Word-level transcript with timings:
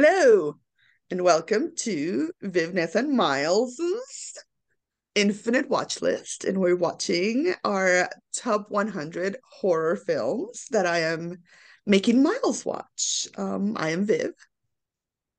Hello, 0.00 0.54
and 1.10 1.24
welcome 1.24 1.72
to 1.78 2.30
Vivness 2.44 2.94
and 2.94 3.16
Miles' 3.16 3.80
Infinite 5.16 5.68
Watch 5.68 6.00
List. 6.00 6.44
And 6.44 6.58
we're 6.58 6.76
watching 6.76 7.52
our 7.64 8.08
top 8.32 8.70
100 8.70 9.38
horror 9.54 9.96
films 9.96 10.66
that 10.70 10.86
I 10.86 11.00
am 11.00 11.38
making 11.84 12.22
Miles 12.22 12.64
watch. 12.64 13.26
Um, 13.36 13.72
I 13.76 13.90
am 13.90 14.06
Viv. 14.06 14.30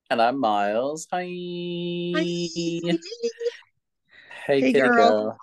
And 0.09 0.21
I'm 0.21 0.37
Miles. 0.37 1.07
Hi. 1.09 1.21
Hi. 1.21 2.21
Hey, 4.45 4.59
Hey, 4.59 4.73
girl. 4.73 4.89
girl. 4.89 5.37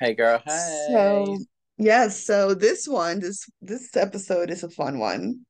Hey, 0.00 0.14
girl. 0.14 0.40
Hey. 0.42 0.86
So, 0.90 1.38
yes, 1.76 2.24
so 2.24 2.54
this 2.54 2.88
one, 2.88 3.20
this 3.20 3.44
this 3.60 3.94
episode 3.94 4.50
is 4.50 4.62
a 4.62 4.70
fun 4.70 4.98
one. 4.98 5.40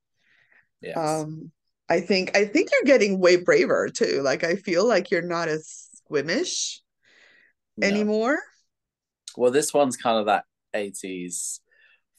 Yes. 0.80 0.96
Um, 0.96 1.52
I 1.88 2.00
think 2.00 2.36
I 2.36 2.46
think 2.46 2.70
you're 2.72 2.84
getting 2.84 3.20
way 3.20 3.36
braver 3.36 3.88
too. 3.88 4.22
Like 4.22 4.44
I 4.44 4.56
feel 4.56 4.86
like 4.86 5.10
you're 5.10 5.22
not 5.22 5.48
as 5.48 5.88
squeamish 5.96 6.80
No. 7.76 7.86
anymore. 7.86 8.38
Well, 9.36 9.50
this 9.50 9.74
one's 9.74 9.96
kind 9.96 10.18
of 10.18 10.26
that 10.26 10.44
80s 10.74 11.60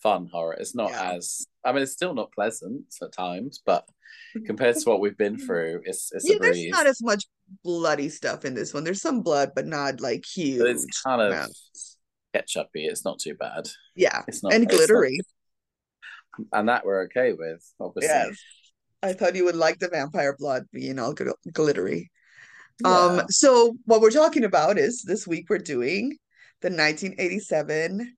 fun 0.03 0.27
horror. 0.31 0.53
It's 0.53 0.75
not 0.75 0.91
Yeah. 0.91 1.13
as, 1.13 1.47
I 1.63 1.71
mean, 1.71 1.81
it's 1.83 1.93
still 1.93 2.13
not 2.13 2.31
pleasant 2.33 2.93
at 3.01 3.11
times, 3.13 3.61
but 3.65 3.87
compared 4.45 4.75
to 4.75 4.89
what 4.89 4.99
we've 4.99 5.17
been 5.17 5.37
through, 5.37 5.81
it's 5.85 6.11
it's 6.13 6.29
Yeah, 6.29 6.35
a 6.35 6.39
there's 6.39 6.65
not 6.67 6.85
as 6.87 7.01
much 7.01 7.25
bloody 7.63 8.09
stuff 8.09 8.45
in 8.45 8.53
this 8.53 8.73
one. 8.73 8.83
There's 8.83 9.01
some 9.01 9.21
blood, 9.21 9.51
but 9.55 9.65
not 9.65 9.99
like 10.01 10.21
But 10.21 10.27
huge 10.41 10.61
it's 10.67 11.01
kind 11.01 11.21
of 11.21 11.31
amounts. 11.31 11.97
ketchupy. 12.35 12.85
It's 12.87 13.03
not 13.05 13.17
too 13.19 13.33
bad. 13.33 13.67
Yeah, 13.95 14.23
It's 14.27 14.43
not, 14.43 14.53
and 14.53 14.63
it's 14.63 14.71
not, 14.73 14.77
glittery. 14.77 15.19
and 16.53 16.69
that 16.69 16.85
we're 16.85 17.03
okay 17.05 17.33
with, 17.33 17.63
obviously. 17.79 18.09
Yes. 18.09 18.37
I 19.05 19.13
thought 19.13 19.35
you 19.35 19.45
would 19.45 19.55
like 19.55 19.77
the 19.77 19.87
vampire 19.87 20.35
blood 20.37 20.63
being 20.71 20.97
all 20.97 21.13
gl- 21.13 21.33
glittery. 21.53 22.11
Yeah. 22.83 23.05
Um, 23.05 23.21
so 23.29 23.77
what 23.85 24.01
we're 24.01 24.09
talking 24.09 24.43
about 24.43 24.79
is 24.79 25.03
this 25.03 25.27
week 25.27 25.45
we're 25.47 25.59
doing 25.59 26.17
the 26.61 26.69
1987 26.69 28.15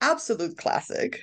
absolute 0.00 0.58
classic, 0.58 1.20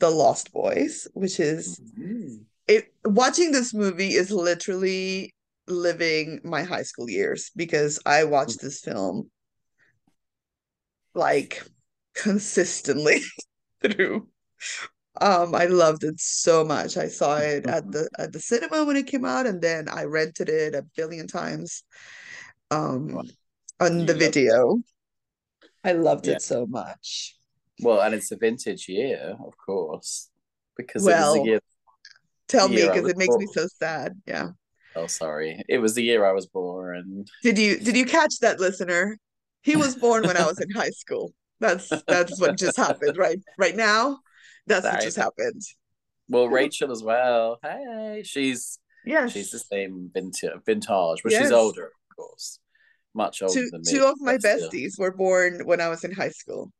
The 0.00 0.10
Lost 0.10 0.52
Boys, 0.52 1.06
which 1.14 1.38
is 1.38 1.80
Mm. 1.98 2.44
it 2.66 2.92
watching 3.04 3.52
this 3.52 3.72
movie 3.72 4.14
is 4.14 4.30
literally 4.30 5.34
living 5.68 6.40
my 6.42 6.62
high 6.64 6.82
school 6.82 7.08
years 7.08 7.50
because 7.54 8.00
I 8.04 8.24
watched 8.24 8.60
this 8.60 8.80
film 8.80 9.30
like 11.14 11.62
consistently 12.14 13.20
through. 13.82 14.28
Um, 15.20 15.54
I 15.54 15.66
loved 15.66 16.04
it 16.04 16.18
so 16.20 16.64
much. 16.64 16.96
I 16.96 17.08
saw 17.08 17.36
it 17.36 17.66
at 17.66 17.90
the 17.92 18.08
at 18.18 18.32
the 18.32 18.40
cinema 18.40 18.84
when 18.84 18.96
it 18.96 19.06
came 19.06 19.24
out, 19.24 19.46
and 19.46 19.60
then 19.60 19.88
I 19.88 20.04
rented 20.04 20.48
it 20.48 20.74
a 20.74 20.82
billion 20.96 21.26
times 21.26 21.84
um 22.70 23.22
on 23.80 23.98
You 24.00 24.06
the 24.06 24.14
loved 24.14 24.22
it. 24.22 24.34
video. 24.34 24.82
I 25.84 25.92
loved 25.92 26.26
Yeah. 26.26 26.34
it 26.34 26.42
so 26.42 26.66
much. 26.66 27.36
Well, 27.80 28.00
and 28.00 28.14
it's 28.14 28.30
a 28.30 28.36
vintage 28.36 28.88
year, 28.88 29.36
of 29.44 29.56
course, 29.58 30.30
because 30.76 31.08
it 31.08 31.16
was 31.16 31.34
Well, 31.34 31.44
year. 31.44 31.60
Tell 32.48 32.68
the 32.68 32.74
me 32.74 32.82
because 32.88 33.08
it 33.08 33.16
makes 33.16 33.36
me 33.36 33.46
so 33.46 33.66
sad. 33.78 34.20
Yeah. 34.26 34.50
Oh, 34.94 35.06
sorry. 35.06 35.62
It 35.68 35.78
was 35.78 35.94
the 35.94 36.02
year 36.02 36.24
I 36.24 36.32
was 36.32 36.46
born. 36.46 37.24
Did 37.42 37.58
you 37.58 37.78
did 37.78 37.96
you 37.96 38.04
catch 38.06 38.38
that, 38.40 38.60
listener? 38.60 39.18
He 39.62 39.76
was 39.76 39.96
born 39.96 40.24
when 40.24 40.36
I 40.36 40.44
was 40.46 40.60
in 40.60 40.70
high 40.70 40.90
school. 40.90 41.32
That's 41.60 42.02
that's 42.08 42.38
what 42.38 42.56
just 42.56 42.76
happened 42.76 43.16
right 43.16 43.38
right 43.56 43.76
now. 43.76 44.18
That's 44.66 44.84
what 44.84 45.00
just 45.00 45.16
happened. 45.16 45.62
Well, 46.28 46.48
Rachel 46.48 46.90
as 46.92 47.02
well. 47.02 47.58
Hey, 47.62 48.22
she's 48.24 48.78
Yes. 49.04 49.32
she's 49.32 49.50
the 49.50 49.58
same 49.58 50.10
vintage, 50.14 50.52
vintage, 50.64 51.22
but 51.22 51.32
she's 51.32 51.50
older, 51.50 51.86
of 51.86 52.16
course, 52.16 52.60
much 53.14 53.42
older 53.42 53.52
Two 53.54 53.68
than 53.70 53.80
me. 53.84 53.92
two 53.92 54.04
of 54.04 54.14
my 54.20 54.38
but 54.38 54.42
still. 54.42 54.70
besties 54.70 54.98
were 54.98 55.10
born 55.12 55.62
when 55.66 55.80
I 55.80 55.88
was 55.88 56.04
in 56.04 56.12
high 56.12 56.30
school. 56.30 56.70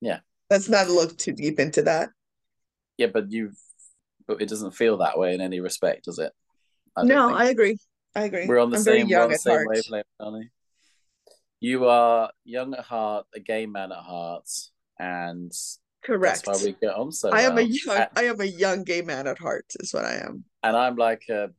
Yeah. 0.00 0.18
Let's 0.50 0.68
not 0.68 0.88
look 0.88 1.16
too 1.16 1.32
deep 1.32 1.58
into 1.60 1.82
that. 1.82 2.10
Yeah, 2.98 3.06
but 3.06 3.30
you, 3.30 3.52
but 4.26 4.42
it 4.42 4.48
doesn't 4.48 4.72
feel 4.72 4.98
that 4.98 5.18
way 5.18 5.34
in 5.34 5.40
any 5.40 5.60
respect, 5.60 6.04
does 6.06 6.18
it? 6.18 6.32
I 6.96 7.04
No. 7.04 7.32
I 7.32 7.46
agree. 7.46 7.78
I 8.14 8.24
agree. 8.24 8.46
We're 8.46 8.58
on 8.58 8.70
the 8.70 8.78
I'm 8.78 8.82
same, 8.82 9.06
young 9.08 9.30
the 9.30 9.38
same 9.38 9.66
wavelength, 9.66 10.06
Donnie. 10.18 10.50
You 11.60 11.86
are 11.86 12.30
young 12.44 12.74
at 12.74 12.80
heart, 12.84 13.26
a 13.34 13.40
gay 13.40 13.66
man 13.66 13.92
at 13.92 13.98
heart, 13.98 14.48
and 14.98 15.52
Correct. 16.06 16.44
that's 16.46 16.62
why 16.62 16.66
we 16.66 16.76
get 16.80 16.94
on 16.94 17.12
so 17.12 17.30
I 17.30 17.42
am 17.42 17.58
a 17.58 17.62
young 17.62 17.96
And, 17.96 18.08
I 18.16 18.24
am 18.24 18.40
a 18.40 18.44
young 18.44 18.84
gay 18.84 19.02
man 19.02 19.26
at 19.26 19.38
heart, 19.38 19.66
is 19.80 19.92
what 19.92 20.04
I 20.04 20.14
am. 20.14 20.44
and 20.62 20.76
I'm 20.76 20.96
like 20.96 21.22
a 21.28 21.50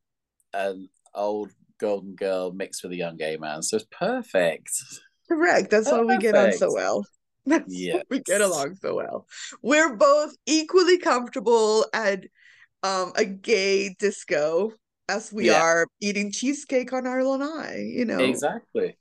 an 0.53 0.89
old 1.13 1.51
golden 1.79 2.15
girl 2.15 2.51
mixed 2.51 2.83
with 2.83 2.91
a 2.93 2.95
young 2.95 3.17
gay 3.17 3.37
man, 3.37 3.61
so 3.61 3.77
it's 3.77 3.85
perfect. 3.91 4.71
Correct. 5.27 5.69
That's 5.69 5.91
why 5.91 6.01
we 6.01 6.17
get 6.17 6.35
on 6.35 6.51
so 6.53 6.71
well. 6.73 7.05
That's 7.45 7.65
why 7.91 8.01
we 8.09 8.19
get 8.19 8.41
along 8.41 8.75
so 8.81 8.95
well. 8.95 9.25
We're 9.61 9.95
both 9.95 10.33
equally 10.45 10.97
comfortable 10.97 11.85
at 11.93 12.23
um 12.83 13.11
a 13.15 13.25
gay 13.25 13.95
disco 13.99 14.71
as 15.09 15.31
we 15.31 15.47
Yeah. 15.47 15.61
are 15.61 15.87
eating 16.01 16.31
cheesecake 16.31 16.93
on 16.93 17.07
our 17.07 17.23
lanai, 17.23 17.91
you 17.93 18.05
know. 18.05 18.19
Exactly. 18.21 18.97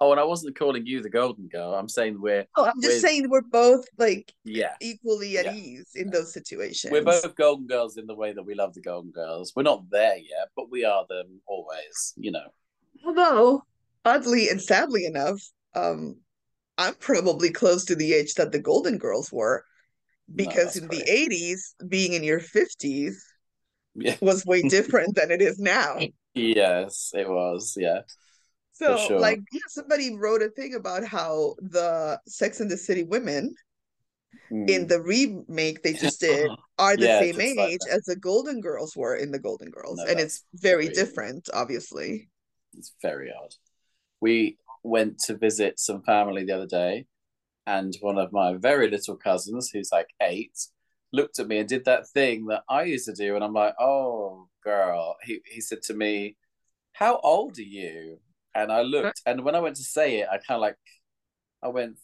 Oh, 0.00 0.12
and 0.12 0.20
I 0.20 0.24
wasn't 0.24 0.56
calling 0.56 0.86
you 0.86 1.02
the 1.02 1.10
golden 1.10 1.48
girl. 1.48 1.74
I'm 1.74 1.88
saying 1.88 2.20
we're 2.20 2.46
Oh, 2.56 2.66
I'm 2.66 2.80
just 2.80 3.02
we're 3.02 3.08
saying 3.08 3.28
we're 3.28 3.42
both 3.42 3.84
like 3.98 4.32
yeah, 4.44 4.74
equally 4.80 5.38
at 5.38 5.46
yeah. 5.46 5.54
ease 5.54 5.90
in 5.96 6.10
those 6.10 6.32
situations. 6.32 6.92
We're 6.92 7.02
both 7.02 7.34
golden 7.34 7.66
girls 7.66 7.96
in 7.96 8.06
the 8.06 8.14
way 8.14 8.32
that 8.32 8.42
we 8.42 8.54
love 8.54 8.74
the 8.74 8.80
golden 8.80 9.10
girls. 9.10 9.52
We're 9.56 9.64
not 9.64 9.90
there 9.90 10.16
yet, 10.16 10.48
but 10.54 10.70
we 10.70 10.84
are 10.84 11.04
them 11.08 11.40
always, 11.46 12.14
you 12.16 12.30
know. 12.30 12.48
Although, 13.04 13.62
oddly 14.04 14.48
and 14.48 14.62
sadly 14.62 15.04
enough, 15.04 15.40
um, 15.74 16.16
I'm 16.76 16.94
probably 16.94 17.50
close 17.50 17.84
to 17.86 17.96
the 17.96 18.12
age 18.12 18.34
that 18.34 18.52
the 18.52 18.60
Golden 18.60 18.98
Girls 18.98 19.32
were, 19.32 19.64
because 20.34 20.74
that's 20.74 20.76
in 20.76 20.88
the 20.88 21.04
80s, 21.08 21.74
being 21.88 22.12
in 22.12 22.22
your 22.22 22.40
50s 22.40 23.16
Yeah. 23.94 24.16
was 24.20 24.46
way 24.46 24.62
different 24.68 25.16
than 25.16 25.30
it 25.32 25.42
is 25.42 25.58
now. 25.58 25.98
Yes, 26.34 27.12
it 27.14 27.28
was. 27.28 27.74
Yeah, 27.76 28.02
So, 28.78 28.96
sure. 28.96 29.16
like, 29.16 29.40
yeah, 29.52 29.60
somebody 29.68 30.16
wrote 30.16 30.42
a 30.42 30.50
thing 30.50 30.74
about 30.74 31.04
how 31.04 31.56
the 31.60 32.20
Sex 32.26 32.60
and 32.60 32.70
the 32.70 32.76
City 32.76 33.02
women 33.02 33.54
in 34.66 34.86
Mm. 34.86 34.86
the 34.86 35.00
remake 35.02 35.82
they 35.82 35.94
just 35.94 36.20
did 36.20 36.52
are 36.78 36.96
the 36.96 37.08
Yeah, 37.08 37.08
same 37.08 37.40
just 37.40 37.56
like 37.56 37.72
age 37.72 37.86
as 37.90 38.04
the 38.04 38.14
Golden 38.16 38.60
Girls 38.60 38.96
were 38.96 39.16
in 39.16 39.32
the 39.32 39.38
Golden 39.40 39.70
Girls. 39.70 40.04
No, 40.04 40.04
And 40.04 40.20
it's 40.20 40.44
very 40.54 40.88
very 40.88 40.90
different, 40.90 41.48
obviously. 41.52 42.28
it's 42.76 42.94
very 43.02 43.30
odd. 43.32 43.54
We 44.20 44.58
went 44.82 45.20
to 45.20 45.36
visit 45.36 45.80
some 45.80 46.02
family 46.02 46.44
the 46.44 46.54
other 46.54 46.66
day, 46.66 47.06
and 47.66 47.96
one 48.02 48.18
of 48.18 48.32
my 48.32 48.54
very 48.54 48.90
little 48.90 49.16
cousins, 49.16 49.70
who's 49.70 49.90
like 49.92 50.08
eight, 50.22 50.58
looked 51.12 51.40
at 51.40 51.48
me 51.48 51.58
and 51.58 51.68
did 51.68 51.84
that 51.86 52.08
thing 52.10 52.46
that 52.46 52.64
I 52.70 52.84
used 52.84 53.06
to 53.06 53.14
do, 53.14 53.34
and 53.36 53.44
I'm 53.44 53.54
like, 53.54 53.74
"Oh, 53.80 54.48
girl." 54.64 55.16
He 55.24 55.40
he 55.46 55.60
said 55.60 55.82
to 55.84 55.94
me, 55.94 56.36
"How 56.94 57.18
old 57.20 57.58
are 57.58 57.62
you?" 57.62 58.20
And 58.58 58.72
I 58.72 58.82
looked, 58.82 59.22
and 59.24 59.44
when 59.44 59.54
I 59.54 59.60
went 59.60 59.76
to 59.76 59.84
say 59.84 60.20
it, 60.20 60.28
I 60.28 60.38
kind 60.38 60.56
of 60.56 60.60
like, 60.62 60.76
I 61.62 61.68
went 61.68 61.98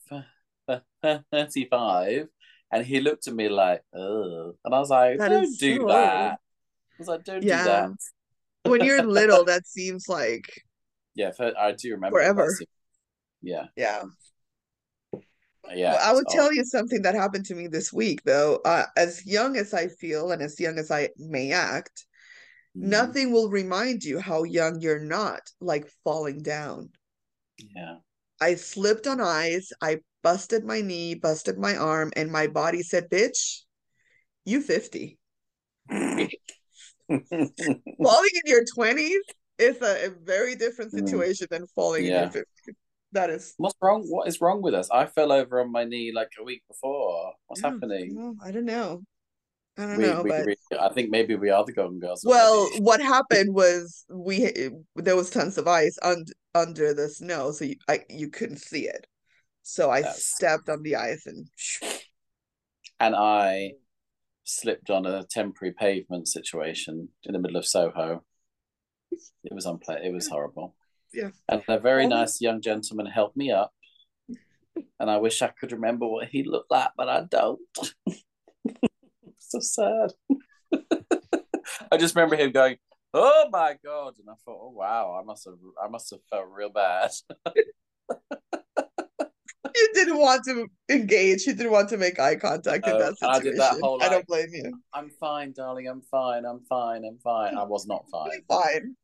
thirty-five, 1.32 2.28
and 2.72 2.86
he 2.86 3.00
looked 3.00 3.26
at 3.26 3.34
me 3.34 3.48
like, 3.48 3.82
"Oh," 3.94 4.54
and 4.64 4.74
I 4.74 4.78
was 4.78 4.90
like, 4.90 5.18
That 5.18 5.30
"Don't 5.30 5.58
do 5.58 5.78
so 5.78 5.86
that." 5.88 5.94
old. 5.96 6.32
I 6.32 6.36
was 6.98 7.08
like, 7.08 7.24
"Don't 7.24 7.40
do 7.40 7.48
that." 7.48 7.90
When 8.64 8.82
you're 8.84 9.02
little, 9.20 9.44
that 9.46 9.66
seems 9.66 10.08
like 10.08 10.44
Yeah, 11.14 11.32
I 11.58 11.72
do 11.72 11.90
remember 11.92 12.18
forever. 12.18 12.56
Yeah, 13.42 13.66
Yeah. 13.76 14.04
yeah, 15.74 15.92
Well, 15.92 16.00
I 16.02 16.12
would 16.12 16.28
tell 16.28 16.52
you 16.52 16.64
something 16.64 17.02
that 17.02 17.14
happened 17.14 17.46
to 17.46 17.54
me 17.54 17.66
this 17.66 17.92
week, 17.92 18.22
though. 18.24 18.60
Uh, 18.64 18.84
as 18.96 19.26
young 19.26 19.56
as 19.56 19.74
I 19.74 19.88
feel 19.88 20.30
and 20.32 20.42
as 20.42 20.58
young 20.60 20.78
as 20.78 20.90
I 20.90 21.10
may 21.18 21.52
act, 21.52 22.06
Mm, 22.76 22.82
nothing 22.88 23.32
will 23.32 23.50
remind 23.50 24.04
you 24.04 24.18
how 24.18 24.42
young 24.44 24.80
you're 24.80 25.04
not, 25.04 25.40
like 25.60 25.88
falling 26.04 26.42
down. 26.42 26.90
yeah. 27.58 27.96
I 28.40 28.56
slipped 28.56 29.06
on 29.06 29.20
ice, 29.20 29.70
I 29.80 29.98
busted 30.22 30.64
my 30.64 30.80
knee, 30.80 31.14
busted 31.14 31.58
my 31.58 31.76
arm, 31.76 32.12
and 32.16 32.30
my 32.30 32.46
body 32.46 32.82
said, 32.82 33.08
Bitch, 33.10 33.60
you 34.44 34.60
50. 34.60 35.18
Falling 38.02 38.30
in 38.44 38.52
your 38.52 38.64
20s 38.76 39.20
is 39.58 39.80
a, 39.80 40.06
a 40.06 40.10
very 40.24 40.56
different 40.56 40.92
Mm, 40.92 41.06
situation 41.06 41.46
than 41.50 41.66
falling 41.74 42.06
in 42.06 42.12
your 42.12 42.22
yeah. 42.22 42.28
50s. 42.28 42.74
That 43.12 43.30
is, 43.30 43.54
What's 43.58 43.76
wrong? 43.80 44.04
What 44.08 44.26
is 44.26 44.40
wrong 44.40 44.60
with 44.60 44.74
us? 44.74 44.90
I 44.90 45.06
fell 45.06 45.30
over 45.30 45.60
on 45.60 45.70
my 45.70 45.84
knee 45.84 46.12
like 46.12 46.30
a 46.40 46.42
week 46.42 46.62
before. 46.66 47.32
What's 47.46 47.62
yeah, 47.62 47.70
happening? 47.70 48.16
well, 48.16 48.34
I 48.42 48.50
don't 48.50 48.64
know. 48.64 49.02
I 49.76 49.86
don't 49.86 49.98
We, 49.98 50.06
know, 50.06 50.22
we, 50.22 50.30
but 50.30 50.46
we, 50.46 50.56
I 50.78 50.88
think 50.90 51.10
maybe 51.10 51.34
we 51.34 51.50
are 51.50 51.64
the 51.64 51.72
Golden 51.72 51.98
Girls 52.00 52.24
well, 52.24 52.68
what 52.78 53.00
happened 53.00 53.54
was 53.54 54.04
we 54.10 54.70
there 54.96 55.16
was 55.16 55.30
tons 55.30 55.58
of 55.58 55.68
ice 55.68 55.98
un 56.02 56.24
under 56.54 56.94
the 56.94 57.08
snow, 57.08 57.52
so 57.52 57.64
you 57.64 57.76
I 57.88 58.04
you 58.08 58.30
couldn't 58.30 58.58
see 58.58 58.86
it. 58.86 59.06
So 59.62 59.90
I 59.90 60.02
That's 60.02 60.24
stepped 60.24 60.68
on 60.68 60.82
the 60.82 60.96
ice 60.96 61.26
and 61.26 61.48
and 63.00 63.14
I 63.16 63.72
slipped 64.44 64.90
on 64.90 65.06
a 65.06 65.24
temporary 65.24 65.74
pavement 65.74 66.28
situation 66.28 67.08
in 67.24 67.32
the 67.32 67.38
middle 67.38 67.56
of 67.56 67.66
Soho. 67.66 68.24
It 69.44 69.54
was 69.54 69.66
unpleasant. 69.66 70.06
It 70.06 70.12
was 70.12 70.26
horrible. 70.28 70.74
Yeah. 71.12 71.30
And 71.48 71.62
a 71.68 71.78
very 71.78 72.06
Um, 72.06 72.10
nice 72.10 72.40
young 72.40 72.60
gentleman 72.60 73.06
helped 73.06 73.36
me 73.36 73.50
up. 73.52 73.72
And 74.98 75.08
I 75.10 75.18
wish 75.18 75.40
I 75.42 75.48
could 75.48 75.72
remember 75.72 76.06
what 76.06 76.28
he 76.28 76.42
looked 76.42 76.70
like, 76.70 76.90
but 76.96 77.08
I 77.08 77.24
don't. 77.30 77.60
so 79.60 79.60
sad. 79.60 80.12
I 81.92 81.96
just 81.96 82.14
remember 82.14 82.36
him 82.36 82.52
going, 82.52 82.76
"Oh 83.12 83.48
my 83.50 83.76
god!" 83.84 84.14
And 84.18 84.28
I 84.28 84.34
thought, 84.44 84.58
"Oh 84.60 84.70
wow, 84.74 85.18
I 85.20 85.24
must 85.24 85.44
have, 85.46 85.54
I 85.82 85.88
must 85.88 86.10
have 86.10 86.20
felt 86.30 86.48
real 86.50 86.70
bad." 86.70 87.10
You 89.76 89.90
didn't 89.92 90.18
want 90.18 90.44
to 90.44 90.68
engage. 90.88 91.46
You 91.46 91.54
didn't 91.54 91.72
want 91.72 91.88
to 91.88 91.96
make 91.96 92.20
eye 92.20 92.36
contact 92.36 92.86
in 92.86 92.92
No, 92.92 92.98
that 93.00 93.14
and 93.20 93.30
I 93.30 93.34
situation. 93.38 93.52
did 93.52 93.60
that 93.60 93.80
whole, 93.80 94.00
I 94.00 94.08
don't 94.08 94.26
blame 94.26 94.46
you. 94.52 94.72
I'm 94.92 95.10
fine, 95.10 95.52
darling. 95.52 95.88
I'm 95.88 96.00
fine. 96.02 96.44
I'm 96.44 96.60
fine. 96.68 97.04
I'm 97.04 97.18
fine. 97.18 97.56
I 97.56 97.64
was 97.64 97.84
not 97.86 98.04
fine. 98.08 98.30
Fine. 98.48 98.94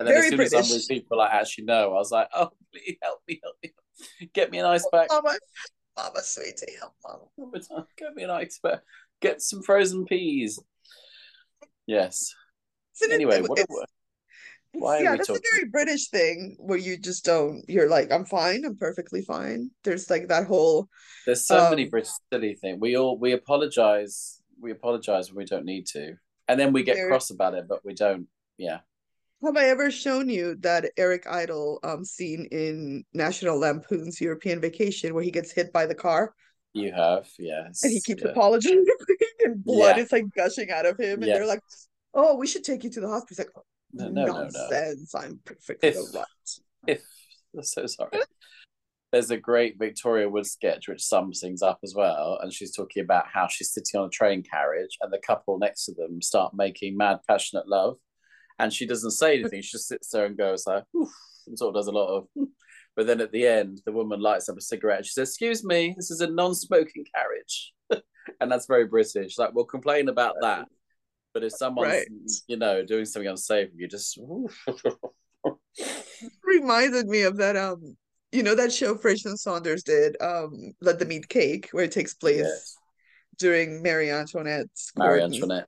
And 0.00 0.08
then 0.08 0.14
Very 0.14 0.18
as 0.26 0.30
soon 0.30 0.40
as 0.40 0.52
I'm 0.54 0.60
British. 0.62 0.72
with 0.72 0.88
people 0.88 1.20
I 1.20 1.28
actually 1.28 1.64
know, 1.64 1.90
I 1.90 1.94
was 1.94 2.10
like, 2.10 2.26
"Oh, 2.34 2.50
please 2.72 2.96
help 3.00 3.20
me, 3.28 3.40
help 3.44 3.54
me, 3.62 3.72
oh, 3.76 4.04
oh, 4.22 4.26
get 4.32 4.50
me 4.50 4.58
an 4.58 4.64
ice 4.66 4.86
pack." 4.92 5.08
Mama, 5.10 5.38
Mama, 5.96 6.20
sweetie, 6.22 6.72
help 6.80 6.94
Mama. 7.06 7.86
Get 7.96 8.14
me 8.16 8.24
an 8.24 8.30
ice 8.30 8.58
pack. 8.58 8.80
Get 9.22 9.40
some 9.40 9.62
frozen 9.62 10.04
peas. 10.04 10.60
Yes. 11.86 12.34
Isn't 13.00 13.12
it- 13.12 13.14
Anyway, 13.14 13.38
it- 13.38 13.48
what? 13.48 13.58
it's- 13.60 13.86
why 14.74 15.00
yeah, 15.00 15.16
that's 15.16 15.28
talking- 15.28 15.42
a 15.52 15.54
very 15.56 15.68
British 15.70 16.08
thing 16.08 16.56
where 16.58 16.78
you 16.78 16.96
just 16.96 17.24
don't. 17.24 17.62
You're 17.68 17.88
like, 17.88 18.10
I'm 18.10 18.24
fine. 18.24 18.64
I'm 18.64 18.76
perfectly 18.76 19.22
fine. 19.22 19.70
There's 19.84 20.08
like 20.10 20.28
that 20.28 20.46
whole. 20.46 20.88
There's 21.26 21.46
so 21.46 21.68
many 21.70 21.84
Um, 21.84 21.90
British 21.90 22.12
silly 22.32 22.54
thing. 22.54 22.80
We 22.80 22.96
all 22.96 23.18
we 23.18 23.32
apologize. 23.32 24.40
We 24.60 24.70
apologize 24.70 25.28
when 25.30 25.36
we 25.36 25.44
don't 25.44 25.64
need 25.66 25.86
to, 25.88 26.16
and 26.48 26.58
then 26.58 26.72
we 26.72 26.82
get 26.84 27.06
cross 27.08 27.30
about 27.30 27.54
it, 27.54 27.68
but 27.68 27.84
we 27.84 27.94
don't. 27.94 28.28
Yeah. 28.56 28.80
Have 29.44 29.56
I 29.56 29.66
ever 29.68 29.90
shown 29.90 30.28
you 30.30 30.54
that 30.60 30.90
Eric 30.96 31.26
Idle 31.26 31.78
um 31.82 32.04
scene 32.04 32.46
in 32.50 33.04
National 33.12 33.58
Lampoon's 33.58 34.20
European 34.22 34.60
Vacation 34.60 35.12
where 35.14 35.24
he 35.24 35.30
gets 35.30 35.52
hit 35.52 35.70
by 35.72 35.84
the 35.84 35.94
car 35.94 36.34
You 36.74 36.92
have, 36.92 37.28
yes. 37.38 37.82
and 37.82 37.92
he 37.92 38.00
keeps 38.00 38.22
yeah. 38.22 38.30
apologizing 38.30 38.84
and 39.44 39.62
blood 39.64 39.96
Yeah. 39.96 40.02
is 40.04 40.12
like 40.12 40.24
gushing 40.34 40.70
out 40.70 40.86
of 40.86 40.98
him 40.98 41.20
and 41.20 41.26
Yeah. 41.26 41.34
they're 41.34 41.46
like, 41.46 41.62
"Oh, 42.14 42.36
we 42.36 42.46
should 42.46 42.64
take 42.64 42.82
you 42.84 42.90
to 42.90 43.00
the 43.00 43.08
hospital." 43.08 43.26
He's 43.28 43.38
like, 43.46 43.64
No, 43.92 44.08
no, 44.08 44.24
no, 44.48 44.48
no. 44.70 44.94
I'm 45.14 45.40
perfectly 45.44 45.88
If- 45.90 46.14
right. 46.14 46.24
If 46.86 47.02
I'm 47.54 47.62
so 47.62 47.86
sorry. 47.86 48.10
There's 49.12 49.30
a 49.30 49.36
great 49.36 49.78
Victoria 49.78 50.26
Wood 50.26 50.46
sketch 50.46 50.88
which 50.88 51.02
sums 51.02 51.40
things 51.40 51.60
up 51.60 51.80
as 51.84 51.94
well, 51.94 52.38
and 52.40 52.50
she's 52.50 52.74
talking 52.74 53.02
about 53.02 53.26
how 53.30 53.46
she's 53.46 53.70
sitting 53.70 54.00
on 54.00 54.06
a 54.06 54.10
train 54.10 54.42
carriage 54.42 54.96
and 55.02 55.12
the 55.12 55.18
couple 55.18 55.58
next 55.58 55.84
to 55.84 55.92
them 55.92 56.22
start 56.22 56.54
making 56.54 56.96
mad 56.96 57.18
passionate 57.28 57.68
love, 57.68 57.98
and 58.58 58.72
she 58.72 58.86
doesn't 58.86 59.10
say 59.10 59.38
anything. 59.38 59.60
She 59.60 59.72
just 59.72 59.86
sits 59.88 60.08
there 60.08 60.24
and 60.24 60.38
goes 60.38 60.66
like, 60.66 60.84
Oof, 60.96 61.10
and 61.46 61.58
sort 61.58 61.76
of 61.76 61.80
does 61.80 61.88
a 61.88 61.92
lot 61.92 62.16
of. 62.16 62.28
But 62.96 63.06
then 63.06 63.20
at 63.20 63.32
the 63.32 63.46
end, 63.46 63.80
the 63.86 63.92
woman 63.92 64.20
lights 64.20 64.48
up 64.48 64.56
a 64.58 64.60
cigarette. 64.60 65.06
She 65.06 65.12
says, 65.12 65.30
"Excuse 65.30 65.64
me, 65.64 65.94
this 65.96 66.10
is 66.10 66.20
a 66.20 66.26
non-smoking 66.26 67.06
carriage," 67.14 67.72
and 68.40 68.50
that's 68.52 68.66
very 68.66 68.86
British. 68.86 69.38
Like 69.38 69.54
we'll 69.54 69.64
complain 69.64 70.08
about 70.08 70.34
that, 70.42 70.68
but 71.32 71.42
if 71.42 71.52
someone's 71.52 71.88
Right. 71.88 72.06
you 72.48 72.56
know 72.58 72.84
doing 72.84 73.04
something 73.06 73.28
unsafe, 73.28 73.70
you 73.74 73.88
just. 73.88 74.18
reminded 76.44 77.06
me 77.08 77.22
of 77.22 77.36
that 77.38 77.56
um 77.56 77.96
you 78.30 78.42
know 78.42 78.54
that 78.54 78.72
show 78.72 78.94
French 78.94 79.24
and 79.24 79.38
Saunders 79.38 79.82
did 79.82 80.16
um 80.22 80.72
Let 80.80 80.98
Them 80.98 81.10
Eat 81.12 81.28
Cake 81.28 81.68
where 81.72 81.84
it 81.84 81.92
takes 81.92 82.14
place 82.14 82.36
Yes. 82.46 82.76
during 83.38 83.82
Marie 83.82 84.10
Antoinette's 84.10 84.92
Marie 84.96 85.22
Antoinette. 85.22 85.66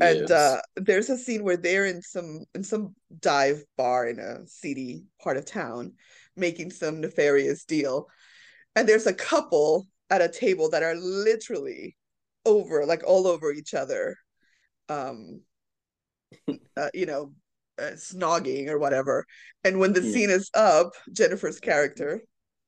and 0.00 0.30
uh 0.30 0.60
there's 0.76 1.10
a 1.10 1.16
scene 1.18 1.42
where 1.42 1.56
they're 1.56 1.86
in 1.86 2.00
some 2.02 2.44
in 2.54 2.62
some 2.62 2.94
dive 3.20 3.64
bar 3.76 4.06
in 4.08 4.18
a 4.20 4.46
seedy 4.46 5.04
part 5.20 5.36
of 5.36 5.44
town 5.46 5.94
making 6.38 6.70
some 6.70 7.00
nefarious 7.00 7.64
deal. 7.64 8.08
And 8.76 8.88
there's 8.88 9.06
a 9.06 9.14
couple 9.14 9.86
at 10.10 10.22
a 10.22 10.28
table 10.28 10.70
that 10.70 10.82
are 10.82 10.94
literally 10.96 11.96
over 12.46 12.86
like 12.86 13.02
all 13.06 13.26
over 13.26 13.52
each 13.52 13.74
other 13.74 14.16
um 14.88 15.40
uh, 16.76 16.88
you 16.94 17.06
know 17.06 17.32
uh, 17.78 17.92
snogging 17.94 18.68
or 18.68 18.78
whatever. 18.78 19.24
And 19.64 19.78
when 19.78 19.92
the 19.92 20.02
Yeah. 20.02 20.12
scene 20.12 20.30
is 20.30 20.50
up 20.54 20.92
jennifer's 21.12 21.60
character 21.60 22.22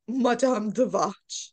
madame 0.09 0.71
de 0.71 0.87
Vache 0.87 1.53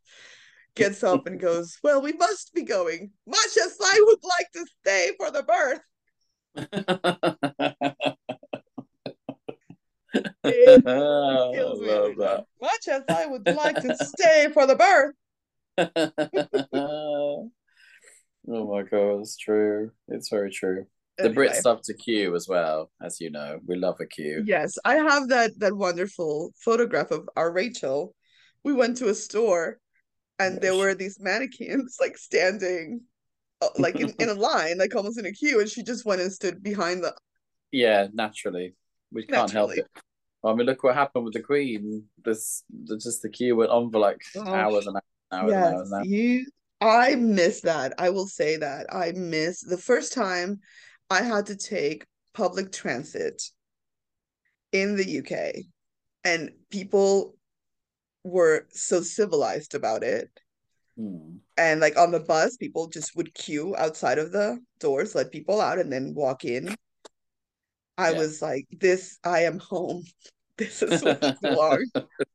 gets 0.75 1.03
up 1.03 1.25
and 1.27 1.39
goes 1.39 1.77
well 1.83 2.01
we 2.01 2.13
must 2.13 2.53
be 2.53 2.63
going. 2.63 3.11
Much 3.25 3.57
as 3.63 3.77
i 3.81 4.03
would 4.07 4.19
like 4.23 4.51
to 4.53 4.65
stay 4.81 5.11
for 5.17 5.31
the 5.31 5.43
birth 5.43 5.81
It 10.13 10.83
kills 11.53 11.81
me 11.81 11.87
now. 12.17 12.45
much 12.61 12.87
as 12.87 13.03
i 13.09 13.25
would 13.25 13.47
like 13.47 13.79
to 13.81 13.95
stay 13.95 14.49
for 14.53 14.65
the 14.65 14.75
birth 14.75 15.13
oh 16.77 17.51
my 18.47 18.83
god, 18.83 19.19
it's 19.19 19.37
true. 19.37 19.91
It's 20.07 20.29
very 20.29 20.51
true. 20.51 20.85
The 21.19 21.29
Brits 21.29 21.63
love 21.65 21.81
to 21.83 21.93
queue 21.93 22.35
as 22.35 22.47
well, 22.47 22.91
as 23.01 23.19
you 23.19 23.29
know. 23.29 23.59
We 23.65 23.75
love 23.75 23.97
a 23.99 24.05
queue. 24.05 24.43
Yes, 24.45 24.77
I 24.85 24.95
have 24.95 25.29
that 25.29 25.51
that 25.59 25.75
wonderful 25.75 26.51
photograph 26.63 27.11
of 27.11 27.29
our 27.35 27.51
Rachel. 27.51 28.15
We 28.63 28.73
went 28.73 28.97
to 28.97 29.09
a 29.09 29.13
store 29.13 29.79
and 30.39 30.61
there 30.61 30.75
were 30.75 30.93
these 30.93 31.19
mannequins 31.19 31.97
like 31.99 32.17
standing 32.17 33.01
uh, 33.61 33.69
like 33.79 33.95
in, 33.99 34.09
in 34.19 34.29
a 34.29 34.33
line, 34.49 34.77
like 34.77 34.95
almost 34.95 35.19
in 35.19 35.25
a 35.25 35.31
queue, 35.31 35.59
and 35.59 35.69
she 35.69 35.83
just 35.83 36.05
went 36.05 36.21
and 36.21 36.31
stood 36.31 36.61
behind 36.61 37.03
the 37.03 37.13
Yeah, 37.71 38.07
naturally. 38.13 38.75
We 39.11 39.25
can't 39.25 39.51
help 39.51 39.75
Naturally. 39.75 39.77
it. 39.77 39.87
I 40.43 40.53
mean, 40.53 40.65
look 40.65 40.83
what 40.83 40.95
happened 40.95 41.25
with 41.25 41.33
the 41.33 41.41
Queen. 41.41 42.05
This, 42.23 42.63
the, 42.69 42.97
just 42.97 43.21
the 43.21 43.29
queue 43.29 43.55
went 43.55 43.71
on 43.71 43.91
for 43.91 43.99
like 43.99 44.21
Oh, 44.35 44.53
hours 44.53 44.87
and 44.87 44.97
hours 45.31 45.55
and 45.57 45.65
yes, 45.65 45.73
hours. 45.73 45.91
And 45.91 45.99
hours. 46.01 46.07
you 46.07 46.45
I 46.81 47.15
miss 47.15 47.61
that. 47.61 47.93
I 47.97 48.09
will 48.11 48.27
say 48.27 48.57
that. 48.57 48.87
I 48.93 49.11
miss 49.13 49.61
the 49.61 49.77
first 49.77 50.13
time 50.13 50.59
I 51.09 51.21
had 51.23 51.47
to 51.47 51.55
take 51.55 52.05
public 52.33 52.71
transit 52.71 53.41
in 54.71 54.95
the 54.95 55.19
UK 55.19 55.65
and 56.23 56.51
people 56.69 57.35
were 58.23 58.67
so 58.71 59.01
civilized 59.01 59.73
about 59.75 60.03
it. 60.03 60.29
Hmm. 60.97 61.37
And 61.57 61.79
like 61.79 61.97
on 61.97 62.11
the 62.11 62.19
bus, 62.19 62.57
people 62.57 62.87
just 62.87 63.15
would 63.15 63.33
queue 63.33 63.75
outside 63.77 64.19
of 64.19 64.31
the 64.31 64.59
doors, 64.79 65.15
let 65.15 65.31
people 65.31 65.61
out, 65.61 65.79
and 65.79 65.91
then 65.91 66.13
walk 66.13 66.45
in. 66.45 66.75
I 67.97 68.11
Yeah. 68.11 68.17
was 68.17 68.41
like, 68.41 68.67
this, 68.71 69.17
I 69.23 69.41
am 69.41 69.59
home. 69.59 70.03
This 70.57 70.81
is 70.81 71.03
where 71.03 71.19
I 71.21 71.35
belong. 71.39 71.85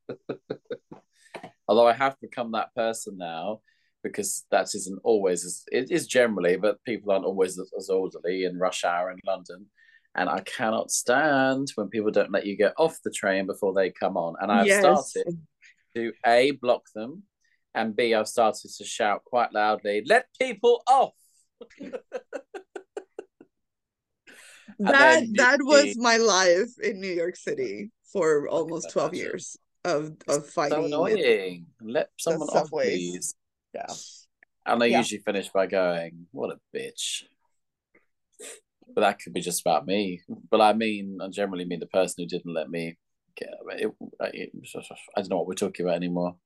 Although 1.68 1.88
I 1.88 1.92
have 1.92 2.14
become 2.20 2.52
that 2.52 2.72
person 2.76 3.18
now 3.18 3.62
because 4.04 4.44
that 4.52 4.72
isn't 4.74 5.00
always 5.02 5.44
as 5.44 5.64
it 5.72 5.90
is 5.90 6.06
generally, 6.06 6.56
but 6.56 6.82
people 6.84 7.10
aren't 7.10 7.24
always 7.24 7.58
as, 7.58 7.88
orderly 7.88 8.44
in 8.44 8.58
rush 8.58 8.84
hour 8.84 9.10
in 9.10 9.18
London. 9.26 9.66
And 10.14 10.28
I 10.28 10.40
cannot 10.40 10.92
stand 10.92 11.72
when 11.74 11.88
people 11.88 12.12
don't 12.12 12.30
let 12.30 12.46
you 12.46 12.56
get 12.56 12.74
off 12.78 12.96
the 13.02 13.10
train 13.10 13.46
before 13.46 13.74
they 13.74 13.90
come 13.90 14.16
on. 14.16 14.34
And 14.40 14.52
I've 14.52 14.66
Yes. 14.66 15.10
started 15.10 15.40
to 15.96 16.12
A, 16.24 16.52
block 16.52 16.82
them, 16.94 17.24
and 17.74 17.96
B, 17.96 18.14
I've 18.14 18.28
started 18.28 18.70
to 18.76 18.84
shout 18.84 19.24
quite 19.24 19.52
loudly, 19.52 20.04
let 20.06 20.26
people 20.38 20.82
off. 20.86 21.14
That 24.78 25.26
that 25.34 25.58
was 25.62 25.96
my 25.96 26.16
life 26.16 26.70
in 26.82 27.00
New 27.00 27.12
York 27.12 27.36
City 27.36 27.90
for 28.12 28.48
almost 28.48 28.90
12 28.90 29.14
years 29.14 29.56
of 29.84 30.16
of 30.28 30.48
fighting. 30.48 30.78
and- 30.78 30.86
annoying. 30.86 31.66
Let 31.80 32.10
someone 32.18 32.48
off, 32.48 32.70
please. 32.70 33.34
Yeah. 33.74 33.86
And 34.66 34.82
I 34.82 34.86
Yeah. 34.86 34.98
usually 34.98 35.22
finish 35.22 35.48
by 35.48 35.66
going, 35.66 36.28
"What 36.30 36.50
a 36.50 36.60
bitch." 36.76 37.24
But 38.94 39.00
that 39.00 39.18
could 39.20 39.32
be 39.32 39.40
just 39.40 39.60
about 39.62 39.86
me. 39.86 40.20
But 40.50 40.60
I 40.60 40.72
mean, 40.74 41.18
I 41.20 41.28
generally 41.28 41.64
mean 41.64 41.80
the 41.80 41.86
person 41.86 42.22
who 42.22 42.28
didn't 42.28 42.52
let 42.52 42.70
me 42.70 42.96
get. 43.34 43.48
It, 43.70 43.92
it, 44.20 44.52
I 45.16 45.20
don't 45.20 45.30
know 45.30 45.38
what 45.38 45.46
we're 45.46 45.54
talking 45.54 45.86
about 45.86 45.96
anymore. 45.96 46.36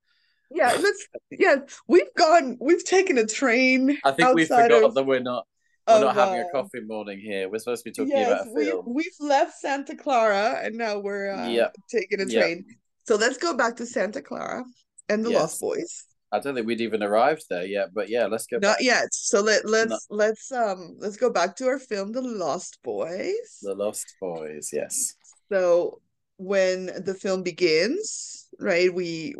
Yeah, 0.51 0.77
let's 0.81 1.09
yeah, 1.31 1.57
we've 1.89 2.13
gone 2.17 2.57
we've 2.61 2.85
taken 2.85 3.19
a 3.19 3.27
train 3.27 3.99
I 4.05 4.13
think 4.13 4.35
we 4.35 4.45
forgot 4.45 4.85
of, 4.85 4.95
that 4.95 5.05
we're 5.05 5.21
not 5.21 5.47
we're 5.89 5.95
of, 5.97 6.01
not 6.03 6.15
having 6.15 6.41
uh, 6.41 6.45
a 6.47 6.51
coffee 6.51 6.81
morning 6.81 7.21
here. 7.21 7.49
We're 7.49 7.59
supposed 7.59 7.85
to 7.85 7.91
be 7.91 7.95
talking 7.95 8.17
Yes, 8.17 8.29
about 8.29 8.47
a 8.49 8.51
we 8.55 8.65
film. 8.67 8.85
we've 8.87 9.07
left 9.21 9.59
Santa 9.59 9.95
Carla 9.95 10.61
and 10.63 10.77
now 10.77 10.99
we're 10.99 11.33
uh, 11.33 11.49
Yep. 11.51 11.77
taking 11.89 12.21
a 12.21 12.27
Yep. 12.27 12.33
train. 12.33 12.65
So 13.07 13.17
let's 13.17 13.37
go 13.39 13.55
back 13.57 13.77
to 13.77 13.87
Santa 13.87 14.21
Carla 14.21 14.65
and 15.09 15.25
the 15.25 15.31
Yes. 15.31 15.41
Lost 15.41 15.61
Boys. 15.61 16.05
I 16.33 16.41
don't 16.41 16.55
think 16.55 16.67
we'd 16.67 16.81
even 16.81 17.03
arrived 17.05 17.45
there 17.49 17.65
yet, 17.65 17.95
but 17.95 18.09
yeah, 18.09 18.27
let's 18.27 18.47
go 18.47 18.59
Not 18.59 18.77
back. 18.79 18.83
yet. 18.83 19.15
So 19.15 19.41
let 19.41 19.65
let's 19.65 20.07
let's 20.11 20.51
um 20.51 20.97
let's 20.99 21.17
go 21.17 21.31
back 21.31 21.55
to 21.57 21.69
our 21.69 21.79
film, 21.79 22.11
The 22.13 22.21
Lost 22.21 22.79
Boys. 22.83 23.59
The 23.63 23.75
Lost 23.75 24.07
Boys, 24.21 24.71
yes. 24.73 25.15
So 25.53 26.01
when 26.37 26.87
the 27.05 27.15
film 27.15 27.43
begins, 27.45 28.49
right, 28.59 28.93
we 28.93 29.37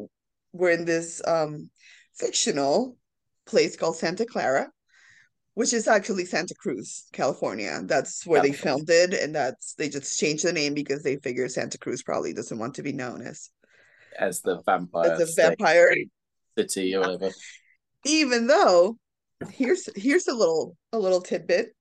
we're 0.53 0.71
in 0.71 0.85
this 0.85 1.21
um 1.27 1.71
fictional 2.15 2.97
place 3.47 3.77
called 3.77 3.97
Santa 3.97 4.25
Carla, 4.25 4.69
which 5.57 5.73
is 5.73 5.89
actually 5.89 6.27
Santa 6.27 6.55
Cruz, 6.55 7.07
California. 7.15 7.81
That's 7.85 8.27
where 8.27 8.43
they 8.43 8.53
filmed 8.53 8.91
it, 8.91 9.15
and 9.15 9.35
that's 9.35 9.73
they 9.75 9.89
just 9.89 10.21
changed 10.21 10.45
the 10.45 10.53
name 10.53 10.75
because 10.75 11.03
they 11.03 11.17
figure 11.17 11.49
Santa 11.49 11.79
Cruz 11.79 12.03
probably 12.03 12.35
doesn't 12.35 12.59
want 12.59 12.75
to 12.75 12.83
be 12.83 12.93
known 12.93 13.23
as 13.23 13.49
as 14.19 14.43
the 14.43 14.63
vampire 14.67 15.13
as 15.13 15.39
a 15.39 15.43
vampire 15.43 15.95
city 16.59 16.95
or 16.95 17.01
whatever. 17.01 17.31
Even 18.05 18.47
though 18.47 18.99
here's 19.51 19.89
here's 19.97 20.29
a 20.29 20.35
little 20.35 20.77
a 20.93 20.99
little 20.99 21.23
tidbit. 21.23 21.75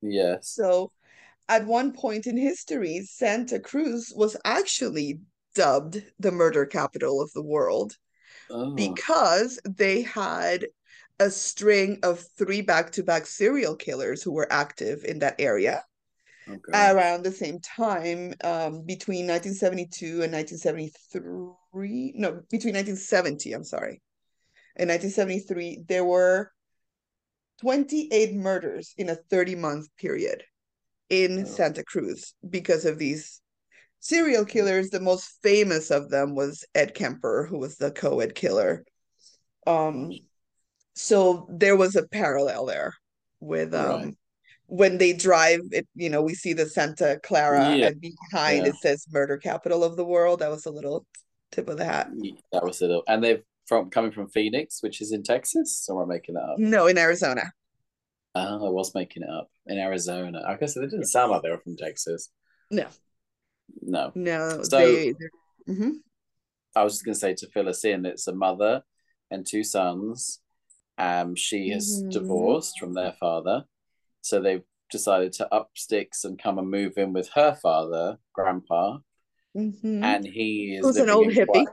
Yeah. 0.00 0.36
So 0.40 0.90
at 1.50 1.66
one 1.66 1.92
point 1.92 2.26
in 2.26 2.38
history, 2.38 3.02
Santa 3.04 3.60
Cruz 3.60 4.10
was 4.16 4.38
actually 4.42 5.20
dubbed 5.54 6.02
the 6.18 6.32
murder 6.32 6.64
capital 6.64 7.20
of 7.20 7.30
the 7.34 7.44
world 7.44 7.94
oh. 8.48 8.74
because 8.74 9.60
they 9.68 10.00
had 10.00 10.64
a 11.20 11.30
string 11.30 11.98
of 12.02 12.24
three 12.36 12.62
back-to-back 12.62 13.26
serial 13.26 13.74
killers 13.74 14.22
who 14.22 14.32
were 14.32 14.50
active 14.50 15.04
in 15.04 15.18
that 15.18 15.34
area 15.38 15.84
okay. 16.48 16.92
around 16.92 17.22
the 17.22 17.32
same 17.32 17.60
time 17.60 18.34
um, 18.44 18.82
between 18.86 19.26
1972 19.26 20.22
and 20.22 20.32
1973 20.32 22.12
no 22.16 22.40
between 22.50 22.74
1970 22.74 23.52
i'm 23.52 23.64
sorry 23.64 24.00
in 24.76 24.88
1973 24.88 25.84
there 25.88 26.04
were 26.04 26.52
28 27.60 28.34
murders 28.34 28.94
in 28.96 29.08
a 29.08 29.16
30 29.16 29.56
month 29.56 29.88
period 29.96 30.44
in 31.10 31.40
oh. 31.40 31.44
santa 31.44 31.82
cruz 31.82 32.34
because 32.48 32.84
of 32.84 32.98
these 32.98 33.40
serial 34.00 34.44
killers 34.44 34.90
the 34.90 35.00
most 35.00 35.38
famous 35.42 35.90
of 35.90 36.10
them 36.10 36.36
was 36.36 36.64
ed 36.74 36.94
kemper 36.94 37.46
who 37.50 37.58
was 37.58 37.76
the 37.76 37.90
co-ed 37.90 38.34
killer 38.34 38.84
um 39.66 40.12
so 40.98 41.46
there 41.48 41.76
was 41.76 41.94
a 41.94 42.08
parallel 42.08 42.66
there 42.66 42.94
with 43.40 43.72
um 43.72 44.02
right. 44.02 44.14
when 44.66 44.98
they 44.98 45.12
drive 45.12 45.60
it 45.70 45.86
you 45.94 46.10
know 46.10 46.20
we 46.20 46.34
see 46.34 46.52
the 46.52 46.66
santa 46.66 47.20
carla 47.22 47.76
yeah. 47.76 47.86
and 47.86 48.00
behind 48.00 48.64
yeah. 48.64 48.70
it 48.70 48.74
says 48.76 49.06
murder 49.10 49.36
capital 49.36 49.84
of 49.84 49.96
the 49.96 50.04
world. 50.04 50.40
That 50.40 50.50
was 50.50 50.66
a 50.66 50.70
little 50.70 51.06
tip 51.52 51.68
of 51.68 51.78
the 51.78 51.84
hat. 51.84 52.10
That 52.52 52.64
was 52.64 52.80
a 52.80 52.86
little 52.86 53.04
and 53.06 53.22
they've 53.22 53.42
from 53.66 53.90
coming 53.90 54.10
from 54.10 54.28
phoenix 54.28 54.82
which 54.82 55.00
is 55.00 55.12
in 55.12 55.22
texas? 55.22 55.86
Or 55.88 56.02
am 56.02 56.10
i 56.10 56.14
making 56.14 56.34
that 56.34 56.42
up? 56.42 56.58
No 56.58 56.88
in 56.88 56.98
arizona. 56.98 57.52
Oh 58.34 58.66
i 58.66 58.70
was 58.70 58.92
making 58.94 59.22
it 59.22 59.30
up. 59.30 59.48
In 59.66 59.78
arizona. 59.78 60.42
I 60.46 60.56
guess 60.56 60.76
it 60.76 60.80
didn't 60.80 61.06
sound 61.06 61.30
like 61.30 61.42
they 61.42 61.50
were 61.50 61.58
from 61.58 61.76
texas. 61.76 62.30
No. 62.72 62.86
No. 63.80 64.10
No 64.16 64.62
so 64.64 64.78
they, 64.78 65.14
mm-hmm. 65.68 65.90
i 66.74 66.82
was 66.82 66.94
just 66.94 67.04
going 67.04 67.14
to 67.14 67.20
say 67.20 67.34
to 67.34 67.46
fill 67.50 67.68
us 67.68 67.84
in 67.84 68.04
it's 68.04 68.26
a 68.26 68.34
mother 68.34 68.82
and 69.30 69.46
two 69.46 69.62
sons 69.62 70.40
um, 70.98 71.34
she 71.34 71.70
has 71.70 72.00
mm-hmm. 72.00 72.10
divorced 72.10 72.78
from 72.78 72.94
their 72.94 73.12
father, 73.12 73.64
so 74.20 74.40
they've 74.40 74.64
decided 74.90 75.32
to 75.34 75.54
up 75.54 75.70
sticks 75.74 76.24
and 76.24 76.42
come 76.42 76.58
and 76.58 76.70
move 76.70 76.94
in 76.96 77.12
with 77.12 77.28
her 77.34 77.54
father, 77.54 78.18
grandpa, 78.34 78.98
mm-hmm. 79.56 80.02
and 80.02 80.24
he 80.24 80.78
is 80.80 80.96
an 80.96 81.10
old 81.10 81.28
hippie. 81.28 81.46
Quite, 81.46 81.68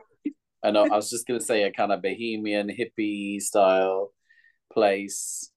and 0.64 0.78
I 0.78 0.88
was 0.88 1.10
just 1.10 1.28
going 1.28 1.40
to 1.40 1.46
say 1.46 1.64
a 1.64 1.72
kind 1.72 1.92
of 1.92 2.02
bohemian 2.02 2.70
hippie 2.70 3.42
style 3.42 4.12
place 4.72 5.52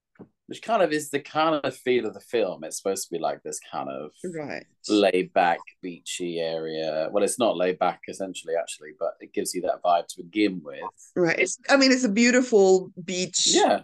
which 0.49 0.63
kind 0.63 0.83
of 0.83 0.93
is 0.93 1.11
the 1.11 1.21
kind 1.21 1.61
of 1.63 1.77
feel 1.77 2.07
of 2.07 2.15
the 2.15 2.21
film. 2.21 2.65
It's 2.65 2.79
supposed 2.79 3.07
to 3.07 3.15
be 3.15 3.21
like 3.21 3.43
this 3.43 3.61
kind 3.71 3.91
of 3.91 4.11
right 4.35 4.65
laid 4.89 5.33
back, 5.35 5.59
beachy 5.83 6.41
area. 6.41 7.09
Well, 7.13 7.23
it's 7.23 7.39
not 7.39 7.57
laid 7.57 7.79
back 7.79 8.01
essentially, 8.09 8.55
actually, 8.59 8.93
but 8.99 9.15
it 9.21 9.35
gives 9.35 9.55
you 9.55 9.61
that 9.63 9.83
vibe 9.85 10.07
to 10.09 10.23
begin 10.23 10.63
with. 10.65 10.81
Right. 11.15 11.39
It's. 11.39 11.59
I 11.69 11.77
mean, 11.77 11.93
it's 11.93 12.05
a 12.05 12.09
beautiful 12.09 12.91
beach. 13.05 13.47
Yeah. 13.47 13.83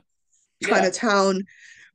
Kind 0.62 0.82
yeah. 0.82 0.88
of 0.88 0.94
town, 0.94 1.42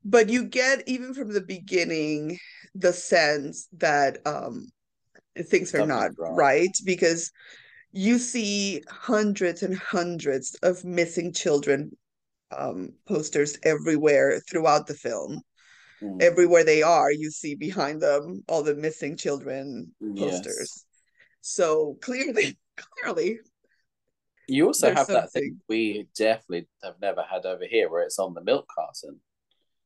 but 0.05 0.29
you 0.29 0.43
get 0.45 0.88
even 0.88 1.15
from 1.15 1.33
the 1.33 1.41
beginning 1.41 2.38
the 2.75 2.93
sense 2.93 3.67
that 3.77 4.19
um 4.27 4.69
things 5.35 5.73
are 5.73 5.88
not 5.88 6.11
wrong. 6.17 6.35
right 6.35 6.77
because 6.85 7.31
you 7.91 8.19
see 8.19 8.83
hundreds 8.88 9.63
and 9.63 9.75
hundreds 9.75 10.53
of 10.61 10.85
missing 10.85 11.33
children 11.33 11.91
um, 12.56 12.94
posters 13.08 13.58
everywhere 13.63 14.39
throughout 14.50 14.88
the 14.88 14.94
film. 14.94 15.41
Mm. 16.01 16.22
Everywhere 16.22 16.63
they 16.63 16.82
are, 16.82 17.12
you 17.12 17.29
see 17.29 17.56
behind 17.56 18.01
them 18.01 18.44
all 18.48 18.63
the 18.63 18.75
missing 18.75 19.18
children 19.18 19.91
posters. 20.18 20.58
Yes. 20.58 20.86
So 21.41 21.98
clearly, 22.01 22.58
clearly. 22.77 23.39
You 24.48 24.68
also 24.68 24.88
have 24.88 25.06
something. 25.06 25.15
that 25.15 25.32
thing 25.32 25.60
we 25.68 26.08
definitely 26.15 26.68
have 26.84 26.96
never 27.01 27.22
had 27.22 27.46
over 27.46 27.65
here 27.70 27.89
where 27.89 28.03
it's 28.03 28.18
on 28.18 28.34
the 28.34 28.44
milk 28.44 28.65
carton. 28.74 29.20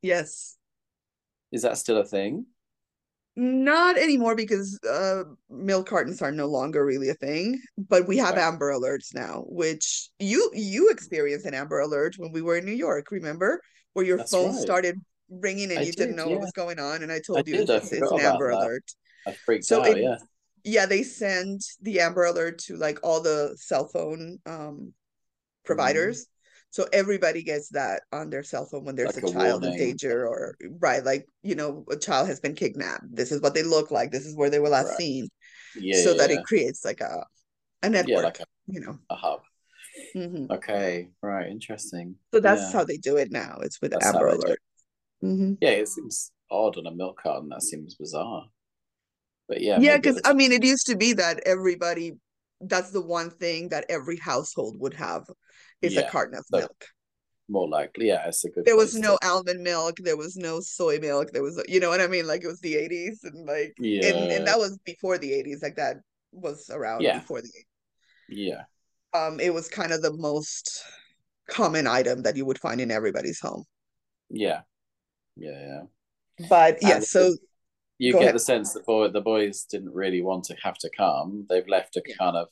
Yes. 0.02 0.58
Is 1.52 1.64
that 1.64 1.78
still 1.78 1.98
a 1.98 2.06
thing? 2.06 2.46
Not 3.36 3.98
anymore 3.98 4.36
because 4.36 4.80
uh, 4.88 5.24
milk 5.50 5.88
cartons 5.88 6.22
are 6.22 6.32
no 6.32 6.46
longer 6.46 6.86
really 6.86 7.10
a 7.10 7.16
thing. 7.16 7.60
But 7.78 8.08
we 8.08 8.18
have 8.18 8.38
Amber 8.38 8.72
Alerts 8.72 9.14
now, 9.16 9.44
which 9.48 10.10
you 10.20 10.52
you 10.54 10.90
experienced 10.92 11.48
an 11.48 11.56
Amber 11.56 11.80
Alert 11.80 12.16
when 12.18 12.32
we 12.32 12.44
were 12.44 12.58
in 12.58 12.66
New 12.66 12.74
York. 12.74 13.10
Remember, 13.10 13.60
where 13.94 14.06
your 14.06 14.18
That's 14.18 14.32
phone 14.32 14.52
right. 14.52 14.62
started 14.62 15.02
ringing 15.30 15.72
and 15.72 15.80
I 15.80 15.84
you 15.84 15.94
did, 15.94 16.10
not 16.10 16.18
know 16.18 16.26
yeah. 16.26 16.36
what 16.36 16.42
was 16.42 16.52
going 16.52 16.80
on, 16.80 17.02
and 17.02 17.12
I 17.12 17.20
told 17.20 17.40
I 17.40 17.44
you 17.48 17.62
it's, 17.62 17.72
it's 17.72 17.92
an 17.92 18.20
Amber 18.20 18.52
that. 18.52 18.58
Alert. 18.58 18.92
I 19.26 19.32
freaked 19.32 19.66
so 19.66 19.82
out. 19.82 19.98
It, 19.98 20.04
yeah. 20.04 20.18
Yeah, 20.66 20.86
they 20.86 21.04
send 21.04 21.62
the 21.82 22.02
Amber 22.02 22.26
Alert 22.26 22.60
to 22.60 22.78
like 22.78 23.00
all 23.04 23.22
the 23.22 23.56
cell 23.60 23.88
phone 23.88 24.40
um 24.46 24.54
mm-hmm. 24.54 24.88
providers. 25.66 26.28
So 26.74 26.88
everybody 26.92 27.44
gets 27.44 27.70
that 27.70 28.02
on 28.12 28.32
their 28.32 28.42
cell 28.42 28.66
phone 28.66 28.84
when 28.84 28.96
there's 28.96 29.14
like 29.14 29.26
a, 29.26 29.28
a, 29.28 29.32
child 29.32 29.62
warning. 29.62 29.80
in 29.80 29.86
danger 29.90 30.28
or 30.28 30.56
right 30.80 31.06
like 31.06 31.28
you 31.44 31.54
know 31.54 31.86
a 31.92 31.96
child 31.96 32.28
has 32.28 32.40
been 32.40 32.56
kidnapped. 32.56 33.16
This 33.16 33.32
is 33.32 33.42
what 33.42 33.54
they 33.54 33.62
look 33.62 33.92
like. 33.92 34.10
This 34.10 34.26
is 34.26 34.36
where 34.36 34.50
they 34.50 34.58
were 34.58 34.70
last 34.70 34.88
right. 34.88 34.98
seen. 34.98 35.30
Yeah, 35.76 36.02
so 36.02 36.12
yeah, 36.12 36.18
that 36.18 36.30
yeah. 36.32 36.40
it 36.40 36.46
creates 36.46 36.84
like 36.84 37.00
a 37.00 37.28
a 37.84 37.90
network 37.92 38.24
like 38.24 38.40
a, 38.40 38.46
you 38.66 38.80
know. 38.80 38.98
a 39.12 39.16
hub. 39.16 39.42
Mm-hmm. 40.16 40.52
okay 40.52 41.10
right 41.22 41.48
interesting. 41.48 42.16
So 42.34 42.40
that's 42.40 42.74
how 42.74 42.84
they 42.84 42.98
do 42.98 43.18
it 43.18 43.32
now. 43.32 43.60
It's 43.62 43.80
with 43.80 43.92
that's 43.92 44.08
amber 44.08 44.30
alert. 44.30 44.60
mm-hmm. 45.24 45.54
yeah 45.62 45.70
it 45.70 45.88
seems 45.90 46.32
odd 46.50 46.80
on 46.80 46.88
a 46.88 46.92
milk 46.92 47.20
carton. 47.22 47.50
That 47.50 47.62
seems 47.62 47.94
bizarre. 47.94 48.46
But 49.48 49.62
yeah 49.62 49.78
yeah 49.80 49.98
because 49.98 50.20
i 50.26 50.34
mean 50.34 50.52
it 50.52 50.64
used 50.64 50.88
to 50.88 50.96
be 50.96 51.14
that 51.14 51.42
everybody 51.46 52.14
that's 52.68 52.92
the 52.92 53.02
one 53.02 53.30
thing 53.30 53.70
that 53.70 53.86
every 53.90 54.18
household 54.18 54.76
would 54.80 54.94
have 54.94 55.26
is 55.82 55.94
yeah, 55.94 56.02
a 56.02 56.10
carton 56.10 56.38
of 56.38 56.46
milk. 56.52 56.86
More 57.50 57.68
likely, 57.68 58.08
yeah, 58.08 58.28
it's 58.28 58.46
a 58.46 58.50
good. 58.50 58.66
There 58.66 58.78
was 58.78 58.96
no 58.96 59.18
to... 59.22 59.28
almond 59.28 59.62
milk. 59.62 59.98
There 59.98 60.18
was 60.18 60.38
no 60.38 60.62
soy 60.62 61.00
milk. 61.00 61.32
There 61.32 61.44
was, 61.44 61.62
you 61.68 61.80
know 61.80 61.90
what 61.90 62.02
I 62.02 62.08
mean? 62.08 62.26
Like 62.26 62.44
it 62.44 62.48
was 62.48 62.62
the 62.62 62.76
eighties, 62.76 63.20
and 63.24 63.46
like, 63.46 63.74
yeah, 63.78 64.08
and, 64.08 64.32
and 64.32 64.48
that 64.48 64.58
was 64.58 64.80
before 64.86 65.18
the 65.18 65.34
eighties. 65.34 65.62
Like 65.62 65.76
that 65.76 65.98
was 66.34 66.70
around 66.70 67.02
yeah. 67.02 67.20
before 67.20 67.42
the 67.42 67.48
80s. 67.48 67.64
Yeah. 68.30 68.64
Um, 69.14 69.40
it 69.40 69.54
was 69.54 69.70
kind 69.70 69.92
of 69.92 70.02
the 70.02 70.14
most 70.14 70.84
common 71.50 71.88
item 71.88 72.24
that 72.24 72.36
you 72.36 72.46
would 72.46 72.60
find 72.60 72.82
in 72.82 72.92
everybody's 72.92 73.40
home. 73.40 73.66
Yeah. 74.30 74.62
Yeah, 75.36 75.60
yeah. 76.40 76.48
But 76.50 76.80
yeah, 76.82 77.00
so 77.00 77.36
you 78.04 78.14
get 78.14 78.22
ahead. 78.22 78.36
the 78.36 78.40
sense 78.40 78.74
that 78.74 78.86
boy, 78.86 79.10
the 79.10 79.22
boys 79.22 79.64
didn't 79.64 79.94
really 79.94 80.22
want 80.22 80.44
to 80.46 80.56
have 80.64 80.78
to 80.80 80.90
come. 80.96 81.46
They've 81.50 81.68
left 81.68 81.96
a 81.96 82.04
yeah. 82.06 82.16
kind 82.18 82.36
of 82.36 82.48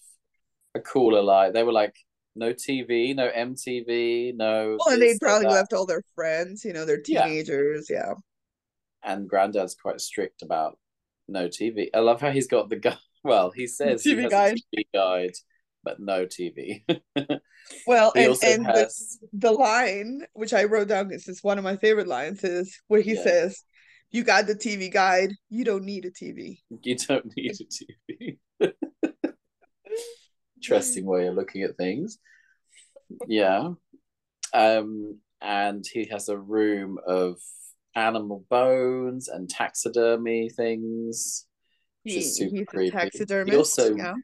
a 0.76 0.80
cooler 0.80 1.22
life. 1.22 1.54
They 1.54 1.64
were 1.64 1.72
like, 1.72 1.96
no 2.36 2.54
TV, 2.54 3.16
no 3.16 3.30
MTV, 3.30 4.36
no. 4.36 4.78
Well, 4.80 4.94
and 4.94 5.02
they 5.02 5.18
probably 5.20 5.48
left 5.48 5.74
all 5.74 5.86
their 5.86 6.04
friends, 6.16 6.64
you 6.64 6.74
know, 6.74 6.86
their 6.86 7.02
teenagers, 7.02 7.88
yeah. 7.90 8.08
yeah. 8.08 8.14
And 9.04 9.28
Granddad's 9.28 9.76
quite 9.76 10.00
strict 10.00 10.42
about 10.42 10.78
no 11.28 11.48
TV. 11.48 11.90
I 11.94 12.00
love 12.00 12.22
how 12.22 12.32
he's 12.32 12.48
got 12.48 12.70
the 12.70 12.78
guy. 12.78 12.98
Well, 13.24 13.52
he 13.52 13.68
says 13.68 14.04
TV 14.04 14.24
he 14.24 14.30
guide. 14.30 14.58
TV 14.76 14.84
guide, 14.96 15.34
but 15.84 16.00
no 16.00 16.26
TV. 16.26 16.84
well, 17.86 18.12
and, 18.16 18.36
and 18.44 18.66
has... 18.66 19.20
the, 19.32 19.50
the 19.50 19.52
line 19.52 20.26
which 20.34 20.56
I 20.56 20.64
wrote 20.64 20.88
down, 20.88 21.08
this 21.08 21.28
is 21.28 21.44
one 21.44 21.60
of 21.60 21.64
my 21.64 21.78
favorite 21.78 22.08
lines, 22.08 22.44
is 22.44 22.82
where 22.88 23.00
he 23.02 23.14
yeah. 23.14 23.24
says, 23.24 23.64
"You 24.12 24.24
got 24.24 24.48
the 24.48 24.56
TV 24.56 24.92
guide. 24.92 25.34
You 25.50 25.64
don't 25.64 25.84
need 25.84 26.06
a 26.06 26.12
TV. 26.12 26.60
You 26.84 26.96
don't 26.96 27.26
need 27.36 27.56
a 27.60 28.66
TV." 28.66 28.72
interesting 30.62 31.06
way 31.06 31.28
of 31.28 31.36
looking 31.36 31.64
at 31.64 31.76
things. 31.76 32.20
Yeah. 33.28 33.70
Um, 34.54 35.20
and 35.42 35.84
he 35.92 36.06
has 36.12 36.30
a 36.30 36.38
room 36.38 36.98
of 37.06 37.38
animal 37.96 38.46
bones 38.50 39.28
and 39.28 39.50
taxidermy 39.50 40.50
things. 40.50 41.48
He, 42.04 42.16
he's 42.16 42.42
creepy. 42.68 43.10
He 43.50 43.56
also 43.56 43.96
yeah. 43.96 44.16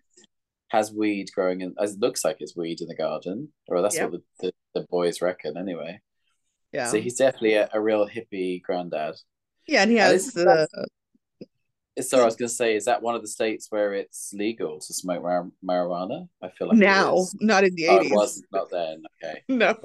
has 0.70 0.92
weed 0.92 1.30
growing 1.34 1.62
in. 1.62 1.74
It 1.78 2.00
looks 2.00 2.24
like 2.24 2.38
it's 2.40 2.56
weed 2.56 2.82
in 2.82 2.88
the 2.88 2.96
garden, 2.96 3.52
or 3.68 3.82
that's 3.82 3.96
yep. 3.96 4.12
what 4.12 4.22
the, 4.40 4.52
the, 4.74 4.82
the, 4.82 4.88
boys 4.90 5.22
reckon 5.22 5.58
anyway. 5.58 6.00
Yeah. 6.72 6.88
So 6.88 7.00
he's 7.00 7.16
definitely 7.16 7.54
a, 7.54 7.70
a 7.74 7.82
real 7.82 8.08
hippie 8.08 8.62
granddad. 8.62 9.16
Yeah, 9.68 9.84
and 9.84 9.92
he 9.92 9.98
has 9.98 10.32
the 10.34 10.68
so 12.02 12.22
I 12.22 12.26
was 12.26 12.36
going 12.36 12.50
to 12.50 12.54
say, 12.54 12.76
is 12.76 12.86
that 12.86 13.02
one 13.02 13.16
of 13.16 13.22
the 13.22 13.28
states 13.28 13.68
where 13.70 13.94
it's 13.94 14.32
legal 14.34 14.80
to 14.80 14.94
smoke 14.94 15.24
mar- 15.24 15.52
marijuana? 15.68 16.28
I 16.42 16.50
feel 16.50 16.68
like 16.68 16.78
now, 16.78 17.26
not 17.40 17.64
in 17.64 17.74
the 17.76 17.86
eighties. 17.86 18.12
Oh, 18.12 18.14
it 18.14 18.16
wasn't 18.16 18.46
not 18.52 18.70
then. 18.70 19.04
Okay. 19.24 19.44
No. 19.50 19.76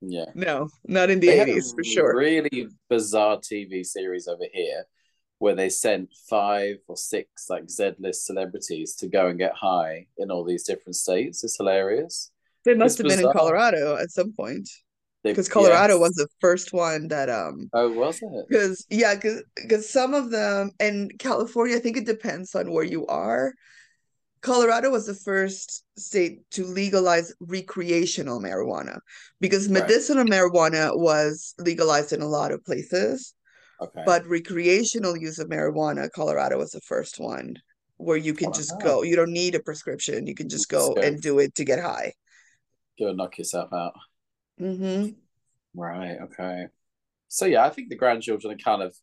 Yeah. 0.00 0.26
No, 0.34 0.68
not 0.86 1.10
in 1.10 1.18
the 1.18 1.26
They 1.26 1.36
had 1.38 1.48
a 1.48 1.54
80s 1.54 1.74
for 1.74 1.82
sure. 1.82 2.16
Really 2.16 2.68
bizarre 2.88 3.38
TV 3.38 3.84
series 3.84 4.28
over 4.28 4.44
here 4.52 4.84
where 5.38 5.56
they 5.56 5.68
sent 5.68 6.10
five 6.30 6.76
or 6.86 6.96
six 6.96 7.50
like 7.50 7.68
Z 7.68 7.94
list 7.98 8.24
celebrities 8.24 8.94
to 8.96 9.08
go 9.08 9.26
and 9.26 9.38
get 9.38 9.52
high 9.52 10.06
in 10.16 10.30
all 10.30 10.44
these 10.44 10.62
different 10.62 10.94
states. 10.94 11.42
It's 11.42 11.56
hilarious. 11.56 12.30
They 12.64 12.74
must 12.74 13.00
It's 13.00 13.10
have 13.10 13.18
been 13.18 13.28
in. 13.28 13.32
Colorado 13.32 13.96
at 13.96 14.10
some 14.12 14.32
point 14.32 14.68
because 15.30 15.48
Colorado 15.48 15.94
yes. 15.94 16.00
was 16.00 16.12
the 16.14 16.28
first 16.40 16.72
one 16.72 17.08
that 17.08 17.28
um 17.30 17.68
Oh, 17.72 17.90
was 17.92 18.20
it? 18.22 18.46
because 18.48 18.86
yeah 18.90 19.14
because 19.14 19.88
some 19.90 20.14
of 20.14 20.30
them 20.30 20.70
and 20.78 21.12
California 21.18 21.76
I 21.76 21.80
think 21.80 21.96
it 21.96 22.06
depends 22.06 22.54
on 22.54 22.70
where 22.72 22.84
you 22.84 23.06
are. 23.06 23.54
Colorado 24.42 24.90
was 24.90 25.06
the 25.06 25.14
first 25.14 25.84
state 25.96 26.42
to 26.50 26.66
legalize 26.66 27.32
recreational 27.40 28.40
marijuana 28.40 28.98
because 29.40 29.68
Right. 29.68 29.80
medicinal 29.80 30.24
marijuana 30.24 30.94
was 30.94 31.54
legalized 31.58 32.12
in 32.12 32.20
a 32.20 32.28
lot 32.28 32.52
of 32.52 32.62
places, 32.62 33.32
Okay. 33.80 34.02
but 34.04 34.26
recreational 34.26 35.16
use 35.16 35.38
of 35.38 35.48
marijuana, 35.48 36.10
Colorado 36.12 36.58
was 36.58 36.72
the 36.72 36.82
first 36.82 37.18
one 37.18 37.56
where 37.96 38.18
you 38.18 38.34
can 38.34 38.52
just 38.52 38.78
go. 38.82 39.02
You 39.02 39.16
don't 39.16 39.32
need 39.32 39.54
a 39.54 39.60
prescription. 39.62 40.26
You 40.26 40.34
can 40.34 40.50
just 40.50 40.68
Just 40.68 40.70
go 40.70 40.94
go. 40.94 41.00
and 41.00 41.22
do 41.22 41.38
it 41.38 41.54
to 41.54 41.64
get 41.64 41.78
high. 41.80 42.12
go 42.98 43.12
knock 43.14 43.38
yourself 43.38 43.72
out. 43.72 43.94
Hmm 44.58 45.14
Right. 45.74 46.18
Okay. 46.22 46.66
So 47.28 47.46
yeah, 47.46 47.64
I 47.64 47.70
think 47.70 47.88
the 47.90 47.96
grandchildren 47.96 48.54
are 48.54 48.58
kind 48.58 48.82
of 48.82 48.96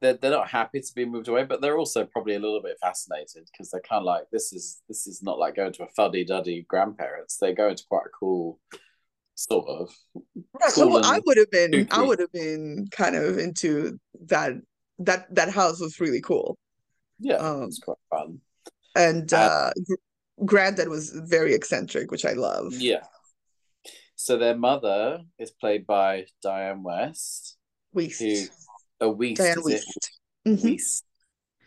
they're 0.00 0.14
they're 0.14 0.30
not 0.30 0.48
happy 0.50 0.80
to 0.80 0.94
be 0.94 1.04
moved 1.04 1.28
away, 1.28 1.44
but 1.44 1.60
they're 1.60 1.78
also 1.78 2.04
probably 2.06 2.34
a 2.36 2.40
little 2.40 2.62
bit 2.62 2.78
fascinated 2.80 3.48
because 3.52 3.70
they're 3.70 3.80
kind 3.82 4.00
of 4.00 4.06
like 4.06 4.24
this 4.32 4.52
is 4.52 4.82
this 4.88 5.06
is 5.06 5.22
not 5.22 5.38
like 5.38 5.56
going 5.56 5.72
to 5.74 5.84
a 5.84 5.88
fuddy 5.96 6.24
duddy 6.24 6.64
grandparents. 6.68 7.36
They're 7.38 7.54
going 7.54 7.76
to 7.76 7.84
quite 7.88 8.06
a 8.06 8.10
cool 8.10 8.58
sort 9.36 9.68
of 9.68 9.90
Right. 10.60 10.72
Well, 10.76 11.00
I 11.04 11.20
would 11.26 11.36
have 11.38 11.50
been 11.50 11.88
I 11.90 12.02
would 12.02 12.18
have 12.20 12.32
been 12.32 12.86
kind 12.90 13.16
of 13.16 13.38
into 13.38 13.98
that 14.26 14.52
that 15.00 15.34
that 15.34 15.50
house 15.50 15.80
was 15.80 16.00
really 16.00 16.20
cool. 16.20 16.58
yeah, 17.18 17.36
Um, 17.36 17.64
it's 17.64 17.78
quite 17.78 17.96
fun. 18.10 18.40
And 18.96 19.32
Uh, 19.32 19.36
uh 19.36 19.70
gr- 19.86 20.44
granddad 20.44 20.88
was 20.88 21.10
very 21.10 21.54
eccentric, 21.54 22.10
which 22.10 22.24
I 22.24 22.32
love. 22.32 22.72
Yeah. 22.74 23.00
So 24.22 24.36
their 24.36 24.54
mother 24.54 25.22
is 25.38 25.50
played 25.50 25.86
by 25.86 26.26
Diane 26.42 26.82
West, 26.82 27.56
Wiest. 27.96 28.18
who 29.00 29.06
a 29.06 29.10
Wiest 29.10 29.36
Diane? 29.36 29.62
Wiest. 29.62 30.10
Mhm. 30.46 30.62
Wiest, 30.62 31.02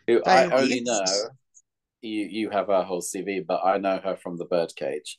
who 0.06 0.20
Diane 0.20 0.52
I 0.52 0.56
only 0.62 0.80
know. 0.82 1.04
You 2.00 2.26
you 2.30 2.50
have 2.50 2.68
her 2.68 2.84
whole 2.84 3.00
CV, 3.02 3.44
but 3.44 3.64
I 3.64 3.78
know 3.78 3.98
her 3.98 4.14
from 4.14 4.36
The 4.36 4.44
Birdcage, 4.44 5.18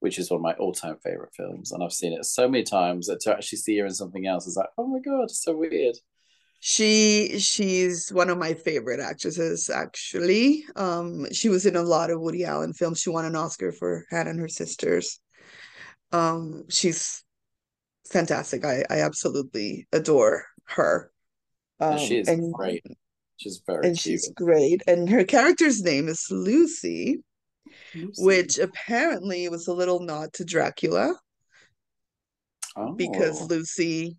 which 0.00 0.18
is 0.18 0.28
one 0.28 0.38
of 0.38 0.42
my 0.42 0.54
all 0.54 0.72
time 0.72 0.96
favorite 1.04 1.32
films, 1.36 1.70
and 1.70 1.84
I've 1.84 1.92
seen 1.92 2.14
it 2.14 2.24
so 2.24 2.48
many 2.48 2.64
times 2.64 3.06
that 3.06 3.20
to 3.20 3.32
actually 3.32 3.58
see 3.58 3.78
her 3.78 3.86
in 3.86 3.94
something 3.94 4.26
else 4.26 4.48
is 4.48 4.56
like, 4.56 4.70
oh 4.76 4.88
my 4.88 4.98
god, 4.98 5.24
it's 5.24 5.44
so 5.44 5.56
weird. 5.56 5.94
She 6.58 7.38
she's 7.38 8.10
one 8.12 8.28
of 8.28 8.38
my 8.38 8.54
favorite 8.54 8.98
actresses 8.98 9.70
actually. 9.70 10.64
Um 10.74 11.32
she 11.32 11.48
was 11.48 11.64
in 11.64 11.76
a 11.76 11.82
lot 11.82 12.10
of 12.10 12.20
Woody 12.20 12.44
Allen 12.44 12.72
films. 12.72 13.00
She 13.00 13.10
won 13.10 13.24
an 13.24 13.36
Oscar 13.36 13.70
for 13.70 14.04
Hannah 14.10 14.30
and 14.30 14.40
Her 14.40 14.48
Sisters. 14.48 15.20
Um 16.12 16.64
she's 16.68 17.24
fantastic. 18.10 18.64
I 18.64 18.84
I 18.90 19.00
absolutely 19.00 19.86
adore 19.92 20.44
her. 20.64 21.10
Um 21.80 21.98
she 21.98 22.18
is 22.18 22.28
and 22.28 22.52
great. 22.52 22.84
She's 23.38 23.62
very 23.66 23.88
and 23.88 23.96
cute. 23.96 23.98
she's 23.98 24.32
great. 24.34 24.82
And 24.86 25.08
her 25.10 25.24
character's 25.24 25.82
name 25.82 26.08
is 26.08 26.26
Lucy, 26.30 27.22
Lucy. 27.94 28.22
which 28.22 28.58
apparently 28.58 29.48
was 29.48 29.66
a 29.66 29.72
little 29.74 30.00
nod 30.00 30.32
to 30.34 30.44
Dracula 30.44 31.14
because 32.96 33.42
Oh. 33.42 33.46
Lucy 33.46 34.16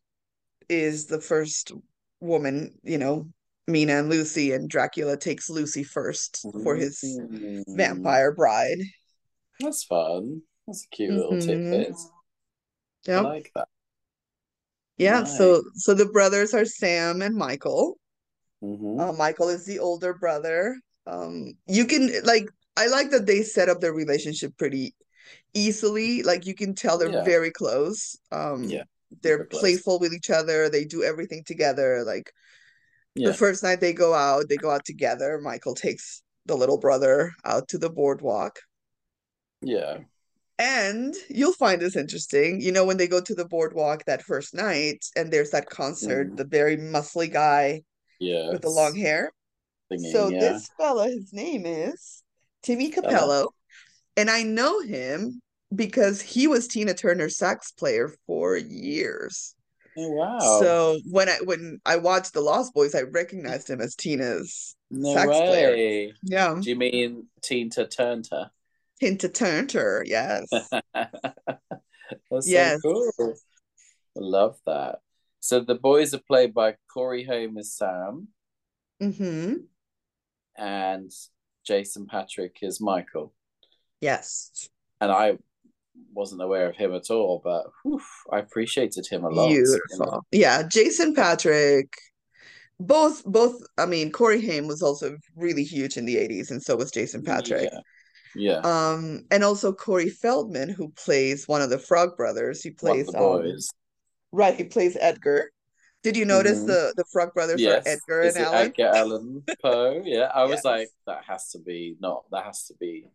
is 0.70 1.06
the 1.08 1.22
first 1.22 1.72
woman, 2.20 2.78
you 2.84 2.98
know, 2.98 3.28
Mina 3.68 3.94
and 4.00 4.10
Lucy, 4.10 4.52
and 4.52 4.70
Dracula 4.70 5.16
takes 5.18 5.50
Lucy 5.50 5.84
first 5.84 6.46
for 6.64 6.76
his 6.76 7.00
Mm. 7.02 7.64
vampire 7.78 8.34
bride. 8.34 8.80
That's 9.60 9.84
fun. 9.86 10.42
That's 10.68 10.86
a 10.86 10.96
cute 10.96 11.14
little 11.14 11.34
Mhm. 11.34 11.46
tidbit. 11.46 11.96
I 13.08 13.12
Yeah. 13.12 13.22
like 13.22 13.52
that. 13.56 13.68
Yeah, 14.98 15.22
Nice. 15.22 15.38
so 15.38 15.64
so 15.76 15.94
the 15.94 16.06
brothers 16.06 16.54
are 16.54 16.66
Sam 16.66 17.22
and 17.22 17.36
Michael. 17.36 17.98
hmm 18.62 19.00
Uh, 19.00 19.12
Michael 19.14 19.50
is 19.50 19.66
the 19.66 19.80
older 19.80 20.14
brother. 20.14 20.80
Um, 21.06 21.58
you 21.68 21.86
can 21.86 22.24
like 22.24 22.48
I 22.78 22.88
like 22.88 23.12
that 23.12 23.26
they 23.26 23.44
set 23.44 23.70
up 23.70 23.82
their 23.82 23.94
relationship 23.94 24.56
pretty 24.58 24.96
easily. 25.54 26.24
Like 26.24 26.46
you 26.46 26.56
can 26.56 26.74
tell 26.76 26.98
they're 26.98 27.12
Yeah. 27.12 27.24
very 27.24 27.52
close. 27.52 28.16
Um, 28.32 28.64
Yeah, 28.64 28.84
they're 29.22 29.46
playful 29.46 30.00
with 30.00 30.14
each 30.14 30.30
other. 30.30 30.70
They 30.70 30.86
do 30.86 31.04
everything 31.04 31.44
together. 31.44 32.04
Like 32.06 32.32
the 33.16 33.34
first 33.34 33.62
night 33.64 33.80
they 33.80 33.94
go 33.94 34.14
out, 34.14 34.48
they 34.48 34.58
go 34.58 34.72
out 34.72 34.86
together. 34.86 35.40
Michael 35.42 35.76
takes 35.76 36.24
the 36.46 36.56
little 36.56 36.78
brother 36.80 37.34
out 37.44 37.68
to 37.70 37.78
the 37.78 37.90
boardwalk. 37.90 38.60
Yeah. 39.62 40.00
And 40.60 41.16
you'll 41.30 41.54
find 41.54 41.82
this 41.82 41.96
interesting. 41.96 42.62
You 42.62 42.72
know, 42.72 42.86
when 42.86 42.98
they 42.98 43.08
go 43.08 43.20
to 43.22 43.36
the 43.36 43.46
boardwalk 43.46 44.06
that 44.06 44.22
first 44.22 44.54
night 44.54 45.04
and 45.16 45.32
there's 45.32 45.50
that 45.52 45.70
concert, 45.70 46.32
Mhm. 46.32 46.38
the 46.38 46.46
very 46.46 46.78
muscly 46.78 47.32
guy 47.32 47.84
Yeah. 48.20 48.52
with 48.52 48.62
the 48.62 48.70
long 48.70 48.96
hair. 48.96 49.32
So 50.12 50.30
yeah. 50.30 50.40
this 50.40 50.70
fella, 50.78 51.08
his 51.08 51.32
name 51.34 51.66
is 51.66 52.24
Timmy 52.64 52.90
Cappello, 52.92 53.50
and 54.18 54.30
I 54.30 54.42
know 54.44 54.80
him 54.82 55.42
because 55.76 56.22
he 56.22 56.48
was 56.48 56.68
Tina 56.68 56.94
Turner's 56.94 57.38
sax 57.38 57.72
player 57.72 58.14
for 58.26 58.58
years. 58.58 59.56
Oh, 59.96 60.10
wow. 60.10 60.40
So 60.40 61.00
when 61.10 61.30
I 61.30 61.38
when 61.44 61.80
I 61.86 61.98
watched 61.98 62.34
The 62.34 62.42
Lost 62.42 62.74
Boys, 62.74 62.96
I 62.96 63.02
recognized 63.02 63.70
him 63.70 63.82
as 63.82 63.94
Tina's 63.96 64.76
no 64.90 65.14
sax 65.14 65.28
player. 65.28 65.72
way. 65.72 66.14
Yeah, 66.24 66.58
Do 66.60 66.70
you 66.70 66.76
mean 66.76 67.28
Tina 67.44 67.88
Turner? 67.88 68.50
Tina 69.04 69.18
Turner, 69.68 70.04
yes. 70.06 70.48
That's 70.94 72.48
Yes. 72.48 72.80
so 72.82 73.12
cool. 73.18 73.34
I 74.16 74.20
love 74.20 74.58
that. 74.66 75.00
So 75.40 75.60
the 75.60 75.76
boys 75.76 76.14
are 76.14 76.22
played 76.26 76.54
by 76.54 76.76
Corey 76.94 77.24
Haim 77.24 77.58
as 77.58 77.74
Sam 77.74 78.28
Mm-hmm. 79.02 79.54
and 80.58 81.12
Jason 81.66 82.06
Patric 82.08 82.58
is 82.62 82.80
Michael. 82.80 83.34
Yes. 84.00 84.70
And 85.02 85.12
I 85.12 85.38
wasn't 86.14 86.42
aware 86.42 86.70
of 86.70 86.76
him 86.76 86.94
at 86.94 87.10
all, 87.10 87.42
but 87.44 87.66
whew, 87.84 88.02
I 88.32 88.40
appreciated 88.40 89.06
him 89.08 89.24
a 89.26 89.30
lot. 89.30 89.50
Beautiful. 89.50 90.26
Yeah, 90.32 90.64
Jason 90.64 91.14
Patric. 91.14 91.92
Both 92.80 93.24
both 93.26 93.62
I 93.78 93.86
mean 93.86 94.12
Corey 94.12 94.42
Haim 94.46 94.68
was 94.68 94.82
also 94.82 95.18
really 95.36 95.64
huge 95.64 95.96
in 95.98 96.06
the 96.06 96.16
80s 96.16 96.52
and 96.52 96.62
so 96.62 96.76
was 96.76 96.92
Jason 96.92 97.24
Patric. 97.24 97.70
Yeah. 97.72 97.80
Yeah. 98.36 98.60
Um, 98.60 99.26
and 99.32 99.44
also 99.44 99.74
Corey 99.74 100.10
Feldman, 100.10 100.70
who 100.70 100.90
plays 100.90 101.48
one 101.48 101.62
of 101.62 101.70
the 101.70 101.78
Frog 101.80 102.18
Brothers. 102.18 102.62
He 102.62 102.72
plays 102.72 103.08
the 103.08 103.20
um, 103.20 103.58
right, 104.32 104.56
he 104.56 104.64
plays 104.64 104.98
Edgar. 105.00 105.52
Did 106.04 106.18
you 106.18 106.26
notice 106.26 106.60
Mhm. 106.60 106.68
the 106.68 106.94
the 106.98 107.06
Frog 107.14 107.34
Brothers 107.34 107.62
Yes. 107.62 107.86
are 107.86 107.90
Edgar 107.90 108.22
Is 108.22 108.36
and 108.36 108.46
Alan? 108.46 108.58
Edgar 108.68 108.88
Allan 108.94 109.44
Poe? 109.62 110.02
Yeah. 110.04 110.32
I 110.34 110.44
was 110.46 110.64
like, 110.66 110.90
that 111.08 111.24
has 111.26 111.50
to 111.52 111.60
be 111.60 111.96
not 112.00 112.26
that 112.32 112.44
has 112.46 112.66
to 112.68 112.74
be 112.80 113.06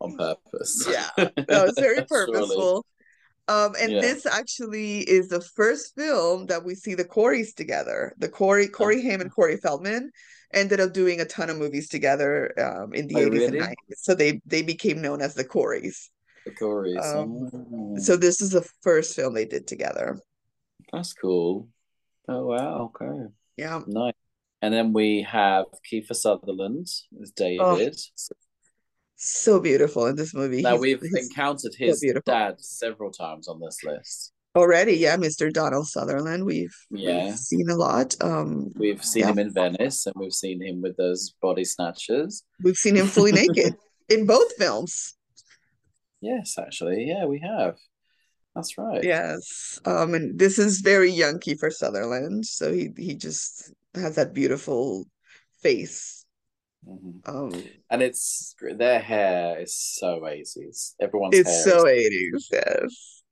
on 0.00 0.16
purpose. 0.18 0.86
Yeah, 0.88 1.08
that 1.16 1.64
was 1.66 1.74
very 1.78 2.04
purposeful. 2.04 2.84
Um, 3.48 3.74
and 3.80 3.92
Yeah. 3.92 4.00
this 4.02 4.26
actually 4.26 4.98
is 4.98 5.28
the 5.28 5.40
first 5.40 5.94
film 5.94 6.46
that 6.48 6.64
we 6.64 6.74
see 6.74 6.94
the 6.94 7.04
Coreys 7.06 7.54
together. 7.54 8.14
The 8.18 8.28
Corey 8.28 8.68
Corey 8.68 9.00
Haim 9.02 9.22
and 9.22 9.32
Corey 9.32 9.56
Feldman 9.56 10.10
ended 10.54 10.80
up 10.80 10.92
doing 10.92 11.20
a 11.20 11.24
ton 11.24 11.50
of 11.50 11.58
movies 11.58 11.88
together 11.88 12.52
um, 12.58 12.94
in 12.94 13.06
the 13.08 13.16
Oh, 13.16 13.28
80s 13.28 13.32
really? 13.32 13.58
and 13.58 13.68
90s. 13.68 13.74
So 13.96 14.14
they 14.14 14.40
they 14.46 14.62
became 14.62 15.00
known 15.02 15.20
as 15.20 15.34
the 15.34 15.44
Coreys. 15.44 16.10
The 16.46 16.52
Coreys. 16.52 16.96
Um, 17.04 17.50
Oh, 17.52 17.96
So 17.98 18.16
this 18.16 18.40
is 18.40 18.50
the 18.50 18.66
first 18.82 19.14
film 19.16 19.34
they 19.34 19.44
did 19.44 19.66
together. 19.66 20.18
that's 20.92 21.12
cool. 21.12 21.68
Oh 22.28 22.46
wow, 22.46 22.90
okay. 22.94 23.32
Yeah. 23.56 23.80
Nice. 23.86 24.14
And 24.60 24.74
then 24.74 24.92
we 24.92 25.22
have 25.22 25.66
Kiefer 25.86 26.14
Sutherland 26.16 26.86
as 27.22 27.32
Oh, 27.40 27.76
David. 27.76 27.96
So 29.20 29.58
beautiful 29.60 30.06
in 30.06 30.16
this 30.16 30.32
movie. 30.34 30.62
now 30.62 30.72
He's, 30.72 30.80
we've 30.80 31.00
he's 31.02 31.28
encountered 31.28 31.74
his 31.76 32.00
beautiful. 32.00 32.32
dad 32.32 32.60
several 32.60 33.10
times 33.10 33.48
on 33.48 33.60
this 33.60 33.82
list. 33.84 34.32
Already, 34.58 34.94
yeah, 34.96 35.16
Mr. 35.16 35.52
Donald 35.52 35.86
Sutherland. 35.86 36.44
We've 36.44 36.74
Yeah. 36.90 37.26
we've 37.26 37.38
seen 37.38 37.68
a 37.70 37.76
lot. 37.76 38.14
Um, 38.20 38.72
We've 38.76 39.04
seen 39.04 39.22
yeah, 39.22 39.30
him 39.30 39.38
in 39.38 39.52
Venice 39.52 40.06
and 40.06 40.14
we've 40.18 40.34
seen 40.34 40.60
him 40.62 40.82
with 40.82 40.96
those 40.96 41.34
body 41.40 41.64
snatchers. 41.64 42.42
we've 42.62 42.76
seen 42.76 42.96
him 42.96 43.06
fully 43.06 43.32
naked 43.42 43.74
in 44.08 44.26
both 44.26 44.52
films. 44.56 45.14
Yes, 46.20 46.56
actually. 46.58 47.04
Yeah, 47.06 47.24
we 47.26 47.38
have. 47.40 47.76
That's 48.54 48.76
right. 48.76 49.04
Yes. 49.04 49.78
Um, 49.84 50.14
and 50.14 50.38
this 50.38 50.58
is 50.58 50.80
very 50.80 51.10
young 51.12 51.38
for 51.60 51.70
Sutherland. 51.70 52.44
So 52.44 52.72
he 52.72 52.90
he 52.96 53.14
just 53.14 53.72
has 53.94 54.16
that 54.16 54.34
beautiful 54.34 55.06
face. 55.62 56.24
Mhm. 56.86 57.22
Um, 57.28 57.52
And 57.90 58.02
it's 58.02 58.54
their 58.76 58.98
hair 59.00 59.60
is 59.60 59.74
so 59.76 60.20
80s. 60.26 60.94
Everyone's 61.00 61.36
it's 61.36 61.50
hair 61.50 61.62
so 61.78 61.86
is 61.86 62.08
80s, 62.08 62.44
yes. 62.52 63.22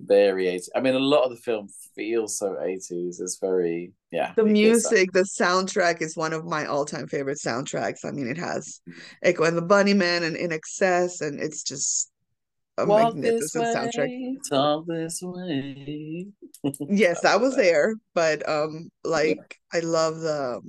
Very 0.00 0.46
80s. 0.46 0.68
I 0.76 0.80
mean, 0.80 0.94
a 0.94 1.00
lot 1.00 1.24
of 1.24 1.30
the 1.30 1.36
film 1.36 1.68
feels 1.96 2.38
so 2.38 2.50
80s. 2.52 3.20
It's 3.20 3.38
very, 3.40 3.92
yeah. 4.12 4.32
The 4.36 4.44
it 4.44 4.54
gets 4.54 4.84
that. 4.84 4.92
music, 4.92 5.12
the 5.12 5.20
soundtrack 5.20 6.00
is 6.00 6.16
one 6.16 6.32
of 6.32 6.44
my 6.44 6.66
all-time 6.66 7.08
favorite 7.08 7.38
soundtracks. 7.38 8.04
I 8.04 8.12
mean, 8.12 8.28
it 8.28 8.38
has 8.38 8.80
Echo 9.22 9.44
and 9.44 9.56
the 9.56 9.62
Bunnymen 9.62 10.22
and 10.22 10.36
INXS, 10.36 11.20
and 11.20 11.40
it's 11.40 11.64
just 11.64 12.10
a 12.78 12.86
Walk 12.86 13.14
this 13.14 13.54
magnificent 13.54 13.64
soundtrack. 13.64 14.36
talk 14.48 14.86
this 14.86 15.20
way. 15.20 16.26
Yes, 16.80 17.20
that 17.22 17.40
was 17.40 17.56
there, 17.56 17.94
but 18.14 18.48
um, 18.48 18.90
like 19.04 19.56
I 19.72 19.80
love 19.80 20.20
the 20.20 20.60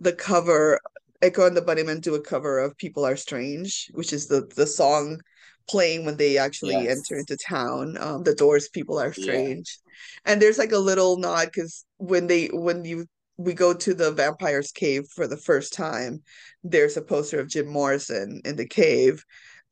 the 0.00 0.12
cover. 0.12 0.80
Echo 1.22 1.46
and 1.46 1.56
the 1.56 1.62
Bunnymen 1.62 2.02
do 2.02 2.14
a 2.14 2.20
cover 2.20 2.58
of 2.58 2.76
"People 2.76 3.06
Are 3.06 3.16
Strange," 3.16 3.90
which 3.94 4.12
is 4.12 4.26
the 4.26 4.50
the 4.56 4.66
song 4.66 5.20
playing 5.68 6.04
when 6.04 6.16
they 6.16 6.38
actually 6.38 6.86
Yes. 6.86 7.00
enter 7.00 7.18
into 7.18 7.36
town. 7.36 7.96
Um, 7.98 8.22
the 8.22 8.34
Doors' 8.34 8.68
"People 8.68 8.98
Are 8.98 9.12
Yeah. 9.16 9.22
Strange," 9.22 9.78
and 10.24 10.40
there's 10.40 10.58
like 10.58 10.72
a 10.72 10.78
little 10.78 11.16
nod 11.18 11.46
because 11.52 11.84
when 11.98 12.26
they 12.26 12.46
when 12.48 12.84
you 12.84 13.06
we 13.38 13.52
go 13.54 13.74
to 13.74 13.94
the 13.94 14.12
vampire's 14.12 14.72
cave 14.72 15.04
for 15.14 15.26
the 15.26 15.36
first 15.36 15.72
time, 15.74 16.22
there's 16.64 16.96
a 16.96 17.02
poster 17.02 17.38
of 17.40 17.48
Jim 17.48 17.66
Morrison 17.68 18.40
in 18.44 18.56
the 18.56 18.66
cave, 18.66 19.22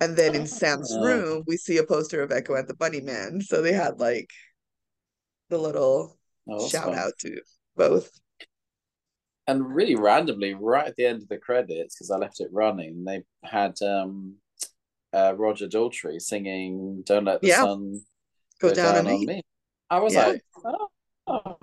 and 0.00 0.16
then 0.16 0.34
in 0.34 0.46
Sam's 0.46 0.94
Ah. 0.94 1.00
room 1.00 1.42
we 1.46 1.56
see 1.56 1.78
a 1.78 1.84
poster 1.86 2.22
of 2.22 2.32
Echo 2.32 2.54
and 2.54 2.68
the 2.68 2.74
Bunnymen. 2.74 3.42
So 3.42 3.62
they 3.62 3.72
had 3.72 4.00
like 4.00 4.28
the 5.48 5.58
little 5.58 6.18
Oh, 6.48 6.68
shout 6.68 6.86
fun. 6.88 6.98
out 6.98 7.12
to 7.20 7.40
both. 7.76 8.10
And 9.46 9.74
really 9.74 9.94
randomly, 9.94 10.54
right 10.54 10.86
at 10.86 10.96
the 10.96 11.04
end 11.06 11.22
of 11.22 11.28
the 11.28 11.38
credits, 11.38 11.94
because 11.94 12.10
I 12.10 12.16
left 12.16 12.40
it 12.40 12.48
running, 12.50 13.04
they 13.04 13.22
had 13.42 13.80
um 13.82 14.36
uh 15.14 15.34
Roger 15.36 15.66
Daltrey 15.68 16.20
singing 16.20 17.02
Don't 17.06 17.24
Let 17.24 17.40
the 17.40 17.48
Yeah. 17.48 17.62
Sun 17.62 18.00
Go 18.60 18.68
Go 18.68 18.74
down 18.74 18.94
Down 18.94 19.06
on 19.06 19.12
on 19.14 19.26
me. 19.26 19.42
I 19.90 19.98
was 20.00 20.14
Yeah. 20.14 20.26
like, 20.28 20.42
oh, 20.64 20.88
oh. 21.26 21.56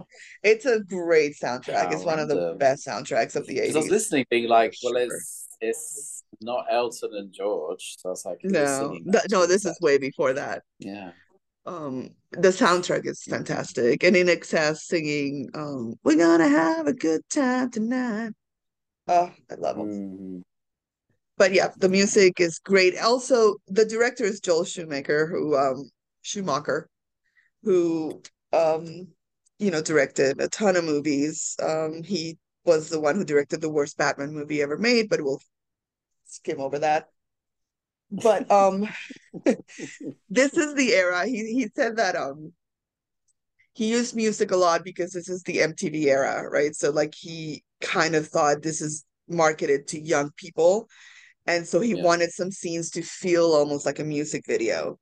It's 0.44 0.66
a 0.66 0.80
great 0.82 1.34
soundtrack. 1.42 1.92
It's 1.94 2.04
one 2.04 2.20
of 2.20 2.28
the 2.30 2.36
Random. 2.36 2.58
best 2.58 2.86
soundtracks 2.88 3.36
of 3.36 3.46
the 3.48 3.56
Because 3.56 3.76
I 3.76 3.80
was 3.80 3.90
listening, 3.90 4.26
being 4.30 4.48
like, 4.48 4.74
well, 4.84 4.96
it's 4.98 5.48
it's 5.60 6.24
not 6.42 6.66
Elton 6.72 7.12
and 7.14 7.32
George. 7.34 7.96
So 8.00 8.10
I 8.10 8.12
was 8.12 8.26
like, 8.26 8.40
No, 8.44 8.98
th- 9.12 9.26
no, 9.30 9.46
this 9.46 9.66
is 9.66 9.78
way 9.82 9.98
before 9.98 10.34
that. 10.34 10.64
Yeah. 10.80 11.12
Um, 11.66 12.10
the 12.32 12.50
soundtrack 12.50 13.06
is 13.06 13.22
fantastic. 13.24 14.02
And 14.04 14.16
INXS 14.16 14.78
singing, 14.78 15.50
um, 15.54 15.96
We're 16.04 16.18
gonna 16.18 16.48
have 16.50 16.88
a 16.88 16.94
good 16.94 17.22
time 17.30 17.70
tonight. 17.70 18.32
Oh, 19.08 19.30
I 19.52 19.56
love 19.56 19.78
them. 19.78 19.90
Mhm. 19.90 20.42
But 21.42 21.54
yeah, 21.54 21.70
the 21.76 21.90
music 21.90 22.40
is 22.40 22.60
great. 22.60 22.96
Also, 23.00 23.56
the 23.68 23.84
director 23.84 24.24
is 24.24 24.40
Joel 24.40 24.64
Schumacher, 24.64 25.26
who 25.26 25.58
um 25.58 25.90
Schumacher, 26.22 26.88
who 27.64 28.22
um 28.54 29.08
you 29.58 29.72
know 29.72 29.82
directed 29.82 30.40
a 30.40 30.48
ton 30.50 30.76
of 30.76 30.84
movies. 30.84 31.56
Um, 31.60 32.04
he 32.04 32.38
was 32.64 32.90
the 32.90 33.00
one 33.00 33.16
who 33.16 33.26
directed 33.26 33.60
the 33.60 33.72
worst 33.72 33.98
Batman 33.98 34.36
movie 34.36 34.62
ever 34.62 34.78
made, 34.78 35.10
but 35.10 35.20
we'll 35.20 35.42
skim 36.26 36.62
over 36.62 36.78
that. 36.78 37.08
But 38.12 38.52
um 38.52 38.88
this 40.30 40.54
is 40.54 40.76
the 40.76 40.94
era. 40.94 41.26
He 41.26 41.52
he 41.54 41.70
said 41.76 41.96
that 41.98 42.16
um 42.16 42.54
he 43.74 43.90
used 43.90 44.16
music 44.16 44.52
a 44.52 44.58
lot 44.58 44.84
because 44.84 45.12
this 45.12 45.28
is 45.28 45.42
the 45.42 45.58
MTV 45.58 46.06
era, 46.06 46.48
right? 46.48 46.76
So 46.76 46.92
like 46.92 47.16
he 47.16 47.64
kind 47.82 48.14
of 48.14 48.28
thought 48.28 48.62
this 48.62 48.80
is 48.80 49.04
marketed 49.28 49.88
to 49.88 50.00
young 50.00 50.30
people. 50.38 50.88
And 51.48 51.68
so 51.68 51.80
he 51.80 51.96
Yeah. 51.96 52.04
wanted 52.04 52.32
some 52.32 52.52
scenes 52.52 52.90
to 52.92 53.02
feel 53.02 53.54
almost 53.54 53.86
like 53.86 54.00
a 54.00 54.04
music 54.04 54.44
video. 54.46 55.00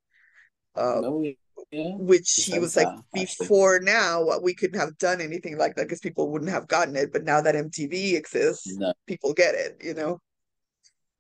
Uh, 0.75 1.01
No, 1.01 1.23
yeah. 1.71 1.95
which 1.97 2.31
He 2.45 2.57
was 2.59 2.75
like 2.77 2.87
that, 2.87 3.03
actually. 3.19 3.25
before 3.45 3.79
now 3.81 4.23
what 4.23 4.41
we 4.43 4.53
couldn't 4.55 4.79
have 4.79 4.97
done 4.97 5.19
anything 5.21 5.57
like 5.57 5.75
that 5.75 5.83
because 5.85 5.99
people 5.99 6.29
wouldn't 6.31 6.51
have 6.51 6.67
gotten 6.67 6.95
it 6.95 7.11
but 7.11 7.23
now 7.25 7.41
that 7.41 7.55
MTV 7.55 8.15
exists 8.15 8.67
No, 8.77 8.93
people 9.05 9.33
get 9.33 9.55
it 9.55 9.77
you 9.83 9.93
know 9.93 10.21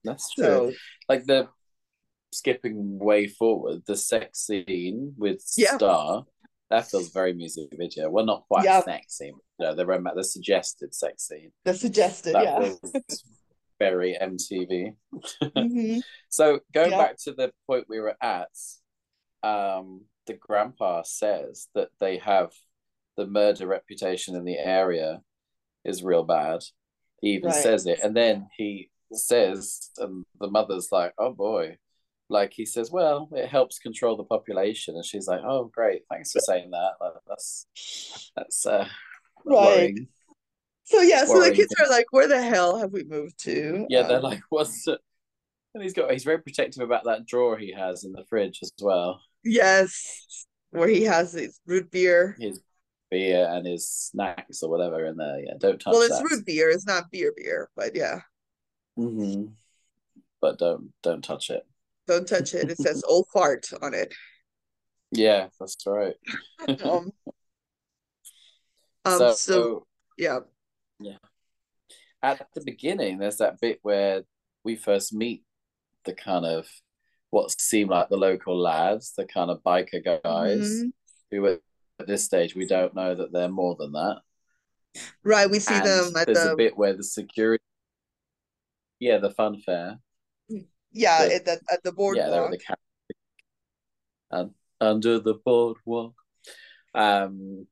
that's 0.03 0.33
true. 0.33 0.43
so 0.45 0.73
Like 1.09 1.25
the 1.25 1.49
skipping 2.31 2.97
way 2.99 3.27
forward, 3.27 3.81
the 3.85 3.97
sex 3.97 4.45
scene 4.45 5.13
with 5.17 5.43
Yeah. 5.57 5.75
Star, 5.75 6.23
that 6.69 6.89
feels 6.89 7.09
very 7.09 7.33
music 7.33 7.69
video. 7.73 8.09
Well, 8.09 8.25
not 8.25 8.45
quite 8.47 8.63
Yeah. 8.63 8.81
sex 8.83 9.17
scene. 9.17 9.33
No, 9.59 9.73
the 9.75 9.85
rom- 9.85 10.07
the 10.15 10.23
suggested 10.23 10.93
sex 10.95 11.27
scene. 11.27 11.51
the 11.65 11.73
suggested 11.73 12.33
That 12.35 12.43
yeah 12.45 12.73
very 13.79 14.17
MTV. 14.19 14.95
Mhm. 15.55 16.01
So 16.31 16.59
going 16.73 16.91
Yeah. 16.91 16.97
back 16.97 17.17
to 17.23 17.33
the 17.33 17.51
point 17.65 17.87
we 17.89 17.99
were 17.99 18.15
at, 18.21 18.51
um, 19.43 20.05
the 20.27 20.33
grandpa 20.33 21.01
says 21.03 21.69
that 21.73 21.89
they 21.99 22.17
have 22.19 22.51
the 23.17 23.25
murder 23.25 23.65
reputation 23.67 24.35
in 24.35 24.45
the 24.45 24.57
area 24.59 25.21
is 25.85 26.03
real 26.03 26.23
bad. 26.23 26.61
He 27.21 27.29
even 27.29 27.49
Right. 27.51 27.63
says 27.63 27.85
it, 27.87 27.99
and 28.03 28.15
then 28.15 28.49
he 28.57 28.91
says, 29.13 29.89
and 29.97 30.23
the 30.39 30.49
mother's 30.49 30.91
like, 30.91 31.13
"Oh 31.17 31.33
boy." 31.33 31.77
Like 32.29 32.53
he 32.53 32.65
says, 32.65 32.91
well, 32.91 33.27
it 33.33 33.47
helps 33.49 33.79
control 33.79 34.15
the 34.15 34.23
population, 34.23 34.95
and 34.95 35.03
she's 35.05 35.27
like, 35.27 35.41
"Oh, 35.43 35.65
great, 35.65 36.03
thanks 36.11 36.31
for 36.31 36.39
saying 36.39 36.71
that. 36.71 36.91
Like, 37.01 37.13
that's 37.27 37.65
that's 38.35 38.65
uh, 38.65 38.87
Right. 39.45 39.55
worrying." 39.63 40.07
So 40.89 41.01
yeah 41.01 41.25
so 41.25 41.39
the 41.41 41.51
kids 41.51 41.73
are 41.81 41.89
like 41.89 42.05
where 42.11 42.27
the 42.27 42.41
hell 42.41 42.77
have 42.79 42.91
we 42.91 43.03
moved 43.03 43.37
to 43.39 43.85
Yeah, 43.89 44.03
they're 44.03 44.17
Um, 44.17 44.23
like, 44.23 44.41
"What's?" 44.49 44.87
It? 44.87 44.99
And 45.75 45.83
he's 45.83 45.93
got 45.93 46.11
he's 46.11 46.23
very 46.23 46.39
protective 46.39 46.81
about 46.81 47.03
that 47.05 47.27
drawer 47.27 47.55
he 47.55 47.71
has 47.73 48.03
in 48.03 48.11
the 48.11 48.25
fridge 48.27 48.59
as 48.63 48.71
well. 48.81 49.21
yes 49.43 50.47
where 50.71 50.87
he 50.87 51.03
has 51.03 51.33
his 51.33 51.59
root 51.67 51.91
beer 51.91 52.35
his 52.39 52.59
beer 53.11 53.47
and 53.51 53.67
his 53.67 53.87
snacks 53.87 54.63
or 54.63 54.69
whatever 54.71 55.05
in 55.05 55.15
there. 55.17 55.39
Yeah, 55.39 55.53
don't 55.59 55.79
touch 55.79 55.93
it. 55.93 55.97
well 55.97 56.01
it's 56.01 56.19
that. 56.19 56.23
root 56.35 56.45
beer 56.45 56.69
it's 56.71 56.87
not 56.87 57.11
beer 57.11 57.31
beer 57.37 57.69
but 57.75 57.95
yeah 57.95 58.21
Mhm. 58.97 59.53
But 60.41 60.59
don't 60.59 60.93
don't 61.03 61.23
touch 61.23 61.49
it. 61.49 61.65
don't 62.07 62.27
touch 62.27 62.53
it 62.53 62.69
it 62.69 62.77
says 62.77 63.03
old 63.07 63.27
fart 63.33 63.69
on 63.81 63.93
it 63.93 64.13
Yeah, 65.11 65.47
that's 65.59 65.75
right. 65.87 66.15
um 66.83 67.11
um 69.05 69.19
so, 69.19 69.33
so 69.33 69.87
yeah 70.17 70.39
at 72.21 72.47
the 72.53 72.61
beginning, 72.65 73.17
there's 73.17 73.37
that 73.37 73.59
bit 73.61 73.79
where 73.81 74.23
we 74.63 74.75
first 74.75 75.13
meet 75.13 75.43
the 76.05 76.13
kind 76.13 76.45
of 76.45 76.67
what 77.29 77.51
seem 77.61 77.87
like 77.89 78.09
the 78.09 78.17
local 78.17 78.57
lads, 78.59 79.13
the 79.15 79.25
kind 79.25 79.49
of 79.51 79.61
biker 79.63 80.03
guys, 80.03 80.83
Mhm. 80.83 80.91
who 81.31 81.45
at 81.47 81.61
this 82.07 82.23
stage 82.25 82.55
we 82.55 82.65
don't 82.65 82.95
know 82.95 83.13
that 83.15 83.31
they're 83.31 83.49
more 83.49 83.75
than 83.75 83.91
that. 83.93 84.21
right 85.23 85.49
we 85.51 85.59
see 85.59 85.75
and 85.75 85.85
them 85.85 86.17
at 86.17 86.25
there's 86.25 86.39
the 86.43 86.53
a 86.53 86.57
bit 86.57 86.75
where 86.75 86.93
the 86.93 87.03
security, 87.03 87.63
yeah, 88.99 89.19
the 89.19 89.29
fun 89.29 89.61
fair, 89.61 89.99
yeah 90.91 91.25
the- 91.27 91.35
at 91.35 91.45
the 91.45 91.61
at 91.71 91.83
the 91.83 91.91
boardwalk. 91.91 92.25
yeah, 92.25 92.29
they're 92.31 92.45
at 92.45 92.51
the 92.51 92.57
camp 92.57 92.79
and 94.31 94.53
under 94.81 95.19
the 95.19 95.35
boardwalk. 95.35 96.15
Um, 96.95 97.67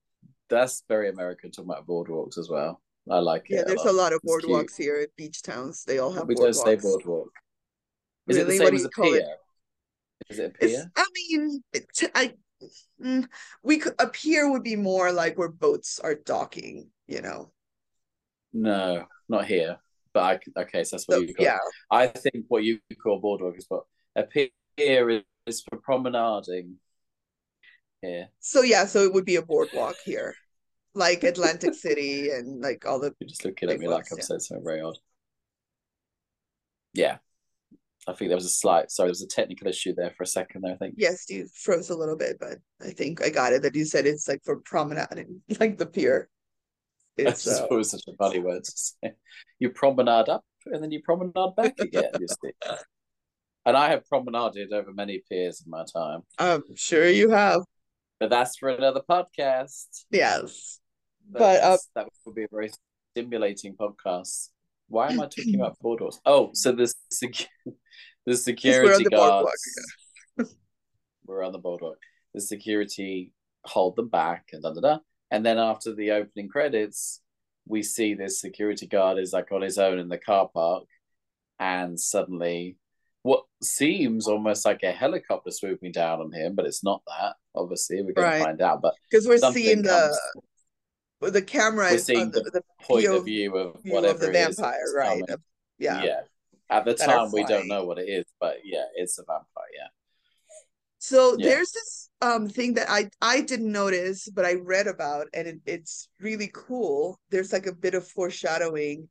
that's 0.47 0.83
very 0.87 1.09
American 1.09 1.49
talking 1.51 1.69
about 1.71 1.87
boardwalks 1.87 2.37
as 2.37 2.49
well. 2.49 2.81
I 3.09 3.19
like 3.19 3.49
it. 3.49 3.55
Yeah, 3.55 3.63
there's 3.65 3.83
a 3.85 3.91
lot 3.91 4.13
of 4.13 4.21
It's 4.23 4.35
cute. 4.37 4.51
boardwalks 4.51 4.77
here 4.77 4.97
at 4.97 5.15
beach 5.15 5.41
towns. 5.41 5.83
They 5.83 5.99
all 5.99 6.11
have 6.11 6.27
We 6.27 6.35
don't 6.35 6.53
say 6.53 6.75
boardwalks. 6.75 6.81
boardwalk. 6.83 7.29
Is 8.27 8.37
it 8.37 8.47
the 8.47 8.57
same 8.57 8.75
as 8.75 8.85
a 8.85 8.89
pier? 8.89 9.35
Is 10.29 10.39
it 10.39 10.45
a 10.45 10.65
It's, 10.65 10.73
pier? 10.73 10.91
I 10.97 11.05
mean, 11.15 11.63
it, 11.73 11.85
I, 12.13 12.33
mm, 13.01 13.27
we 13.63 13.77
could, 13.77 13.93
a 13.99 14.07
pier 14.07 14.49
would 14.51 14.63
be 14.63 14.75
more 14.75 15.11
like 15.11 15.37
where 15.37 15.49
boats 15.49 15.99
are 15.99 16.15
docking, 16.15 16.89
you 17.07 17.21
know? 17.21 17.51
No, 18.53 19.05
not 19.29 19.45
here. 19.45 19.77
But 20.13 20.41
I 20.57 20.61
okay, 20.61 20.83
so 20.83 20.95
that's 20.95 21.07
what 21.07 21.15
So, 21.15 21.21
you 21.21 21.33
call 21.35 21.45
yeah, 21.45 21.55
it. 21.55 21.73
I 21.91 22.07
think 22.07 22.45
what 22.47 22.63
you 22.63 22.79
call 23.01 23.19
boardwalk 23.19 23.57
is 23.57 23.65
what 23.69 23.83
a 24.15 24.23
pier 24.23 24.49
is, 25.09 25.23
is 25.45 25.61
for 25.61 25.77
promenading 25.77 26.75
here. 28.01 28.29
so 28.39 28.61
yeah, 28.61 28.85
so 28.85 29.03
it 29.03 29.13
would 29.13 29.25
be 29.25 29.35
a 29.35 29.41
boardwalk 29.41 29.95
here, 30.03 30.35
like 30.97 31.23
Atlantic 31.23 31.73
City 31.73 32.29
and 32.29 32.61
like 32.61 32.85
all 32.85 32.99
the, 32.99 33.13
You're 33.19 33.29
just 33.29 33.45
looking 33.45 33.69
at 33.69 33.79
me 33.79 33.87
like 33.87 34.11
I've 34.11 34.17
yeah. 34.17 34.23
said 34.23 34.41
something 34.41 34.65
very 34.65 34.81
odd. 34.81 34.97
Yeah. 36.93 37.17
I 38.07 38.13
think 38.13 38.29
there 38.29 38.37
was 38.37 38.45
a 38.45 38.49
slight 38.49 38.89
sorry, 38.89 39.07
there 39.07 39.11
was 39.11 39.21
a 39.21 39.27
technical 39.27 39.67
issue 39.67 39.93
there 39.93 40.11
for 40.11 40.23
a 40.23 40.27
second 40.27 40.61
there, 40.61 40.73
I 40.73 40.77
think. 40.77 40.95
yes, 40.97 41.25
you 41.29 41.47
froze 41.53 41.89
a 41.89 41.95
little 41.95 42.15
bit, 42.15 42.37
but 42.39 42.57
I 42.81 42.91
think 42.91 43.21
I 43.21 43.29
got 43.29 43.53
it 43.53 43.61
that 43.63 43.75
you 43.75 43.85
said 43.85 44.05
it's 44.05 44.27
like 44.27 44.41
for 44.43 44.57
promenading, 44.61 45.41
like 45.59 45.77
the 45.77 45.85
pier. 45.85 46.29
It's, 47.17 47.43
just 47.43 47.63
uh, 47.63 47.67
was 47.71 47.91
such 47.91 48.03
a 48.07 48.15
funny 48.17 48.39
word 48.39 48.63
to 48.63 48.71
say. 48.71 49.11
You 49.59 49.71
promenade 49.71 50.29
up 50.29 50.43
and 50.65 50.81
then 50.81 50.91
you 50.91 51.01
promenade 51.03 51.55
back 51.55 51.73
again, 51.79 52.11
you 52.19 52.27
see. 52.27 52.51
And 53.65 53.75
I 53.75 53.89
have 53.89 54.07
promenaded 54.07 54.71
over 54.71 54.93
many 54.93 55.21
piers 55.29 55.61
in 55.65 55.69
my 55.69 55.83
time. 55.91 56.21
I'm 56.39 56.63
sure 56.75 57.07
you 57.07 57.31
have. 57.31 57.61
But 58.19 58.29
that's 58.29 58.57
for 58.57 58.69
another 58.69 59.01
podcast. 59.07 60.05
Yes. 60.09 60.79
But, 61.29 61.61
uh, 61.63 61.77
that 61.95 62.07
would 62.25 62.35
be 62.35 62.43
a 62.43 62.47
very 62.51 62.69
stimulating 63.13 63.75
podcast. 63.75 64.49
Why 64.89 65.11
am 65.11 65.19
I 65.19 65.25
talking 65.25 65.55
about 65.55 65.77
boardwalks? 65.83 66.19
Oh, 66.25 66.51
so 66.53 66.71
the 66.71 66.91
secu- 67.11 67.47
the 67.65 67.73
we're 68.25 68.35
security 68.35 69.05
boardwalk, 69.09 69.45
guards. 70.37 70.55
We're 71.25 71.43
on 71.43 71.51
the 71.51 71.59
boardwalk. 71.59 71.97
the 72.33 72.41
security 72.41 73.33
hold 73.65 73.95
them 73.97 74.07
back 74.07 74.45
and 74.53 74.63
da 74.63 74.73
da 74.73 74.79
da. 74.81 74.97
And 75.29 75.45
then 75.45 75.57
after 75.57 75.93
the 75.93 76.11
opening 76.11 76.47
credits, 76.47 77.21
we 77.67 77.83
see 77.83 78.13
this 78.13 78.39
security 78.39 78.87
guard 78.87 79.17
is 79.19 79.33
like 79.33 79.51
on 79.51 79.61
his 79.61 79.77
own 79.77 79.99
in 79.99 80.07
the 80.07 80.17
car 80.17 80.49
park, 80.53 80.85
and 81.59 81.99
suddenly 81.99 82.77
what 83.23 83.43
seems 83.61 84.25
almost 84.27 84.65
like 84.65 84.83
a 84.83 84.91
helicopter 84.91 85.51
swooping 85.51 85.91
down 85.91 86.21
on 86.21 86.31
him, 86.31 86.55
but 86.55 86.65
it's 86.65 86.81
not 86.81 87.01
that. 87.07 87.35
Obviously, 87.53 88.01
we're 88.01 88.13
going 88.13 88.25
Right. 88.27 88.37
to 88.37 88.43
find 88.45 88.61
out. 88.61 88.81
But 88.81 88.93
because 89.11 89.27
we're 89.27 89.37
seeing 89.51 89.83
comes- 89.83 89.87
the 89.87 90.41
the 91.19 91.41
camera 91.41 91.89
is 91.89 92.05
seeing 92.05 92.21
on 92.21 92.31
the, 92.31 92.41
the 92.41 92.61
point 92.81 93.07
of 93.07 93.25
view 93.25 93.55
of 93.57 93.81
view 93.83 93.93
whatever 93.93 94.13
of 94.13 94.19
the 94.19 94.31
vampire, 94.31 94.93
right? 94.95 95.23
Uh, 95.29 95.37
Yeah. 95.79 96.03
yeah. 96.03 96.21
At 96.69 96.85
the 96.85 96.93
That 96.95 97.05
time, 97.05 97.31
we 97.31 97.43
don't 97.43 97.67
know 97.67 97.85
what 97.85 97.97
it 97.97 98.09
is, 98.09 98.25
but 98.39 98.57
yeah, 98.63 98.85
it's 98.95 99.17
a 99.19 99.23
vampire. 99.23 99.65
Yeah. 99.75 99.87
So 100.99 101.37
Yeah. 101.37 101.49
there's 101.49 101.71
this 101.71 102.09
um 102.21 102.49
thing 102.49 102.73
that 102.75 102.89
I 102.89 103.09
I 103.21 103.41
didn't 103.41 103.71
notice, 103.71 104.29
but 104.29 104.45
I 104.45 104.55
read 104.55 104.87
about, 104.87 105.27
and 105.33 105.47
it, 105.47 105.59
it's 105.65 106.09
really 106.19 106.51
cool. 106.53 107.19
There's 107.29 107.53
like 107.53 107.67
a 107.67 107.75
bit 107.75 107.93
of 107.93 108.07
foreshadowing 108.07 109.09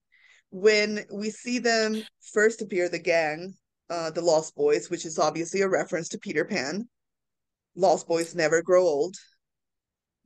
when 0.51 1.05
we 1.13 1.31
see 1.31 1.59
them 1.59 2.05
first 2.33 2.63
appear, 2.63 2.89
the 2.89 2.99
gang, 2.99 3.55
uh, 3.91 4.11
the 4.11 4.21
Lost 4.23 4.55
Boys, 4.55 4.91
which 4.91 5.05
is 5.05 5.19
obviously 5.19 5.63
a 5.63 5.69
reference 5.69 6.09
to 6.11 6.19
Peter 6.19 6.45
Pan. 6.45 6.89
Lost 7.75 8.07
Boys 8.07 8.35
never 8.35 8.63
grow 8.63 8.83
old, 8.83 9.17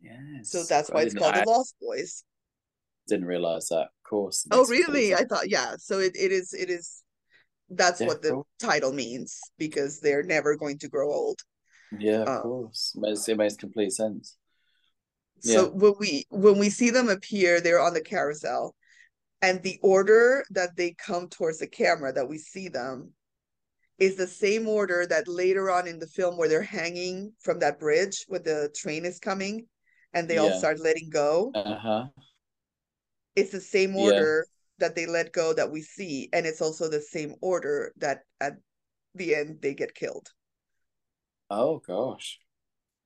Yes. 0.02 0.50
so 0.50 0.62
that's 0.64 0.90
why 0.90 1.02
it's 1.02 1.14
called 1.14 1.34
I 1.34 1.42
the 1.42 1.50
Lost 1.50 1.74
Boys. 1.80 2.24
didn't 3.08 3.26
realize 3.26 3.68
that. 3.68 3.82
Of 3.82 4.02
course. 4.04 4.46
Oh, 4.50 4.64
really? 4.66 5.14
I 5.14 5.24
thought, 5.24 5.50
yeah. 5.50 5.74
So 5.78 5.98
it, 5.98 6.12
it 6.16 6.32
is 6.32 6.52
it 6.52 6.70
is 6.70 7.02
that's 7.68 8.00
Yeah, 8.00 8.08
what 8.08 8.22
the 8.22 8.30
cool. 8.30 8.46
title 8.58 8.92
means 8.92 9.40
because 9.58 10.00
they're 10.00 10.22
never 10.22 10.56
going 10.56 10.78
to 10.78 10.88
grow 10.88 11.12
old. 11.12 11.40
Yeah, 11.98 12.22
of 12.22 12.28
Um, 12.28 12.42
course. 12.42 12.92
Makes, 12.96 13.28
it 13.28 13.36
makes 13.36 13.56
complete 13.56 13.92
sense. 13.92 14.36
So 15.40 15.64
Yeah. 15.64 15.70
when 15.70 15.94
we 15.98 16.24
when 16.30 16.58
we 16.58 16.70
see 16.70 16.90
them 16.90 17.08
appear, 17.08 17.60
they're 17.60 17.80
on 17.80 17.94
the 17.94 18.02
carousel, 18.02 18.74
and 19.42 19.62
the 19.62 19.78
order 19.82 20.44
that 20.50 20.76
they 20.76 20.92
come 20.92 21.28
towards 21.28 21.58
the 21.58 21.66
camera 21.66 22.12
that 22.12 22.28
we 22.28 22.38
see 22.38 22.68
them 22.68 23.12
is 23.98 24.16
the 24.16 24.26
same 24.26 24.66
order 24.68 25.06
that 25.06 25.28
later 25.28 25.70
on 25.70 25.86
in 25.86 25.98
the 25.98 26.06
film 26.06 26.36
where 26.36 26.48
they're 26.48 26.62
hanging 26.62 27.32
from 27.40 27.58
that 27.60 27.78
bridge 27.78 28.24
when 28.28 28.42
the 28.42 28.70
train 28.74 29.04
is 29.04 29.18
coming 29.18 29.66
and 30.14 30.28
they 30.28 30.38
all 30.38 30.58
start 30.58 30.80
letting 30.80 31.10
go. 31.10 31.50
Uh 31.54 31.78
huh. 31.78 32.06
It's 33.36 33.52
the 33.52 33.60
same 33.60 33.94
Yeah. 33.94 34.02
order 34.02 34.46
that 34.78 34.94
they 34.94 35.06
let 35.06 35.32
go 35.32 35.52
that 35.52 35.70
we 35.70 35.82
see, 35.82 36.28
and 36.32 36.46
it's 36.46 36.62
also 36.62 36.88
the 36.88 37.00
same 37.00 37.34
order 37.40 37.92
that 37.98 38.24
at 38.40 38.54
the 39.14 39.34
end 39.34 39.60
they 39.60 39.74
get 39.74 39.94
killed. 39.94 40.32
Oh 41.50 41.78
gosh. 41.78 42.38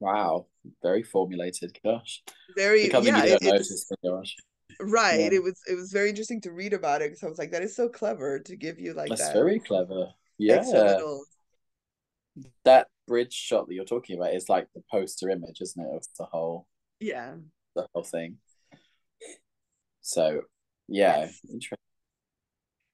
Wow. 0.01 0.47
Very 0.83 1.03
formulated. 1.03 1.79
Gosh. 1.83 2.23
Very 2.57 2.91
yeah, 2.91 3.25
it- 3.25 3.43
notice. 3.43 3.91
Gosh. 4.05 4.37
right. 4.81 5.21
Yeah. 5.21 5.39
It 5.39 5.43
was 5.43 5.61
it 5.67 5.75
was 5.75 5.93
very 5.93 6.09
interesting 6.11 6.41
to 6.43 6.53
read 6.53 6.73
about 6.73 7.03
it 7.03 7.11
because 7.11 7.23
I 7.23 7.29
was 7.29 7.39
like, 7.39 7.53
that 7.53 7.63
is 7.63 7.77
so 7.77 7.89
clever 7.89 8.39
to 8.41 8.57
give 8.57 8.79
you 8.79 8.93
like 8.93 9.09
That's 9.09 9.27
that 9.27 9.35
very 9.35 9.61
clever. 9.61 10.09
Yeah. 10.39 10.65
That 12.65 12.89
bridge 13.07 13.33
shot 13.33 13.69
that 13.69 13.75
you're 13.75 13.85
talking 13.85 14.17
about 14.19 14.35
is 14.35 14.49
like 14.49 14.67
the 14.75 14.83
poster 14.91 15.31
image, 15.31 15.61
isn't 15.61 15.81
it, 15.83 15.95
of 15.95 16.05
the 16.19 16.25
whole 16.25 16.67
yeah. 17.05 17.35
the 17.77 17.87
whole 17.93 18.05
thing. 18.05 18.39
So 20.01 20.43
yeah, 20.89 21.21
Yes. 21.21 21.41
interesting. 21.53 21.79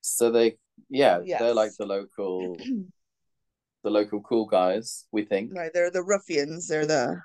So 0.02 0.30
they 0.30 0.56
yeah, 0.88 1.20
they're 1.38 1.54
like 1.54 1.72
the 1.78 1.86
local 1.86 2.56
the 3.84 3.90
local 3.90 4.20
cool 4.22 4.46
guys, 4.46 5.06
we 5.12 5.24
think. 5.24 5.52
Right, 5.54 5.70
they're 5.72 5.90
the 5.90 6.02
ruffians, 6.02 6.68
they're 6.68 6.86
the 6.86 7.20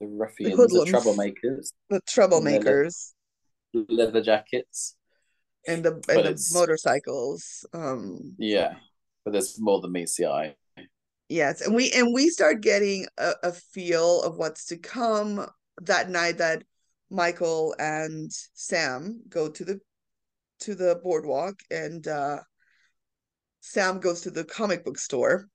The 0.00 0.06
ruffians, 0.06 0.52
the 0.56 0.56
hoodlums. 0.56 0.90
troublemakers, 0.92 1.72
the 1.90 2.00
troublemakers 2.08 3.12
leather 3.72 4.22
jackets. 4.22 4.96
and 5.66 5.84
the 5.84 5.92
and 5.92 6.02
But 6.06 6.24
the 6.36 6.50
motorcycles. 6.52 7.66
Um 7.72 8.34
Yeah. 8.38 8.74
But 9.24 9.32
there's 9.32 9.58
more 9.58 9.80
than 9.80 9.92
meets 9.92 10.16
the 10.16 10.26
eye. 10.26 10.54
yes, 11.28 11.60
and 11.62 11.74
we 11.74 11.90
and 11.92 12.12
we 12.12 12.28
start 12.28 12.60
getting 12.60 13.06
a, 13.16 13.32
a 13.42 13.52
feel 13.52 14.20
of 14.22 14.36
what's 14.36 14.66
to 14.66 14.76
come 14.76 15.46
that 15.82 16.10
night 16.10 16.38
that 16.38 16.62
Michael 17.10 17.74
and 17.78 18.30
Sam 18.54 19.22
go 19.28 19.48
to 19.50 19.64
the 19.64 19.80
to 20.60 20.74
the 20.74 21.00
boardwalk 21.02 21.56
and 21.70 22.06
uh 22.06 22.38
Sam 23.60 23.98
goes 24.00 24.22
to 24.22 24.30
the 24.30 24.44
comic 24.44 24.84
book 24.84 24.98
store 24.98 25.48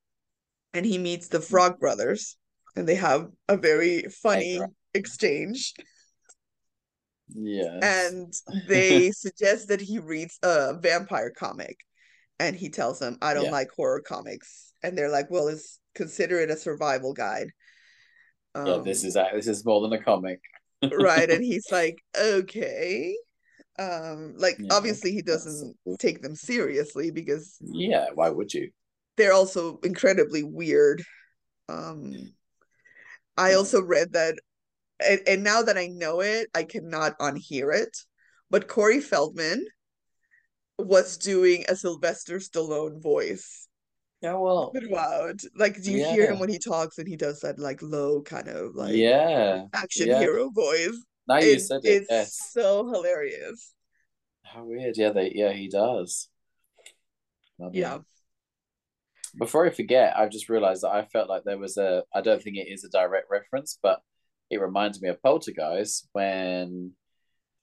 and 0.73 0.85
he 0.85 0.97
meets 0.97 1.27
the 1.27 1.39
Frog 1.41 1.79
Brothers 1.79 2.37
and 2.75 2.87
they 2.87 2.95
have 2.95 3.27
a 3.47 3.57
very 3.57 4.03
funny 4.21 4.59
right. 4.59 4.69
exchange. 4.93 5.73
Yeah. 7.29 7.79
and 7.81 8.33
they 8.67 9.11
suggest 9.11 9.67
that 9.67 9.81
he 9.81 9.99
reads 9.99 10.39
a 10.43 10.75
vampire 10.79 11.29
comic 11.31 11.77
and 12.39 12.55
he 12.55 12.69
tells 12.69 12.97
them 12.99 13.17
i 13.21 13.33
don't 13.35 13.45
Yeah. 13.45 13.51
like 13.51 13.69
horror 13.75 14.01
comics 14.01 14.73
and 14.81 14.97
they're 14.97 15.11
like 15.11 15.29
well 15.29 15.47
it's 15.47 15.79
consider 15.93 16.39
it 16.39 16.49
a 16.49 16.57
survival 16.57 17.13
guide 17.13 17.51
yeah, 18.63 18.77
this 18.83 19.03
Um, 19.03 19.03
is 19.03 19.13
this 19.13 19.47
is 19.47 19.65
more 19.65 19.81
than 19.81 19.93
a 19.93 20.03
comic. 20.03 20.41
right 20.91 21.29
and 21.29 21.43
he's 21.43 21.71
like 21.71 22.03
okay. 22.17 23.15
Um 23.79 24.35
like 24.37 24.59
Yeah, 24.59 24.71
obviously 24.71 25.13
he 25.13 25.23
doesn't 25.23 25.77
take 25.99 26.21
them 26.23 26.35
seriously 26.35 27.11
because 27.11 27.61
Yeah, 27.61 28.09
why 28.13 28.29
would 28.29 28.53
you? 28.53 28.71
they're 29.17 29.33
also 29.33 29.79
incredibly 29.83 30.43
weird. 30.43 31.03
Um 31.69 32.33
i 33.37 33.53
also 33.53 33.81
read 33.81 34.13
that 34.13 34.35
and, 35.05 35.21
and 35.27 35.43
now 35.43 35.61
that 35.63 35.77
i 35.77 35.87
know 35.87 36.21
it 36.21 36.49
i 36.55 36.63
cannot 36.63 37.17
unhear 37.19 37.73
it 37.75 37.97
but 38.51 38.67
corey 38.69 39.01
feldman 39.01 39.67
was 40.79 41.17
doing 41.17 41.63
a 41.69 41.75
sylvester 41.75 42.39
stallone 42.39 42.99
voice 43.01 43.68
Yeah, 44.21 44.33
well, 44.35 44.77
loud 44.89 45.39
like 45.55 45.81
do 45.81 45.91
you 45.93 46.03
hear 46.03 46.27
him 46.27 46.39
when 46.39 46.49
he 46.49 46.59
talks 46.59 46.97
and 46.97 47.07
he 47.07 47.15
does 47.15 47.39
that 47.39 47.57
like 47.57 47.81
low 47.81 48.21
kind 48.21 48.49
of 48.49 48.75
like 48.75 48.95
yeah. 48.95 49.65
action 49.73 50.07
yeah. 50.09 50.19
hero 50.19 50.49
voice 50.49 51.05
Now 51.27 51.39
you 51.39 51.57
said 51.59 51.81
it. 51.85 52.03
it's 52.03 52.07
Yes. 52.09 52.33
so 52.51 52.87
hilarious 52.91 53.73
How 54.43 54.65
weird. 54.65 54.97
Yeah, 54.97 55.11
they 55.11 55.31
yeah, 55.33 55.53
he 55.53 55.69
does. 55.69 56.29
Lovely. 57.59 57.79
yeah 57.81 57.99
Before 59.37 59.65
I 59.65 59.69
forget, 59.69 60.17
I've 60.17 60.31
just 60.31 60.49
realized 60.49 60.81
that 60.83 60.91
I 60.91 61.05
felt 61.05 61.29
like 61.29 61.43
there 61.43 61.57
was 61.57 61.77
a 61.77 62.03
I 62.13 62.21
don't 62.21 62.41
think 62.41 62.57
it 62.57 62.67
is 62.71 62.83
a 62.83 62.89
direct 62.89 63.27
reference, 63.29 63.77
but 63.81 64.01
it 64.49 64.59
reminds 64.59 65.01
me 65.01 65.09
of 65.09 65.21
Poltergeist 65.21 66.07
when 66.13 66.93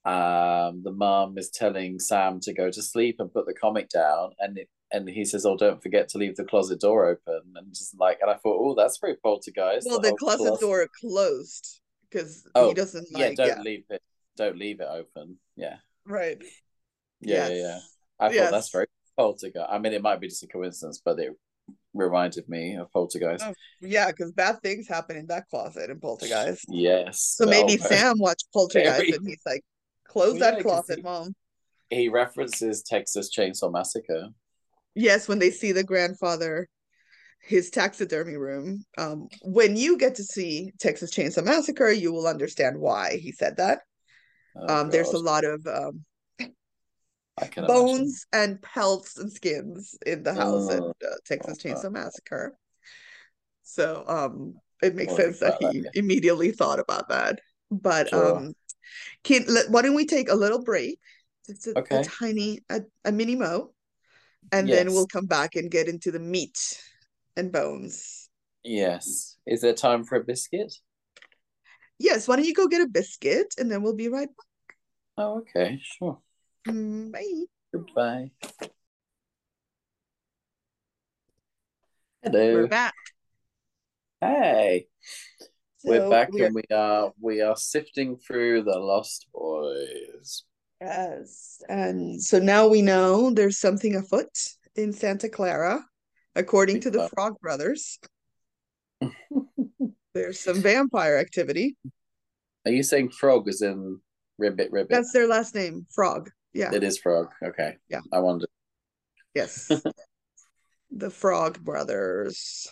um 0.05 0.83
the 0.85 0.93
mom 0.93 1.37
is 1.39 1.51
telling 1.51 1.99
Sam 1.99 2.41
to 2.43 2.53
go 2.55 2.71
to 2.71 2.83
sleep 2.83 3.17
and 3.19 3.33
put 3.33 3.47
the 3.47 3.55
comic 3.55 3.89
down 3.89 4.31
and 4.39 4.57
it 4.59 4.69
and 4.97 5.09
he 5.09 5.25
says, 5.25 5.45
Oh, 5.47 5.57
don't 5.57 5.83
forget 5.83 6.09
to 6.11 6.19
leave 6.19 6.37
the 6.37 6.45
closet 6.45 6.81
door 6.81 7.07
open 7.07 7.43
and 7.57 7.69
just 7.75 7.99
like 7.99 8.19
and 8.21 8.31
I 8.31 8.35
thought, 8.35 8.59
Oh, 8.61 8.75
that's 8.75 8.99
very 8.99 9.17
poltergeist. 9.17 9.87
well 9.89 10.01
the 10.01 10.09
whole 10.09 10.17
closet 10.17 10.61
door 10.61 10.87
closed 11.01 11.81
because 12.09 12.47
Oh, 12.55 12.69
he 12.69 12.75
doesn't 12.75 13.07
Yeah, 13.11 13.27
like 13.29 13.37
don't 13.37 13.47
yeah, 13.49 13.61
leave 13.63 13.85
it 13.91 14.03
don't 14.37 14.59
leave 14.59 14.81
it 14.81 14.89
open. 14.91 15.39
Yeah. 15.57 15.77
right 16.05 16.39
Yeah, 17.21 17.49
yeah, 17.49 17.49
Yes. 17.49 17.59
yeah. 17.61 17.79
I 18.19 18.29
thought 18.45 18.51
that's 18.51 18.71
very 18.71 18.87
poltergeist. 19.17 19.67
I 19.69 19.79
mean, 19.79 19.93
it 19.93 20.03
might 20.03 20.21
be 20.21 20.29
just 20.29 20.43
a 20.43 20.47
coincidence, 20.47 21.01
but 21.05 21.19
it 21.19 21.33
reminded 21.95 22.49
me 22.49 22.77
of 22.77 22.91
poltergeist. 22.93 23.45
Oh, 23.47 23.55
yeah, 23.81 24.07
because 24.09 24.33
bad 24.33 24.57
things 24.63 24.87
happen 24.89 25.17
in 25.17 25.27
that 25.29 25.45
closet 25.51 25.91
in 25.91 25.99
Poltergeist. 26.01 26.65
Yes. 26.69 27.35
So 27.39 27.47
maybe 27.47 27.79
Oh, 27.81 27.87
Sam 27.89 28.17
watched 28.19 28.47
Poltergeist 28.53 28.97
Very- 28.99 29.13
and 29.13 29.27
he's 29.27 29.41
like, 29.47 29.63
close 30.07 30.33
Well, 30.33 30.41
that 30.41 30.57
yeah, 30.57 30.63
closet, 30.63 30.97
he- 30.99 31.03
mom. 31.03 31.35
he 31.91 32.09
references 32.09 32.83
Texas 32.83 33.31
Chainsaw 33.35 33.73
Massacre. 33.73 34.29
Yes, 34.97 35.29
when 35.29 35.39
they 35.39 35.51
see 35.51 35.73
the 35.73 35.85
grandfather, 35.85 36.69
his 37.43 37.71
taxidermy 37.71 38.37
room. 38.37 38.85
Um, 38.99 39.29
when 39.43 39.77
you 39.77 39.99
get 39.99 40.17
to 40.17 40.25
see 40.25 40.73
Texas 40.81 41.15
Chainsaw 41.15 41.45
Massacre, 41.45 41.91
you 41.91 42.13
will 42.13 42.27
understand 42.27 42.79
why 42.81 43.19
he 43.19 43.31
said 43.31 43.59
that. 43.59 43.81
Oh, 44.57 44.67
Um, 44.67 44.91
there's 44.91 45.13
a 45.13 45.19
lot 45.19 45.45
of 45.45 45.65
um, 45.67 46.05
can 47.51 47.65
imagine. 47.65 47.85
bones 47.85 48.27
and 48.33 48.61
pelts 48.63 49.19
and 49.19 49.31
skins 49.33 49.97
in 50.07 50.23
the 50.23 50.33
house 50.33 50.71
in 50.71 50.79
Oh, 50.79 50.95
uh, 51.05 51.15
Texas 51.25 51.59
oh, 51.59 51.69
Chainsaw 51.69 51.93
Massacre. 51.93 52.55
So 53.63 54.05
um, 54.07 54.55
it 54.83 54.95
makes 54.95 55.15
sense 55.15 55.41
that 55.41 55.57
he 55.61 55.83
yeah. 55.85 55.91
immediately 55.95 56.53
thought 56.53 56.81
about 56.81 57.09
that. 57.11 57.41
But 57.71 58.09
Sure. 58.09 58.37
um, 58.37 58.55
can 59.25 59.45
let, 59.49 59.71
why 59.71 59.83
don't 59.83 59.95
we 59.95 60.07
take 60.07 60.31
a 60.31 60.35
little 60.35 60.63
break? 60.63 60.99
Just 61.47 61.67
a, 61.67 61.77
a 61.91 62.03
tiny, 62.03 62.61
a, 62.71 62.83
a 63.05 63.13
mini 63.13 63.37
mo, 63.37 63.73
and 64.53 64.69
then 64.69 64.93
we'll 64.93 65.07
come 65.07 65.27
back 65.27 65.57
and 65.57 65.71
get 65.71 65.89
into 65.89 66.11
the 66.11 66.19
meat 66.19 66.59
and 67.37 67.53
bones. 67.53 68.29
Yes. 68.65 69.37
Is 69.47 69.61
there 69.61 69.75
time 69.75 70.05
for 70.05 70.17
a 70.17 70.25
biscuit? 70.25 70.75
Yes, 71.99 72.29
why 72.29 72.37
don't 72.37 72.45
you 72.45 72.55
go 72.55 72.69
get 72.69 72.83
a 72.83 72.87
biscuit, 72.87 73.55
and 73.59 73.71
then 73.71 73.83
we'll 73.83 73.95
be 73.95 74.09
right 74.09 74.29
back. 74.29 74.77
Oh, 75.19 75.39
okay. 75.39 75.81
Sure. 75.83 76.19
Mm, 76.69 77.13
Bye. 77.13 77.45
Goodbye. 77.73 78.31
Hello. 82.23 82.55
We're 82.55 82.67
back. 82.67 82.95
Hey. 84.21 84.89
we're 85.85 86.11
back 86.11 86.33
we 86.33 86.43
are, 86.43 86.47
and 86.47 86.55
we 86.55 86.63
are 86.73 87.13
we 87.21 87.41
are 87.41 87.57
sifting 87.57 88.17
through 88.17 88.63
the 88.65 88.79
Lost 88.79 89.27
Boys. 89.33 90.45
Yes, 90.81 91.63
and 91.69 92.23
so 92.23 92.39
now 92.39 92.69
we 92.69 92.83
know 92.83 93.31
there's 93.31 93.59
something 93.59 93.97
afoot 93.97 94.29
in 94.75 94.93
Santa 94.93 95.29
Carla, 95.29 95.85
according 96.35 96.81
to 96.83 96.91
the. 96.91 97.09
Frog 97.09 97.41
Brothers. 97.41 97.99
There's 100.15 100.41
some 100.41 100.63
vampire 100.63 101.19
activity. 101.19 101.77
Are 102.65 102.73
you 102.73 102.83
saying 102.83 103.11
frog 103.11 103.49
is 103.49 103.61
in 103.61 104.01
ribbit 104.39 104.73
ribbit? 104.73 104.91
That's 104.91 105.13
their 105.13 105.29
last 105.29 105.55
name, 105.55 105.87
Frog. 105.95 106.31
Yeah. 106.55 106.73
It 106.73 106.83
is 106.83 106.99
frog. 106.99 107.29
Okay. 107.45 107.77
Yeah. 107.91 108.01
I 108.11 108.21
wondered. 108.21 108.49
Yes. 109.35 109.71
the 110.91 111.11
Frog 111.11 111.63
Brothers. 111.63 112.67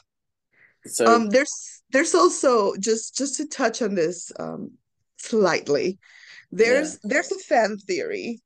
So 0.87 1.05
Um, 1.07 1.29
there's 1.29 1.83
there's 1.91 2.15
also 2.15 2.75
just 2.77 3.15
just 3.15 3.37
to 3.37 3.47
touch 3.47 3.83
on 3.83 3.95
this 3.95 4.33
um 4.39 4.73
slightly. 5.19 5.99
There's 6.57 6.99
there's 7.03 7.33
a 7.33 7.39
fan 7.39 7.79
theory 7.79 8.41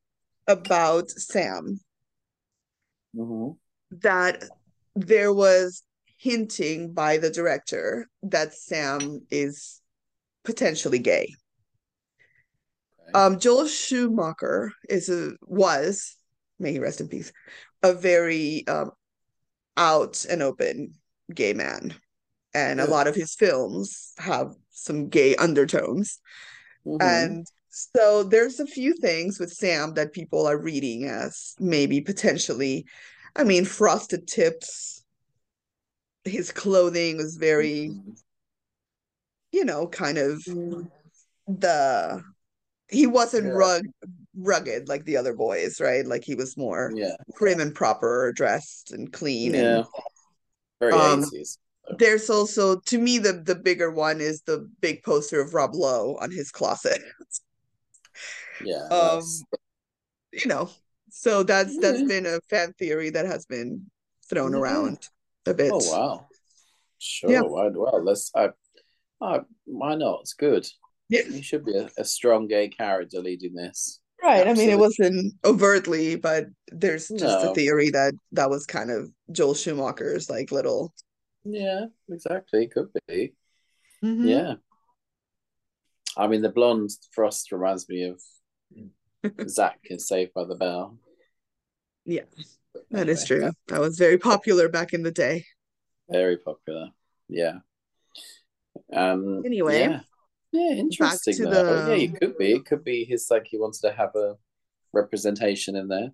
about 0.47 1.09
Sam 1.11 1.79
mhm. 3.15 3.55
that 3.91 4.43
there 4.95 5.31
was 5.31 5.83
hinting 6.17 6.93
by 6.93 7.17
the 7.17 7.29
director 7.29 8.07
that 8.23 8.53
Sam 8.53 9.21
is 9.29 9.81
potentially 10.43 10.99
gay. 10.99 11.33
Okay. 13.09 13.11
Um, 13.13 13.39
Joel 13.39 13.67
Schumacher 13.67 14.71
is 14.89 15.09
a 15.09 15.33
was, 15.41 16.15
may 16.57 16.71
he 16.71 16.79
rest 16.79 17.01
in 17.01 17.07
peace, 17.07 17.31
a 17.83 17.93
very 17.93 18.67
um 18.67 18.91
out 19.77 20.25
and 20.29 20.41
open 20.41 20.93
gay 21.33 21.53
man. 21.53 21.93
And 22.55 22.81
a 22.81 22.85
lot 22.85 23.07
of 23.07 23.13
his 23.13 23.35
films 23.35 24.13
have 24.17 24.55
some 24.71 25.09
gay 25.09 25.35
undertones. 25.35 26.19
Mhm. 26.85 26.97
And 26.99 27.47
so 27.93 28.23
there's 28.23 28.59
a 28.59 28.65
few 28.65 28.93
things 28.93 29.39
with 29.39 29.53
Sam 29.53 29.93
that 29.93 30.13
people 30.13 30.47
are 30.47 30.57
reading 30.57 31.05
as 31.05 31.55
maybe 31.59 32.01
potentially, 32.01 32.85
I 33.35 33.43
mean, 33.43 33.65
frosted 33.65 34.27
tips. 34.27 35.03
His 36.23 36.51
clothing 36.51 37.17
was 37.17 37.37
very, 37.37 37.91
you 39.51 39.65
know, 39.65 39.87
kind 39.87 40.17
of 40.17 40.43
Mhm. 40.45 40.89
the 41.47 42.23
he 42.91 43.05
wasn't 43.05 43.45
Yeah. 43.45 43.53
rug 43.53 43.83
rugged 44.35 44.87
like 44.87 45.05
the 45.05 45.17
other 45.17 45.33
boys, 45.33 45.79
right? 45.79 46.05
Like 46.05 46.23
he 46.23 46.35
was 46.35 46.57
more 46.57 46.91
Yeah. 46.95 47.15
prim 47.35 47.59
and 47.59 47.73
proper, 47.73 48.31
dressed 48.33 48.91
and 48.91 49.11
clean. 49.13 49.53
Yeah. 49.53 49.77
And 49.77 49.85
Very 50.79 50.93
Um, 50.93 51.23
80s. 51.23 51.57
there's 51.97 52.29
also 52.29 52.79
to 52.79 52.97
me 52.97 53.19
the 53.19 53.33
the 53.33 53.55
bigger 53.55 53.91
one 53.91 54.21
is 54.21 54.41
the 54.41 54.69
big 54.81 55.03
poster 55.03 55.41
of 55.41 55.53
Rob 55.53 55.75
Lowe 55.75 56.15
on 56.17 56.31
his 56.31 56.51
closet. 56.51 57.01
Yeah. 58.63 58.87
Um, 58.87 59.23
you 60.31 60.47
know, 60.47 60.69
so 61.09 61.43
that's 61.43 61.77
that's 61.79 62.03
been 62.03 62.25
a 62.25 62.39
fan 62.49 62.73
theory 62.73 63.09
that 63.11 63.25
has 63.25 63.45
been 63.45 63.89
thrown 64.29 64.53
Yeah. 64.53 64.59
around 64.59 65.09
a 65.45 65.53
bit. 65.53 65.71
Oh 65.73 65.91
wow. 65.91 66.27
Sure. 66.97 67.31
Yeah. 67.31 67.41
Well, 67.41 68.03
let's. 68.03 68.31
I, 68.35 68.49
I, 69.21 69.39
why 69.65 69.95
not? 69.95 70.19
It's 70.21 70.33
good. 70.33 70.67
Yeah. 71.09 71.23
He 71.23 71.41
should 71.41 71.65
be 71.65 71.75
a, 71.75 71.89
a 71.97 72.03
strong 72.05 72.47
gay 72.47 72.67
character 72.69 73.19
leading 73.19 73.55
this. 73.55 73.99
Right. 74.21 74.45
I 74.45 74.53
mean, 74.53 74.69
it 74.69 74.77
wasn't 74.77 75.33
overtly, 75.45 76.17
but 76.17 76.47
there's 76.67 77.07
just 77.07 77.45
a 77.45 77.53
theory 77.53 77.89
that 77.91 78.13
that 78.33 78.49
was 78.49 78.65
kind 78.65 78.91
of 78.91 79.09
Joel 79.31 79.53
Schumacher's 79.55 80.29
like 80.29 80.51
little. 80.51 80.93
Yeah, 81.45 81.85
exactly. 82.09 82.67
Could 82.67 82.89
be. 83.07 83.33
Mhm. 84.03 84.27
Yeah. 84.27 84.53
I 86.17 86.27
mean, 86.27 86.41
the 86.41 86.49
blonde 86.49 86.89
Frost 87.13 87.51
reminds 87.53 87.87
me 87.87 88.03
of 88.03 88.21
Zack 89.47 89.79
in 89.85 89.99
Saved 89.99 90.33
by 90.33 90.45
the 90.45 90.55
Bell. 90.55 90.97
Yeah, 92.05 92.23
that 92.91 93.09
is 93.09 93.19
Anyway, 93.21 93.25
true. 93.27 93.41
yeah, 93.47 93.51
That 93.67 93.81
was 93.81 93.97
very 93.97 94.17
popular 94.17 94.69
back 94.69 94.93
in 94.93 95.03
the 95.03 95.11
day. 95.11 95.45
very 96.09 96.37
popular. 96.37 96.89
Yeah. 97.27 97.59
Um. 98.91 99.43
Anyway, 99.45 99.81
Yeah. 99.81 99.99
Yeah. 100.51 100.71
Interesting. 100.77 101.35
to 101.35 101.43
though. 101.45 101.85
the- 101.85 101.97
Yeah, 101.97 102.03
it 102.05 102.19
could 102.19 102.37
be. 102.37 102.53
It 102.53 102.65
could 102.65 102.83
be 102.83 103.03
his 103.05 103.27
like 103.29 103.47
he 103.47 103.57
wanted 103.59 103.81
to 103.81 103.91
have 103.91 104.15
a 104.15 104.35
representation 104.93 105.75
in 105.75 105.87
there. 105.87 106.09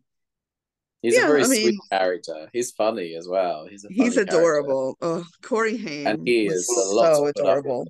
He's 1.01 1.15
Yeah, 1.15 1.25
a 1.25 1.27
very 1.27 1.41
I 1.43 1.45
sweet 1.45 1.65
mean- 1.67 1.79
character. 1.91 2.49
He's 2.51 2.71
funny 2.71 3.15
as 3.15 3.27
well. 3.27 3.67
He's 3.69 3.85
a 3.85 3.89
He's 3.89 3.97
funny 4.15 4.15
character. 4.15 4.35
adorable. 4.37 4.97
Oh, 5.01 5.23
Corey 5.43 5.77
Haim 5.77 6.07
And 6.07 6.27
he 6.27 6.47
is 6.47 6.67
so 6.67 6.73
to 6.73 6.89
put 6.89 7.05
up 7.05 7.23
with. 7.23 7.39
adorable. 7.39 7.87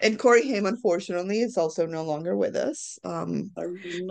And 0.00 0.18
Corey 0.18 0.46
Haim, 0.48 0.66
unfortunately, 0.66 1.40
is 1.40 1.56
also 1.56 1.86
no 1.86 2.04
longer 2.04 2.36
with 2.36 2.56
us. 2.56 2.98
Um, 3.04 3.50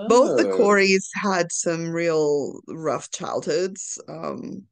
both 0.07 0.37
the. 0.37 0.53
Coreys 0.55 1.09
had 1.13 1.51
some 1.51 1.89
real 1.89 2.59
rough 2.67 3.11
childhoods. 3.11 4.01
Um, 4.07 4.63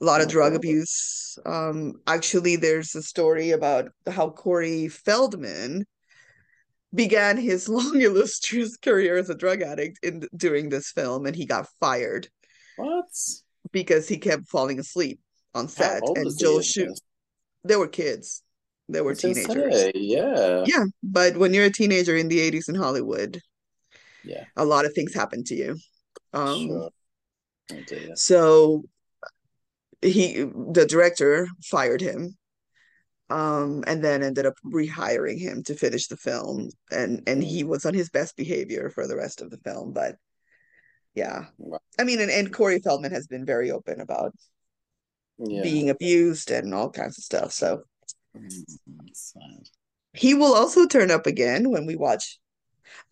a 0.00 0.04
lot 0.04 0.20
of 0.20 0.26
Oh, 0.26 0.30
drug 0.30 0.54
abuse. 0.54 1.38
Um, 1.46 1.94
actually, 2.06 2.56
there's 2.56 2.94
a 2.94 3.02
story 3.02 3.50
about 3.50 3.92
how 4.10 4.30
Corey 4.30 4.88
Feldman 4.88 5.86
began 6.94 7.36
his 7.36 7.68
long, 7.68 8.00
illustrious 8.00 8.76
career 8.76 9.16
as 9.16 9.30
a 9.30 9.34
drug 9.34 9.62
addict 9.62 9.98
in 10.02 10.26
during 10.36 10.68
this 10.68 10.90
film, 10.90 11.26
and 11.26 11.36
he 11.36 11.46
got 11.46 11.68
fired 11.80 12.28
What? 12.76 13.04
because 13.70 14.08
he 14.08 14.18
kept 14.18 14.48
falling 14.48 14.78
asleep 14.78 15.20
on 15.54 15.68
set. 15.68 16.02
And 16.16 16.36
Joel 16.36 16.62
Schu 16.62 16.92
they 17.64 17.76
were 17.76 17.88
kids. 17.88 18.42
They 18.92 19.00
were 19.00 19.14
teenagers. 19.14 19.74
say, 19.74 19.92
yeah. 19.94 20.64
Yeah, 20.66 20.84
but 21.02 21.36
when 21.36 21.52
you're 21.54 21.64
a 21.66 21.70
teenager 21.72 22.16
in 22.16 22.28
the 22.28 22.38
80s 22.38 22.68
in 22.68 22.74
Hollywood, 22.74 23.40
Yeah. 24.22 24.44
a 24.56 24.64
lot 24.64 24.84
of 24.84 24.92
things 24.94 25.14
happen 25.14 25.44
to 25.44 25.54
you. 25.54 25.76
Um, 26.32 26.68
Sure. 26.68 26.90
So 28.14 28.84
he 30.02 30.44
the 30.72 30.84
director 30.86 31.46
fired 31.64 32.00
him 32.00 32.36
um 33.30 33.84
and 33.86 34.02
then 34.02 34.22
ended 34.22 34.44
up 34.46 34.54
rehiring 34.66 35.38
him 35.38 35.62
to 35.62 35.76
finish 35.76 36.08
the 36.08 36.16
film 36.16 36.68
and 36.90 37.22
and 37.28 37.40
he 37.42 37.62
was 37.62 37.86
on 37.86 37.94
his 37.94 38.10
best 38.10 38.36
behavior 38.36 38.90
for 38.90 39.06
the 39.06 39.14
rest 39.16 39.40
of 39.40 39.48
the 39.50 39.58
film 39.58 39.92
but 39.92 40.16
yeah 41.14 41.44
i 42.00 42.02
mean 42.04 42.20
and, 42.20 42.32
and 42.32 42.52
corey 42.52 42.80
feldman 42.80 43.12
has 43.12 43.28
been 43.28 43.46
very 43.46 43.70
open 43.70 44.00
about 44.00 44.34
Yeah. 45.38 45.62
being 45.62 45.88
abused 45.88 46.50
and 46.50 46.74
all 46.74 46.90
kinds 46.90 47.16
of 47.16 47.24
stuff 47.24 47.52
so 47.52 47.68
Mm, 47.76 47.82
sad. 49.12 49.68
he 50.14 50.34
will 50.34 50.54
also 50.54 50.86
turn 50.86 51.10
up 51.10 51.26
again 51.26 51.70
when 51.70 51.86
we 51.86 51.96
watch 51.96 52.38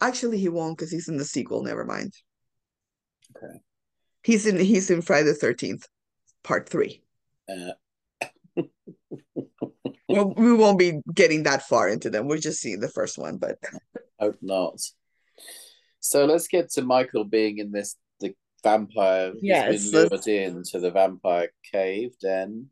actually 0.00 0.38
he 0.38 0.48
won't 0.48 0.76
because 0.76 0.90
he's 0.90 1.08
in 1.08 1.16
the 1.16 1.24
sequel 1.24 1.62
never 1.62 1.84
mind 1.84 2.12
Okay. 3.36 3.60
he's 4.24 4.46
in 4.46 4.58
he's 4.58 4.90
in 4.90 5.02
friday 5.02 5.30
the 5.32 5.38
13th 5.38 5.84
part 6.42 6.68
three 6.68 7.02
Uh, 7.48 7.72
well, 10.08 10.34
we 10.36 10.52
won't 10.52 10.78
be 10.78 11.00
getting 11.14 11.44
that 11.44 11.62
far 11.62 11.88
into 11.88 12.10
them 12.10 12.26
we're 12.26 12.38
just 12.38 12.60
seeing 12.60 12.80
the 12.80 12.88
first 12.88 13.18
one 13.18 13.36
but 13.38 13.58
hope 14.18 14.36
not. 14.42 14.80
So 16.00 16.24
let's 16.24 16.48
get 16.48 16.70
to 16.72 16.82
Michael 16.82 17.24
being 17.24 17.58
in 17.58 17.72
this 17.72 17.96
the 18.20 18.34
vampire. 18.62 19.32
Yes, 19.40 19.70
He's 19.70 19.90
been 19.92 20.08
lured 20.08 20.26
into 20.26 20.80
the 20.80 20.90
vampire 20.90 21.50
cave 21.70 22.18
den. 22.20 22.68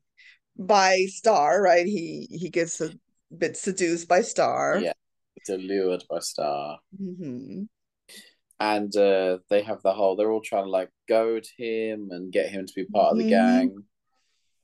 By 0.58 1.06
Star, 1.08 1.62
right? 1.62 1.86
He 1.86 2.26
he 2.30 2.50
gets 2.50 2.80
a 2.80 2.90
bit 3.36 3.56
seduced 3.56 4.08
by 4.08 4.22
Star. 4.22 4.80
Yeah. 4.82 4.92
He's 5.34 5.56
lured 5.56 6.04
by 6.10 6.18
Star. 6.20 6.78
hmm 6.96 7.64
And 8.60 8.94
uh, 8.96 9.38
they 9.50 9.62
have 9.62 9.82
the 9.82 9.92
whole 9.92 10.16
they're 10.16 10.30
all 10.32 10.40
trying 10.40 10.64
to 10.64 10.70
like 10.70 10.90
goad 11.08 11.46
him 11.56 12.08
and 12.10 12.32
get 12.32 12.50
him 12.50 12.66
to 12.66 12.72
be 12.74 12.84
part 12.84 13.12
of 13.12 13.18
the 13.18 13.24
Mhm. 13.24 13.28
gang. 13.28 13.84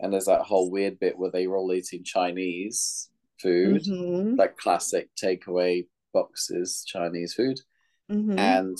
And 0.00 0.12
there's 0.12 0.26
that 0.26 0.42
whole 0.42 0.70
weird 0.70 0.98
bit 0.98 1.16
where 1.16 1.30
they're 1.30 1.56
all 1.56 1.72
eating 1.72 2.02
Chinese 2.04 3.08
food. 3.40 3.86
hmm 3.86 4.34
like 4.36 4.56
classic 4.56 5.08
takeaway 5.14 5.86
boxes 6.12 6.84
Chinese 6.84 7.34
food. 7.34 7.60
hmm 8.08 8.36
And 8.36 8.76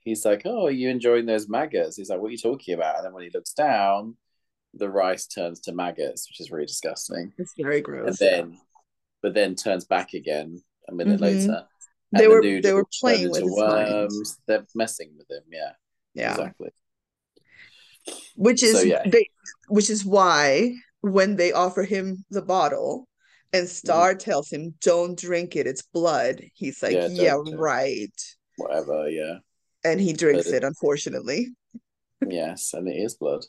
he's 0.00 0.24
like, 0.24 0.42
Oh, 0.46 0.66
are 0.66 0.70
you 0.70 0.88
enjoying 0.88 1.26
those 1.26 1.50
maggots? 1.50 1.96
He's 1.96 2.08
like, 2.08 2.18
What 2.20 2.28
are 2.28 2.32
you 2.32 2.38
talking 2.38 2.74
about? 2.74 2.96
And 2.96 3.04
then 3.04 3.12
when 3.12 3.24
he 3.24 3.30
looks 3.34 3.52
down, 3.52 4.16
the 4.78 4.88
rice 4.90 5.26
turns 5.26 5.60
to 5.60 5.72
maggots, 5.72 6.28
which 6.28 6.40
is 6.40 6.50
really 6.50 6.66
disgusting. 6.66 7.32
It's 7.38 7.54
very 7.56 7.80
gross. 7.80 8.08
And 8.08 8.16
then 8.18 8.60
but 9.22 9.34
then 9.34 9.54
turns 9.54 9.84
back 9.84 10.12
again 10.14 10.62
a 10.88 10.94
minute 10.94 11.18
Mhm. 11.18 11.22
later. 11.22 11.66
They 12.12 12.24
the 12.24 12.28
were- 12.30 12.40
noodles 12.42 12.62
they 12.62 12.72
were 12.74 12.86
playing 13.00 13.30
with 13.30 13.42
worms. 13.44 14.38
They're 14.46 14.66
messing 14.74 15.16
with 15.16 15.28
him, 15.30 15.42
yeah. 15.50 15.72
yeah. 16.14 16.30
Exactly. 16.32 16.70
Which 18.36 18.62
is 18.62 18.76
So, 18.78 18.82
yeah. 18.82 19.02
they 19.08 19.28
which 19.68 19.90
is 19.90 20.04
why 20.04 20.74
when 21.00 21.36
they 21.36 21.52
offer 21.52 21.82
him 21.82 22.24
the 22.30 22.42
bottle 22.42 23.08
and 23.52 23.68
Star 23.68 24.14
tells 24.14 24.50
him, 24.50 24.74
Don't 24.80 25.18
drink 25.18 25.56
it, 25.56 25.66
it's 25.66 25.82
blood. 25.82 26.40
He's 26.54 26.82
like, 26.82 26.92
Yeah, 26.92 27.06
Yeah, 27.08 27.36
it." 27.44 27.56
right. 27.56 28.20
Whatever, 28.56 29.08
yeah. 29.08 29.38
And 29.84 30.00
he 30.00 30.12
drinks 30.12 30.46
But 30.46 30.54
it, 30.56 30.64
unfortunately. 30.64 31.48
yes, 32.26 32.74
and 32.74 32.86
it 32.88 32.96
is 32.96 33.14
blood. 33.16 33.44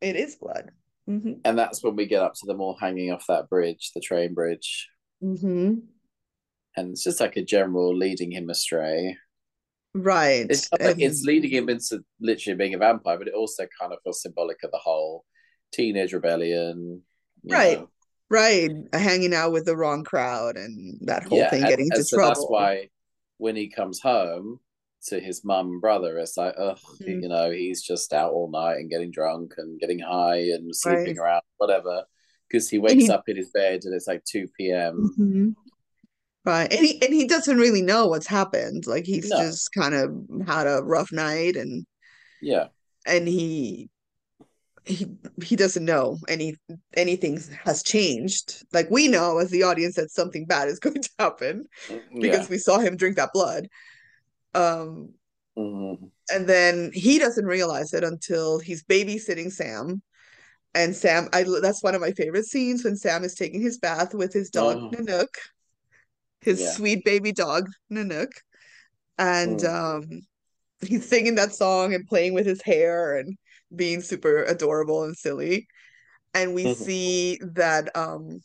It 0.00 0.16
is 0.16 0.36
blood. 0.36 0.70
hmm 1.06 1.34
And 1.44 1.58
that's 1.58 1.82
when 1.82 1.96
we 1.96 2.06
get 2.06 2.22
up 2.22 2.34
to 2.34 2.46
them 2.46 2.60
all 2.60 2.76
hanging 2.80 3.12
off 3.12 3.24
that 3.28 3.48
bridge, 3.48 3.90
the 3.94 4.00
train 4.00 4.34
bridge. 4.34 4.88
Mm-hmm. 5.22 5.74
And 6.76 6.90
it's 6.90 7.02
just 7.04 7.20
like 7.20 7.36
a 7.36 7.42
general 7.44 7.96
leading 7.96 8.30
him 8.32 8.50
astray. 8.50 9.16
Right. 9.94 10.46
It's 10.50 10.70
like 10.72 10.80
And- 10.82 11.00
it's 11.02 11.22
leading 11.22 11.50
him 11.50 11.68
into 11.70 12.04
literally 12.20 12.56
being 12.58 12.74
a 12.74 12.78
vampire, 12.78 13.16
but 13.18 13.28
it 13.28 13.34
also 13.34 13.66
kind 13.80 13.92
of 13.92 13.98
feels 14.04 14.20
symbolic 14.22 14.62
of 14.62 14.70
the 14.70 14.78
whole 14.78 15.24
teenage 15.72 16.12
rebellion. 16.12 17.02
Right. 17.48 17.78
know. 17.78 17.88
right. 18.30 18.70
Hanging 18.92 19.32
out 19.32 19.52
with 19.52 19.64
the 19.64 19.76
wrong 19.76 20.04
crowd 20.04 20.56
and 20.56 20.98
that 21.08 21.24
whole 21.24 21.38
Yeah, 21.38 21.48
thing 21.50 21.62
and- 21.62 21.70
getting 21.70 21.86
into 21.86 22.04
so 22.04 22.16
trouble. 22.18 22.34
that's 22.34 22.46
why 22.48 22.90
when 23.38 23.56
he 23.56 23.68
comes 23.70 24.00
home 24.00 24.60
to 25.08 25.20
his 25.20 25.44
mum 25.44 25.66
and 25.72 25.80
brother, 25.80 26.18
it's 26.18 26.36
like, 26.36 26.54
ugh, 26.58 26.78
Mm. 27.02 27.22
you 27.22 27.28
know, 27.28 27.50
he's 27.50 27.82
just 27.82 28.12
out 28.12 28.32
all 28.32 28.50
night 28.50 28.76
and 28.76 28.90
getting 28.90 29.10
drunk 29.10 29.54
and 29.58 29.78
getting 29.80 29.98
high 30.00 30.38
and 30.38 30.74
sleeping 30.74 31.16
Right. 31.16 31.18
around, 31.18 31.42
whatever. 31.58 32.04
Because 32.48 32.68
he 32.70 32.78
wakes 32.78 33.04
he- 33.04 33.10
up 33.10 33.24
in 33.28 33.36
his 33.36 33.50
bed 33.50 33.80
and 33.84 33.94
it's 33.94 34.06
like 34.06 34.24
2 34.24 34.46
p.m. 34.56 35.14
Mhm. 35.18 35.54
Right. 36.44 36.72
And 36.72 36.86
he 36.86 37.02
and 37.02 37.12
he 37.12 37.26
doesn't 37.26 37.58
really 37.58 37.82
know 37.82 38.06
what's 38.06 38.28
happened. 38.28 38.86
Like 38.86 39.04
he's 39.04 39.28
No. 39.30 39.38
just 39.38 39.72
kind 39.72 39.94
of 39.94 40.46
had 40.46 40.68
a 40.68 40.80
rough 40.82 41.10
night 41.10 41.56
and 41.56 41.84
Yeah. 42.40 42.68
and 43.04 43.26
he 43.26 43.90
he 44.84 45.08
he 45.42 45.56
doesn't 45.56 45.84
know 45.84 46.18
any 46.28 46.56
anything 46.96 47.40
has 47.64 47.82
changed. 47.82 48.64
Like 48.72 48.88
we 48.90 49.08
know 49.08 49.38
as 49.38 49.50
the 49.50 49.64
audience 49.64 49.96
that 49.96 50.12
something 50.12 50.46
bad 50.46 50.68
is 50.68 50.78
going 50.86 51.02
to 51.02 51.10
happen 51.18 51.64
because 51.88 52.46
Yeah. 52.46 52.46
we 52.50 52.58
saw 52.58 52.78
him 52.78 52.96
drink 52.96 53.16
that 53.16 53.32
blood. 53.32 53.68
Um 54.56 55.14
Mhm. 55.56 56.10
and 56.32 56.46
then 56.48 56.90
he 56.92 57.18
doesn't 57.18 57.46
realize 57.46 57.94
it 57.94 58.02
until 58.04 58.58
he's 58.58 58.82
babysitting 58.84 59.52
Sam. 59.52 60.02
And 60.74 60.94
Sam, 60.94 61.28
I 61.32 61.44
that's 61.62 61.82
one 61.82 61.94
of 61.94 62.00
my 62.00 62.12
favorite 62.12 62.46
scenes 62.46 62.84
when 62.84 62.96
Sam 62.96 63.24
is 63.24 63.34
taking 63.34 63.62
his 63.62 63.78
bath 63.78 64.12
with 64.14 64.32
his 64.32 64.50
dog 64.50 64.78
Oh. 64.82 64.90
Nanook, 64.90 65.28
his 66.40 66.60
Yeah. 66.60 66.72
sweet 66.72 67.04
baby 67.04 67.32
dog 67.32 67.68
Nanook, 67.90 68.32
and 69.18 69.60
Mm. 69.60 69.74
um, 69.74 70.20
he's 70.80 71.08
singing 71.08 71.36
that 71.36 71.54
song 71.54 71.94
and 71.94 72.06
playing 72.06 72.34
with 72.34 72.46
his 72.46 72.62
hair 72.62 73.16
and 73.16 73.38
being 73.74 74.00
super 74.02 74.42
adorable 74.44 75.04
and 75.04 75.16
silly. 75.16 75.66
And 76.34 76.54
we 76.54 76.64
Mhm. 76.64 76.76
see 76.76 77.40
that 77.54 77.96
um, 77.96 78.42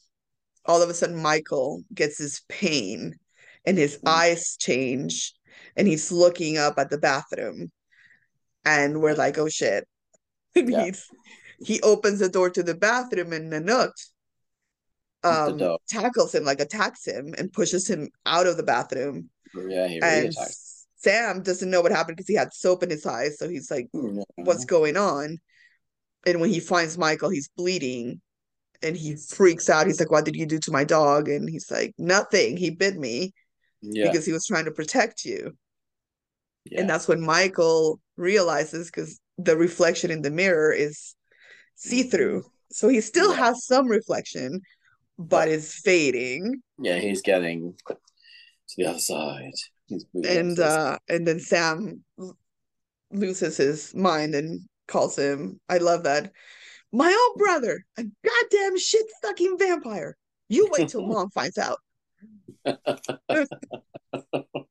all 0.66 0.82
of 0.82 0.90
a 0.90 0.94
sudden 0.94 1.22
Michael 1.22 1.84
gets 1.94 2.18
his 2.18 2.42
pain 2.48 3.16
and 3.66 3.78
his 3.78 3.98
Mm. 3.98 4.08
eyes 4.08 4.56
change 4.58 5.34
and 5.76 5.88
he's 5.88 6.12
looking 6.12 6.58
up 6.58 6.78
at 6.78 6.90
the 6.90 6.98
bathroom 6.98 7.72
and 8.66 9.02
we're 9.02 9.16
like, 9.16 9.38
oh 9.38 9.50
shit. 9.50 9.88
And 10.56 10.70
Yeah. 10.70 10.86
he's 10.86 11.08
he 11.64 11.80
opens 11.82 12.20
the 12.20 12.30
door 12.30 12.50
to 12.50 12.64
the 12.64 12.76
bathroom 12.76 13.32
and 13.34 13.52
Nanook 13.52 13.92
um 15.24 15.78
tackles 15.88 16.34
him, 16.36 16.44
like 16.44 16.60
attacks 16.60 17.06
him 17.06 17.34
and 17.38 17.54
pushes 17.54 17.88
him 17.88 18.10
out 18.26 18.48
of 18.48 18.58
the 18.58 18.64
bathroom. 18.64 19.30
Yeah, 19.54 19.88
he 19.88 20.00
really 20.00 20.26
And. 20.26 20.36
Sam 20.98 21.42
doesn't 21.42 21.72
know 21.72 21.82
what 21.82 21.92
happened 21.92 22.16
because 22.16 22.28
he 22.28 22.36
had 22.36 22.54
soap 22.54 22.84
in 22.84 22.92
his 22.92 23.08
eyes, 23.08 23.40
so 23.40 23.50
he's 23.50 23.72
like, 23.72 23.88
what's 24.36 24.66
going 24.66 24.98
on? 24.98 25.40
And 26.28 26.40
when 26.40 26.52
he 26.52 26.60
finds 26.60 26.96
Michael, 26.96 27.30
he's 27.30 27.50
bleeding 27.58 28.22
and 28.84 28.96
he 28.96 29.16
freaks 29.16 29.70
out. 29.70 29.88
He's 29.88 30.00
like, 30.00 30.12
What 30.12 30.26
did 30.26 30.36
you 30.36 30.46
do 30.46 30.60
to 30.60 30.72
my 30.72 30.84
dog? 30.84 31.30
And 31.30 31.50
he's 31.50 31.70
like, 31.72 31.94
Nothing. 31.98 32.58
He 32.58 32.70
bit 32.70 32.98
me 32.98 33.34
Yeah. 33.82 34.06
because 34.06 34.26
he 34.26 34.32
was 34.32 34.46
trying 34.46 34.66
to 34.66 34.72
protect 34.72 35.26
you. 35.26 35.56
Yeah. 36.66 36.82
And 36.82 36.90
that's 36.90 37.08
when 37.08 37.22
Michael 37.22 38.00
realizes 38.18 38.88
because 38.88 39.20
the 39.38 39.58
reflection 39.58 40.12
in 40.12 40.22
the 40.22 40.32
mirror 40.32 40.72
is 40.72 41.16
see 41.76 42.04
through. 42.04 42.44
So 42.72 42.88
he 42.88 43.02
still 43.02 43.32
Yeah. 43.32 43.38
has 43.46 43.66
some 43.66 43.88
reflection, 43.88 44.62
but 45.18 45.48
it's 45.48 45.82
fading. 45.82 46.62
Yeah, 46.78 46.98
he's 47.00 47.22
getting 47.22 47.76
to 47.88 47.98
the 48.78 48.86
other 48.86 49.00
side. 49.00 49.52
He's 49.88 50.06
And 50.24 50.58
uh 50.60 50.98
and 51.10 51.28
then 51.28 51.40
Sam 51.40 52.04
loses 53.12 53.58
his 53.58 53.94
mind 53.94 54.36
and 54.36 54.62
calls 54.88 55.18
him, 55.18 55.60
I 55.68 55.80
love 55.80 56.04
that. 56.04 56.32
My 56.94 57.10
own 57.12 57.38
brother, 57.38 57.84
a 57.98 58.04
goddamn 58.04 58.78
shit 58.78 59.06
fucking 59.22 59.58
vampire. 59.58 60.16
You 60.50 60.70
wait 60.72 60.90
till 60.90 61.06
mom 61.08 61.30
finds 61.32 61.58
out. 61.58 61.80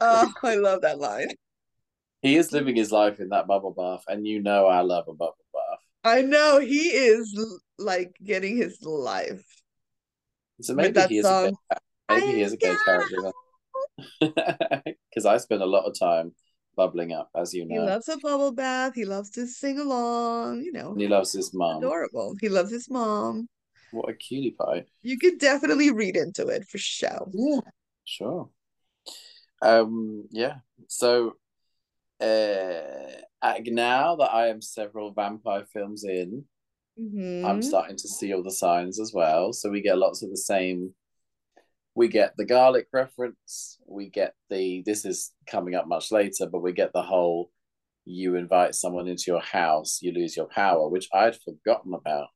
Oh. 0.00 0.32
I 0.42 0.56
love 0.56 0.82
that 0.82 0.98
line. 0.98 1.28
he 2.22 2.36
is 2.36 2.52
living 2.52 2.76
his 2.76 2.90
life 2.92 3.20
in 3.20 3.28
that 3.30 3.46
bubble 3.46 3.72
bath, 3.72 4.04
and 4.08 4.26
you 4.26 4.42
know 4.42 4.66
I 4.66 4.80
love 4.80 5.04
a 5.08 5.12
bubble 5.12 5.36
bath. 5.52 5.78
I 6.04 6.22
know 6.22 6.60
he 6.60 6.88
is 6.88 7.32
like 7.78 8.16
getting 8.24 8.56
his 8.56 8.78
life. 8.82 9.44
So 10.60 10.74
maybe 10.74 10.92
that 10.92 11.10
he 11.10 11.18
is 11.18 11.24
a 11.24 11.28
song, 11.28 11.56
gay, 11.70 11.76
maybe 12.08 12.32
he 12.38 12.42
is 12.42 12.52
a 12.52 12.56
gay 12.56 12.76
character. 12.84 13.32
Because 15.10 15.26
I 15.26 15.36
spend 15.38 15.62
a 15.62 15.66
lot 15.66 15.84
of 15.86 15.98
time 15.98 16.34
bubbling 16.76 17.12
up, 17.12 17.30
as 17.36 17.52
you 17.54 17.66
know. 17.66 17.74
He 17.74 17.80
loves 17.80 18.08
a 18.08 18.16
bubble 18.18 18.52
bath. 18.52 18.94
He 18.94 19.04
loves 19.04 19.30
to 19.30 19.46
sing 19.46 19.78
along, 19.78 20.62
you 20.62 20.72
know, 20.72 20.92
And 20.92 21.00
he 21.00 21.08
loves 21.08 21.32
his 21.32 21.52
mom. 21.52 21.78
adorable. 21.78 22.34
He 22.40 22.48
loves 22.48 22.70
his 22.70 22.88
mom. 22.88 23.48
What 23.90 24.08
a 24.08 24.14
cutie 24.14 24.52
pie. 24.58 24.84
You 25.02 25.18
could 25.18 25.38
definitely 25.38 25.90
read 25.90 26.16
into 26.16 26.48
it 26.48 26.64
for 26.68 26.78
sure. 26.78 27.28
Yeah, 27.32 27.60
sure. 28.04 28.48
Um, 29.62 30.28
yeah. 30.30 30.56
So, 30.88 31.36
uh, 32.20 33.22
at- 33.42 33.64
now 33.66 34.16
that 34.16 34.32
I 34.32 34.48
am 34.48 34.60
several 34.60 35.12
vampire 35.12 35.64
films 35.72 36.04
in, 36.04 36.44
I'm 37.44 37.60
Mhm. 37.60 37.64
starting 37.64 37.96
to 37.96 38.08
see 38.08 38.32
all 38.32 38.42
the 38.42 38.50
signs 38.50 39.00
as 39.00 39.12
well. 39.12 39.52
So 39.52 39.70
we 39.70 39.80
get 39.80 39.98
lots 39.98 40.22
of 40.22 40.30
the 40.30 40.36
same. 40.36 40.94
We 41.94 42.08
get 42.08 42.36
the 42.36 42.44
garlic 42.44 42.88
reference. 42.92 43.78
We 43.86 44.08
get 44.08 44.34
the. 44.48 44.82
This 44.82 45.04
is 45.04 45.32
coming 45.46 45.74
up 45.74 45.86
much 45.86 46.10
later, 46.12 46.46
but 46.46 46.60
we 46.60 46.72
get 46.72 46.92
the 46.92 47.02
whole. 47.02 47.50
You 48.04 48.34
invite 48.34 48.74
someone 48.74 49.06
into 49.06 49.24
your 49.28 49.40
house, 49.40 50.02
you 50.02 50.12
lose 50.12 50.36
your 50.36 50.48
power, 50.48 50.88
which 50.88 51.08
I'd 51.12 51.40
forgotten 51.40 51.94
about, 51.94 52.30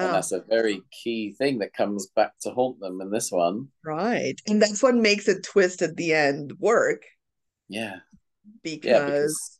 and 0.00 0.12
Yeah, 0.12 0.14
that's 0.14 0.32
a 0.32 0.40
very 0.42 0.82
key 0.90 1.32
thing 1.32 1.58
that 1.58 1.72
comes 1.74 2.06
back 2.08 2.38
to 2.40 2.50
haunt 2.52 2.80
them 2.80 3.00
in 3.00 3.10
this 3.10 3.30
one. 3.32 3.68
right. 3.84 4.40
And 4.46 4.60
that's 4.62 4.82
what 4.82 4.94
makes 4.94 5.28
a 5.28 5.40
twist 5.40 5.82
at 5.82 5.96
the 5.96 6.12
end 6.14 6.52
work 6.58 7.02
Yeah, 7.68 8.00
because 8.62 9.04
yeah, 9.04 9.04
because 9.04 9.58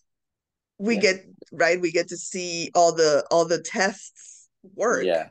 we 0.79 0.97
yeah. 0.97 1.01
get 1.01 1.25
right, 1.53 1.81
we 1.81 1.93
get 1.93 2.09
to 2.09 2.17
see 2.17 2.71
all 2.75 2.95
the 2.95 3.27
all 3.31 3.47
the 3.47 3.63
tests 3.63 4.49
work. 4.77 5.11
yeah, 5.11 5.29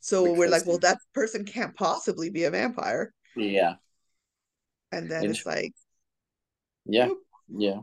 So 0.00 0.34
we're 0.34 0.48
like, 0.50 0.66
well, 0.66 0.78
that 0.80 0.98
person 1.14 1.44
can't 1.46 1.76
possibly 1.76 2.30
be 2.30 2.44
a 2.44 2.50
vampire. 2.50 3.12
yeah, 3.34 3.76
And 4.92 5.10
then 5.10 5.28
it's 5.28 5.44
like, 5.44 5.74
yeah, 6.86 7.08
Boop. 7.08 7.18
yeah, 7.48 7.80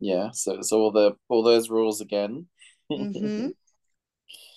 yeah. 0.00 0.30
So 0.32 0.54
it's 0.56 0.72
all 0.72 0.92
the 0.92 1.16
all 1.28 1.42
those 1.42 1.70
rules 1.70 2.00
again. 2.00 2.48
hmm 2.96 3.50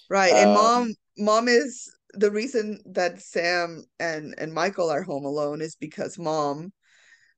Right. 0.09 0.33
And 0.33 0.49
Um, 0.49 0.55
mom 0.55 0.93
mom 1.17 1.47
is 1.47 1.91
the 2.13 2.31
reason 2.31 2.79
that 2.93 3.21
Sam 3.21 3.83
and 3.99 4.33
and 4.37 4.53
Michael 4.53 4.89
are 4.89 5.03
home 5.03 5.25
alone 5.25 5.61
is 5.61 5.75
because 5.75 6.17
mom 6.17 6.71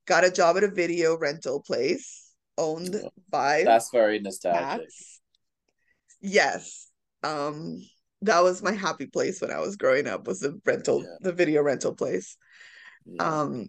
got 0.06 0.24
a 0.26 0.32
job 0.32 0.58
at 0.58 0.64
a 0.64 0.72
video 0.72 1.18
rental 1.18 1.62
place 1.62 2.32
owned 2.58 2.96
by 3.30 3.64
That's 3.64 3.90
very 3.92 4.20
nostalgic. 4.20 4.62
Pax. 4.62 5.20
Yes. 6.22 6.90
Um 7.24 7.80
that 8.22 8.42
was 8.44 8.62
my 8.62 8.74
happy 8.74 9.06
place 9.06 9.40
when 9.42 9.52
I 9.52 9.60
was 9.60 9.78
growing 9.78 10.08
up 10.08 10.28
was 10.28 10.42
the 10.42 10.60
rental 10.66 11.02
Yeah. 11.04 11.16
the 11.22 11.34
video 11.34 11.62
rental 11.64 11.96
place. 11.96 12.38
Yeah. 13.06 13.24
Um 13.42 13.68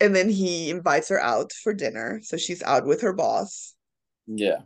and 0.00 0.14
then 0.16 0.28
he 0.30 0.70
invites 0.70 1.08
her 1.08 1.20
out 1.20 1.52
for 1.52 1.74
dinner. 1.74 2.20
So 2.22 2.36
she's 2.36 2.62
out 2.62 2.86
with 2.86 3.00
her 3.02 3.12
boss. 3.12 3.74
yeah. 4.26 4.60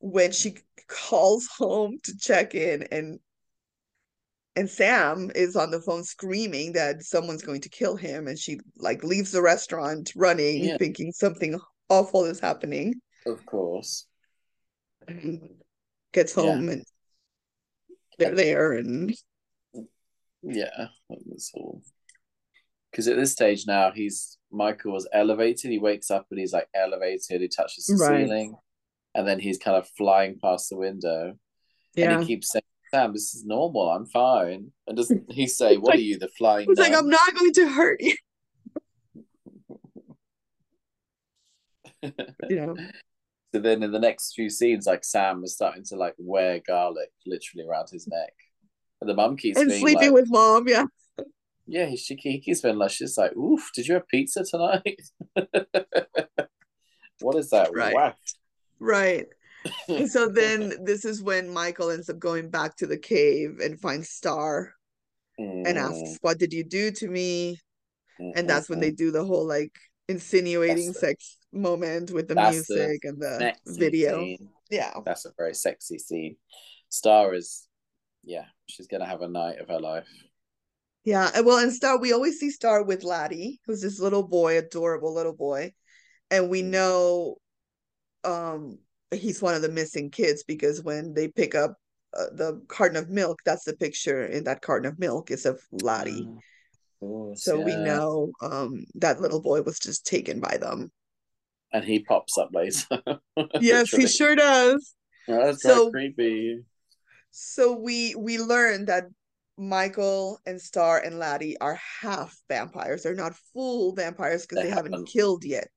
when 0.00 0.30
she 0.32 0.54
calls 0.88 1.46
home 1.58 1.98
to 2.04 2.16
check 2.18 2.54
in 2.54 2.82
and 2.90 3.18
and 4.56 4.68
Sam 4.68 5.30
is 5.36 5.54
on 5.54 5.70
the 5.70 5.80
phone 5.80 6.02
screaming 6.02 6.72
that 6.72 7.04
someone's 7.04 7.42
going 7.42 7.60
to 7.60 7.68
kill 7.68 7.94
him 7.94 8.26
and 8.26 8.36
she 8.36 8.58
like 8.76 9.04
leaves 9.04 9.30
the 9.30 9.40
restaurant 9.42 10.12
running 10.16 10.64
Yeah. 10.64 10.76
thinking 10.78 11.12
something 11.12 11.58
awful 11.88 12.24
is 12.24 12.40
happening 12.40 12.94
Of 13.24 13.46
course. 13.46 14.06
and 15.06 15.48
gets 16.12 16.36
Yeah. 16.36 16.42
home 16.42 16.68
and 16.70 16.84
they're 18.18 18.34
there 18.34 18.72
and 18.72 19.14
Yeah. 20.42 20.88
That's 21.08 21.52
all. 21.54 21.82
Because 22.90 23.06
at 23.06 23.16
this 23.16 23.32
stage 23.32 23.64
now, 23.66 23.92
he's 23.92 24.38
Michael 24.50 24.92
was 24.92 25.06
elevated. 25.12 25.70
He 25.70 25.78
wakes 25.78 26.10
up 26.10 26.26
and 26.30 26.40
he's 26.40 26.52
like 26.54 26.68
elevated. 26.74 27.42
He 27.42 27.48
touches 27.48 27.84
the 27.86 27.94
Right. 27.96 28.26
ceiling, 28.26 28.56
and 29.14 29.26
then 29.26 29.38
he's 29.40 29.58
kind 29.58 29.76
of 29.76 29.88
flying 29.96 30.38
past 30.42 30.70
the 30.70 30.76
window. 30.76 31.34
yeah 31.94 32.12
And 32.12 32.20
he 32.20 32.26
keeps 32.26 32.52
saying, 32.52 32.62
"Sam, 32.90 33.12
this 33.12 33.34
is 33.34 33.44
normal. 33.44 33.90
I'm 33.90 34.06
fine." 34.06 34.72
And 34.86 34.96
doesn't 34.96 35.24
he 35.32 35.46
say, 35.46 35.76
"What 35.76 35.90
like- 35.90 35.98
are 35.98 36.02
you, 36.02 36.18
the 36.18 36.28
flying 36.38 36.70
it's 36.70 36.80
like? 36.80 36.94
I'm 36.94 37.08
not 37.08 37.34
going 37.34 37.52
to 37.52 37.68
hurt 37.68 38.00
you 38.00 38.14
you 42.02 42.56
know 42.56 42.76
So 43.52 43.60
then 43.60 43.82
in 43.82 43.92
the 43.92 43.98
next 43.98 44.34
few 44.34 44.50
scenes, 44.50 44.86
like 44.86 45.04
Sam 45.04 45.42
is 45.42 45.54
starting 45.54 45.84
to 45.86 45.96
like 45.96 46.14
wear 46.18 46.60
garlic 46.66 47.10
literally 47.26 47.66
around 47.68 47.88
his 47.90 48.06
neck. 48.06 48.32
And 49.00 49.08
the 49.08 49.14
mum 49.14 49.36
keeps 49.36 49.58
and 49.58 49.72
sleeping 49.72 49.94
like, 49.94 50.12
with 50.12 50.28
mom 50.28 50.68
yeah 50.68 50.84
Yeah, 51.66 51.86
he, 51.86 51.96
she, 51.96 52.16
he 52.16 52.40
keeps 52.40 52.60
being 52.60 52.76
like, 52.76 52.90
she's 52.90 53.16
like, 53.16 53.34
oof, 53.36 53.70
did 53.74 53.86
you 53.86 53.94
have 53.94 54.08
pizza 54.08 54.44
tonight? 54.44 55.00
what 57.20 57.36
is 57.36 57.50
that? 57.50 57.70
Right. 57.72 57.94
Wow. 57.94 58.14
Right. 58.80 59.26
So 60.06 60.28
then 60.32 60.84
this 60.84 61.04
is 61.04 61.22
when 61.22 61.48
Michael 61.52 61.90
ends 61.90 62.08
up 62.08 62.18
going 62.18 62.50
back 62.50 62.76
to 62.76 62.86
the 62.86 62.98
cave 62.98 63.58
and 63.62 63.80
finds 63.80 64.10
Star 64.10 64.72
and 65.38 65.66
Mm, 65.66 65.76
asks, 65.76 66.18
What 66.20 66.38
did 66.38 66.52
you 66.52 66.64
do 66.64 66.90
to 66.92 67.08
me? 67.08 67.58
mm, 68.20 68.32
And 68.34 68.48
that's 68.48 68.68
when 68.68 68.78
mm, 68.78 68.82
they 68.82 68.90
mm. 68.92 68.96
do 68.96 69.10
the 69.10 69.24
whole 69.24 69.46
like 69.46 69.72
insinuating 70.08 70.88
the- 70.88 70.94
sex 70.98 71.38
moment 71.52 72.10
with 72.10 72.28
the 72.28 72.34
music 72.34 73.00
and 73.04 73.20
the 73.20 73.54
video. 73.66 74.20
scene. 74.20 74.48
Yeah. 74.70 74.94
That's 75.04 75.24
a 75.24 75.32
very 75.36 75.54
sexy 75.54 75.98
scene. 75.98 76.36
Star 76.88 77.34
is, 77.34 77.66
yeah, 78.24 78.46
she's 78.68 78.86
gonna 78.86 79.06
have 79.06 79.22
a 79.22 79.28
night 79.28 79.58
of 79.60 79.68
her 79.68 79.80
life. 79.80 80.08
Yeah. 81.04 81.30
and 81.34 81.46
Well, 81.46 81.58
and 81.58 81.72
Star, 81.72 81.98
we 81.98 82.12
always 82.12 82.38
see 82.38 82.50
Star 82.50 82.82
with 82.82 83.02
Laddie, 83.04 83.60
who's 83.66 83.80
this 83.80 83.98
little 84.00 84.22
boy, 84.26 84.58
adorable 84.58 85.14
little 85.14 85.34
boy. 85.34 85.72
And 86.30 86.50
we 86.50 86.62
Mm. 86.62 86.70
know 86.70 87.36
um 88.24 88.78
he's 89.10 89.40
one 89.40 89.54
of 89.54 89.62
the 89.62 89.68
missing 89.70 90.10
kids 90.10 90.42
because 90.44 90.82
when 90.82 91.14
they 91.14 91.28
pick 91.28 91.54
up 91.54 91.74
uh, 92.16 92.26
the 92.32 92.60
carton 92.68 92.96
of 92.96 93.08
milk, 93.10 93.38
that's 93.44 93.64
the 93.64 93.76
picture 93.76 94.24
in 94.24 94.44
that 94.44 94.62
carton 94.62 94.86
of 94.90 94.98
milk 94.98 95.30
is 95.30 95.46
of 95.46 95.60
Laddie 95.72 96.26
Mm, 96.26 96.38
course, 97.00 97.44
So 97.44 97.60
we 97.60 97.76
know 97.76 98.32
um 98.42 98.84
that 98.96 99.20
little 99.20 99.40
boy 99.40 99.62
was 99.62 99.78
just 99.78 100.04
taken 100.06 100.40
by 100.40 100.56
them. 100.58 100.90
and 101.72 101.84
he 101.84 102.00
pops 102.00 102.36
up 102.38 102.50
later. 102.52 103.20
Yes, 103.60 103.90
he 103.90 104.06
sure 104.06 104.34
does. 104.34 104.94
Oh, 105.28 105.36
that's 105.46 105.62
So- 105.62 105.90
creepy. 105.90 106.64
So 107.30 107.76
we 107.76 108.14
we 108.16 108.38
learn 108.38 108.86
that 108.86 109.04
Michael 109.58 110.40
and 110.46 110.60
Star 110.60 110.98
and 111.00 111.18
Laddie 111.18 111.58
are 111.60 111.78
half 112.00 112.38
vampires. 112.48 113.02
They're 113.02 113.14
not 113.14 113.34
full 113.52 113.92
vampires 113.92 114.46
because 114.46 114.62
They 114.62 114.68
they 114.68 114.74
haven't 114.74 114.92
haven't. 114.92 115.08
killed 115.08 115.44
yet, 115.44 115.68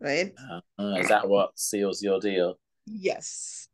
right? 0.00 0.32
Uh, 0.78 0.94
is 0.98 1.08
that 1.08 1.28
what 1.28 1.58
seals 1.58 2.02
your 2.02 2.18
deal? 2.18 2.58
Yes. 2.86 3.68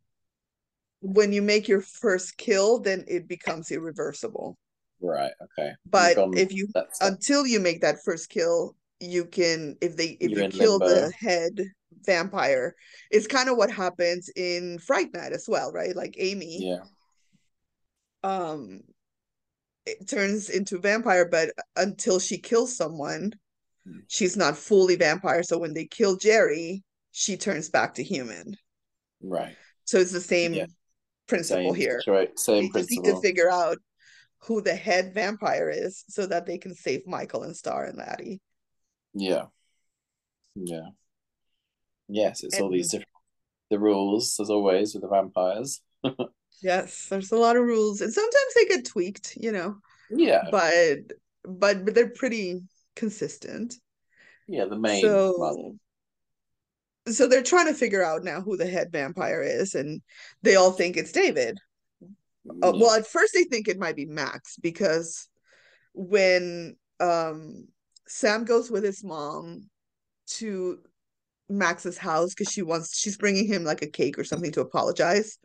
When 1.01 1.31
you 1.31 1.41
make 1.41 1.67
your 1.67 1.81
first 1.81 2.37
kill, 2.37 2.79
then 2.79 3.05
it 3.07 3.27
becomes 3.27 3.71
irreversible. 3.71 4.57
Right. 5.01 5.31
Okay. 5.41 5.71
But 5.89 6.15
gone 6.15 6.37
if 6.37 6.53
you 6.53 6.67
until 7.01 7.45
you 7.47 7.59
make 7.59 7.81
that 7.81 8.03
first 8.03 8.29
kill, 8.29 8.75
you 8.99 9.25
can 9.25 9.77
if 9.81 9.95
they 9.97 10.17
if 10.19 10.31
You're 10.31 10.43
you 10.43 10.49
kill 10.49 10.79
the 10.79 11.11
head 11.17 11.61
vampire, 12.05 12.75
it's 13.11 13.27
kind 13.27 13.49
of 13.49 13.57
what 13.57 13.71
happens 13.71 14.29
in 14.35 14.79
Fright 14.79 15.13
Night 15.13 15.33
as 15.33 15.45
well, 15.47 15.71
right? 15.71 15.95
Like 15.95 16.15
Amy, 16.17 16.69
yeah. 16.69 16.83
um, 18.23 18.81
it 19.85 20.07
turns 20.07 20.49
into 20.49 20.79
vampire, 20.79 21.27
but 21.27 21.49
until 21.75 22.19
she 22.19 22.37
kills 22.37 22.75
someone, 22.75 23.33
she's 24.07 24.37
not 24.37 24.57
fully 24.57 24.95
vampire. 24.95 25.43
So 25.43 25.57
when 25.57 25.73
they 25.73 25.85
kill 25.85 26.17
Jerry, 26.17 26.83
she 27.11 27.37
turns 27.37 27.69
back 27.69 27.95
to 27.95 28.03
human. 28.03 28.55
Right. 29.21 29.55
So 29.85 29.97
it's 29.97 30.11
the 30.11 30.21
same 30.21 30.53
Yeah. 30.53 30.65
principle 31.27 31.73
Same 31.73 31.75
here. 31.75 32.01
Right. 32.07 32.37
Same 32.39 32.69
They 32.71 32.81
just 32.81 32.91
need 32.91 33.03
to 33.05 33.19
figure 33.21 33.51
out 33.51 33.77
who 34.39 34.61
the 34.61 34.75
head 34.75 35.13
vampire 35.13 35.69
is 35.69 36.03
so 36.07 36.25
that 36.27 36.45
they 36.45 36.57
can 36.57 36.75
save 36.75 37.07
Michael 37.07 37.43
and 37.43 37.55
Star 37.55 37.85
and 37.85 37.97
Laddie. 37.97 38.41
Yeah. 39.13 39.45
Yeah. 40.55 40.89
Yes, 42.07 42.43
it's 42.43 42.59
all 42.59 42.69
these 42.69 42.91
different 42.91 43.09
the 43.69 43.79
rules 43.79 44.39
as 44.39 44.49
always 44.49 44.93
with 44.93 45.01
the 45.01 45.09
vampires. 45.09 45.81
Yes, 46.63 47.07
there's 47.09 47.31
a 47.31 47.37
lot 47.37 47.57
of 47.57 47.63
rules, 47.63 48.01
and 48.01 48.11
sometimes 48.11 48.53
they 48.55 48.65
get 48.65 48.85
tweaked, 48.85 49.35
you 49.35 49.51
know, 49.51 49.77
Yeah. 50.09 50.47
but 50.49 50.99
but 51.43 51.85
but 51.85 51.93
they're 51.93 52.09
pretty 52.09 52.61
consistent. 52.95 53.75
Yeah, 54.47 54.65
the 54.65 54.77
main. 54.77 55.01
So 55.01 55.75
so 57.07 57.27
they're 57.27 57.43
trying 57.43 57.67
to 57.67 57.73
figure 57.73 58.03
out 58.03 58.23
now 58.23 58.39
who 58.39 58.55
the 58.55 58.65
head 58.65 58.91
vampire 58.91 59.41
is, 59.41 59.75
and 59.75 60.01
they 60.41 60.55
all 60.55 60.71
think 60.71 60.95
it's 60.95 61.11
David. 61.11 61.59
Uh, 62.61 62.71
well, 62.75 62.93
at 62.93 63.07
first 63.07 63.33
they 63.33 63.43
think 63.43 63.67
it 63.67 63.79
might 63.79 63.95
be 63.95 64.05
Max 64.05 64.57
because 64.57 65.27
when 65.93 66.75
um 66.99 67.67
Sam 68.07 68.45
goes 68.45 68.69
with 68.71 68.83
his 68.83 69.03
mom 69.03 69.69
to 70.27 70.79
Max's 71.49 71.97
house 71.97 72.33
because 72.33 72.51
she 72.51 72.61
wants 72.61 72.97
she's 72.97 73.17
bringing 73.17 73.47
him 73.47 73.63
like 73.63 73.81
a 73.81 73.87
cake 73.87 74.17
or 74.17 74.23
something 74.23 74.51
to 74.53 74.61
apologize. 74.61 75.37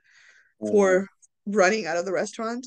For 0.58 1.08
running 1.46 1.86
out 1.86 1.96
of 1.96 2.04
the 2.04 2.12
restaurant. 2.12 2.66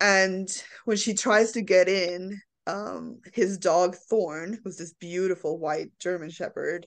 And 0.00 0.48
when 0.84 0.96
she 0.96 1.14
tries 1.14 1.52
to 1.52 1.62
get 1.62 1.88
in, 1.88 2.40
um, 2.66 3.20
his 3.32 3.58
dog 3.58 3.96
Thorn, 3.96 4.58
who's 4.62 4.76
this 4.76 4.92
beautiful 4.94 5.58
white 5.58 5.90
German 5.98 6.30
Shepherd, 6.30 6.86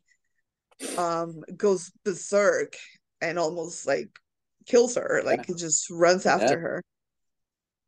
um, 0.98 1.44
goes 1.56 1.92
berserk 2.04 2.76
and 3.22 3.40
almost 3.40 3.88
like 3.88 4.10
kills 4.66 4.96
her. 4.96 5.22
Like 5.24 5.46
he 5.46 5.54
just 5.54 5.90
runs 5.90 6.26
after 6.26 6.56
Yeah. 6.56 6.60
her. 6.60 6.84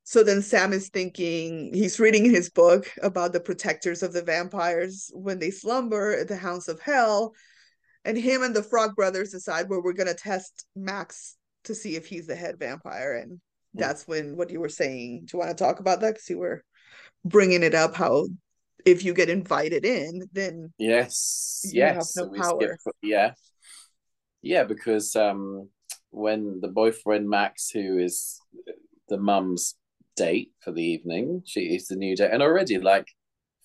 So 0.03 0.23
then 0.23 0.41
Sam 0.41 0.71
is 0.71 0.89
thinking, 0.89 1.73
he's 1.73 1.99
reading 1.99 2.23
his 2.29 2.49
book 2.49 2.89
about 3.03 3.33
the 3.33 3.41
protectors 3.41 4.03
of 4.03 4.13
the 4.13 4.21
vampires 4.21 5.11
when 5.13 5.39
they 5.39 5.51
slumber 5.51 6.13
at 6.13 6.29
the 6.29 6.37
hounds 6.37 6.69
of 6.69 6.79
hell. 6.79 7.33
And 8.05 8.17
him 8.17 8.41
and 8.41 8.55
the 8.55 8.63
Frog 8.63 8.95
Brothers 8.95 9.31
decide 9.31 9.67
where 9.67 9.81
we're 9.81 9.91
going 9.91 10.07
to 10.07 10.13
test 10.13 10.65
Max 10.77 11.36
to 11.67 11.75
see 11.75 11.95
if 11.95 12.05
he's 12.07 12.27
the 12.27 12.35
head 12.35 12.57
vampire. 12.59 13.15
And 13.15 13.39
Hmm. 13.73 13.79
that's 13.79 14.07
when 14.07 14.35
what 14.35 14.49
you 14.49 14.59
were 14.59 14.69
saying. 14.69 15.25
Do 15.25 15.37
you 15.37 15.39
want 15.39 15.55
to 15.57 15.63
talk 15.63 15.79
about 15.79 16.01
that? 16.01 16.15
Because 16.15 16.29
you 16.29 16.39
were 16.39 16.63
bringing 17.25 17.63
it 17.63 17.75
up 17.75 17.95
how 17.95 18.27
if 18.85 19.03
you 19.03 19.13
get 19.13 19.29
invited 19.29 19.85
in, 19.85 20.27
then 20.31 20.73
Yes, 20.77 21.61
You 21.73 21.81
have 21.83 21.95
yes. 21.97 22.15
no 22.15 22.31
skip, 22.33 22.71
yeah, 23.01 23.33
yeah, 24.41 24.63
because 24.63 25.15
um, 25.15 25.69
when 26.09 26.59
the 26.61 26.67
boyfriend 26.69 27.29
Max, 27.29 27.69
who 27.69 27.97
is 27.97 28.39
the 29.09 29.17
mum's 29.17 29.75
date 30.15 30.51
for 30.61 30.71
the 30.71 30.83
evening, 30.83 31.43
she 31.45 31.75
is 31.75 31.87
the 31.87 31.95
new 31.95 32.15
date, 32.15 32.31
and 32.31 32.41
already 32.41 32.77
like 32.77 33.07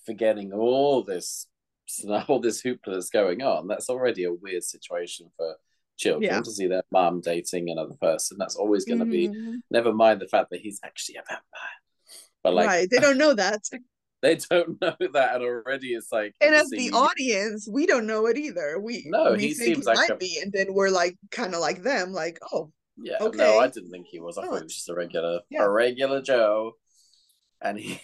forgetting 0.06 0.52
all 0.52 1.04
this, 1.04 1.46
all 2.28 2.40
this 2.40 2.62
hoopla 2.62 2.94
that's 2.94 3.10
going 3.10 3.42
on. 3.42 3.68
That's 3.68 3.88
already 3.88 4.24
a 4.24 4.32
weird 4.32 4.64
situation 4.64 5.30
for 5.36 5.56
children 6.02 6.22
Yeah. 6.30 6.40
to 6.40 6.50
see 6.50 6.66
their 6.66 6.82
mum 6.90 7.20
dating 7.20 7.70
another 7.70 7.94
person. 8.00 8.36
That's 8.38 8.56
always 8.56 8.84
going 8.84 8.98
to 9.00 9.04
be. 9.04 9.28
Mhm. 9.28 9.60
Never 9.70 9.92
mind 9.92 10.20
the 10.20 10.28
fact 10.28 10.50
that 10.50 10.60
he's 10.60 10.80
actually 10.84 11.16
a 11.16 11.22
vampire, 11.28 11.78
but 12.42 12.54
like 12.54 12.66
right. 12.66 12.88
They 12.90 12.98
don't 12.98 13.18
know 13.18 13.34
that. 13.34 13.60
they 14.22 14.36
don't 14.50 14.80
know 14.82 14.96
that, 15.12 15.34
and 15.34 15.42
already 15.44 15.94
it's 15.94 16.12
like 16.12 16.34
And 16.40 16.54
as 16.54 16.68
the 16.70 16.90
audience, 16.90 17.68
we 17.70 17.86
don't 17.86 18.06
know 18.06 18.26
it 18.26 18.36
either. 18.36 18.78
We 18.80 19.04
No, 19.06 19.32
we 19.32 19.38
he 19.48 19.54
think 19.54 19.74
seems 19.74 19.78
he 19.78 19.84
like 19.84 19.96
might 19.98 20.10
a- 20.10 20.16
be, 20.16 20.38
and 20.42 20.52
then 20.52 20.74
we're 20.74 20.90
like 20.90 21.16
kind 21.30 21.54
of 21.54 21.60
like 21.60 21.82
them, 21.82 22.12
like, 22.12 22.38
oh, 22.52 22.72
Yeah, 22.98 23.16
Okay. 23.20 23.38
no, 23.38 23.58
I 23.58 23.68
didn't 23.68 23.90
think 23.90 24.06
he 24.08 24.20
was. 24.20 24.36
I 24.38 24.42
thought 24.44 24.58
he 24.58 24.64
was 24.64 24.74
just 24.74 24.88
a 24.90 24.94
regular, 24.94 25.40
Yeah. 25.50 25.64
a 25.64 25.70
regular 25.70 26.20
Joe. 26.20 26.76
And 27.64 27.78
he, 27.78 28.00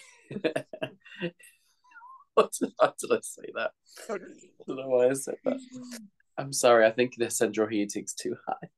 what 2.35 2.53
did, 2.61 2.73
why 2.77 2.93
did 2.99 3.13
I 3.13 3.19
say 3.23 3.49
that? 3.55 3.73
I 4.09 4.19
don't 4.67 4.77
know 4.77 4.89
why 4.89 5.09
I 5.11 5.15
said 5.15 5.35
that. 5.45 5.59
I'm 6.39 6.53
sorry. 6.53 6.87
I 6.87 6.91
think 6.93 7.17
the 7.17 7.31
central 7.31 7.69
heating's 7.69 8.15
too 8.15 8.37
high. 8.47 8.69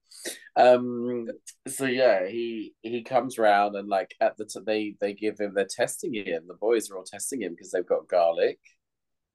Um. 0.57 1.29
So 1.69 1.85
yeah, 1.87 2.27
he 2.27 2.75
he 2.83 3.03
comes 3.03 3.39
round 3.39 3.77
and 3.77 3.89
like 3.89 4.15
at 4.21 4.37
the 4.37 4.45
t- 4.47 4.61
they 4.65 4.97
they 5.01 5.13
give 5.13 5.39
him 5.39 5.53
they're 5.55 5.67
testing 5.69 6.13
him. 6.15 6.45
The 6.49 6.55
boys 6.55 6.91
are 6.91 6.97
all 6.97 7.05
testing 7.05 7.43
him 7.43 7.53
because 7.53 7.71
they've 7.71 7.87
got 7.87 8.09
garlic. 8.09 8.59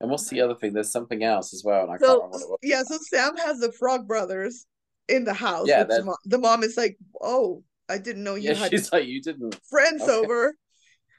And 0.01 0.09
what's 0.11 0.28
the 0.30 0.41
other 0.41 0.55
thing? 0.55 0.73
There's 0.73 0.91
something 0.91 1.23
else 1.23 1.53
as 1.53 1.63
well, 1.63 1.84
and 1.84 1.91
I 1.91 1.97
can't 1.97 2.21
remember 2.21 2.30
what 2.32 2.41
it 2.41 2.49
was. 2.49 2.59
yeah, 2.63 2.84
so 2.84 2.97
Sam 3.09 3.38
has 3.38 3.59
the 3.59 3.71
Frog 3.71 4.07
Brothers 4.07 4.65
in 5.07 5.23
the 5.23 5.34
house. 5.34 5.67
Yeah, 5.67 5.84
the, 5.84 6.03
mom. 6.03 6.15
the 6.26 6.38
mom 6.38 6.63
is 6.63 6.76
like, 6.76 6.97
oh, 7.21 7.63
I 7.88 7.97
didn't 7.97 8.23
know 8.23 8.36
you 8.36 8.49
Yeah, 8.49 8.55
had 8.55 8.71
she's 8.71 8.91
like, 8.91 9.07
you 9.07 9.21
didn't. 9.21 9.57
friends 9.69 10.01
okay. 10.01 10.11
over. 10.11 10.53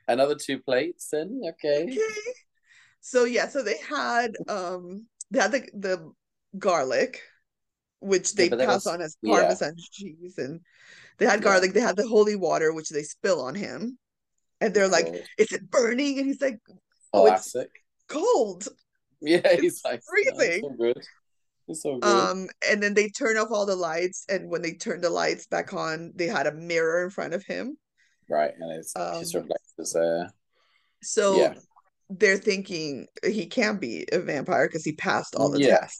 Another 0.08 0.34
two 0.34 0.58
plates, 0.58 1.08
then 1.10 1.40
okay. 1.54 1.84
Okay. 1.84 1.98
So 3.00 3.24
yeah, 3.24 3.48
so 3.48 3.62
they 3.62 3.78
had 3.78 4.32
um 4.48 5.06
they 5.30 5.40
had 5.40 5.52
the 5.52 5.68
the 5.72 6.12
garlic, 6.58 7.22
which 8.00 8.34
they 8.34 8.48
that 8.48 8.58
pass 8.58 8.84
was- 8.84 8.86
on 8.86 9.02
as 9.02 9.16
yeah. 9.22 9.40
parmesan 9.40 9.74
cheese, 9.92 10.38
and 10.38 10.60
they 11.18 11.26
had 11.26 11.40
Yeah. 11.40 11.44
garlic. 11.44 11.72
They 11.72 11.80
had 11.80 11.96
the 11.96 12.06
holy 12.06 12.36
water, 12.36 12.72
which 12.72 12.90
they 12.90 13.02
spill 13.02 13.40
on 13.40 13.54
him, 13.54 13.98
and 14.60 14.72
they're 14.74 14.88
like, 14.88 15.06
Cool. 15.06 15.20
"Is 15.38 15.52
it 15.52 15.70
burning?" 15.70 16.18
And 16.18 16.26
he's 16.26 16.40
like, 16.40 16.58
"Oh, 17.12 17.26
it's 17.26 17.52
classic. 17.52 17.70
cold." 18.08 18.68
Yeah, 19.22 19.56
he's 19.56 19.82
like 19.82 20.02
"No, 20.12 20.12
it's 20.18 20.38
freezing. 20.38 20.76
good. 20.76 21.02
It's 21.68 21.84
all 21.86 21.98
good. 21.98 22.06
Um, 22.06 22.48
and 22.70 22.82
then 22.82 22.92
they 22.92 23.08
turn 23.08 23.38
off 23.38 23.48
all 23.50 23.64
the 23.64 23.74
lights, 23.74 24.26
and 24.28 24.50
when 24.50 24.60
they 24.60 24.74
turn 24.74 25.00
the 25.00 25.08
lights 25.10 25.46
back 25.46 25.72
on, 25.72 26.12
they 26.14 26.26
had 26.26 26.46
a 26.46 26.52
mirror 26.52 27.02
in 27.04 27.10
front 27.10 27.32
of 27.32 27.42
him. 27.44 27.78
right, 28.28 28.52
and 28.58 28.70
it's 28.78 28.92
his 29.20 29.34
um, 29.34 29.40
reflectors 29.42 29.92
there. 29.94 30.30
So 31.02 31.36
Yeah. 31.40 31.54
they're 32.10 32.36
thinking 32.36 33.06
he 33.24 33.46
can't 33.46 33.80
be 33.80 34.04
a 34.12 34.18
vampire 34.18 34.68
because 34.68 34.84
he 34.84 34.92
passed 34.92 35.34
all 35.34 35.48
the 35.48 35.60
Yeah. 35.62 35.78
tests. 35.78 35.98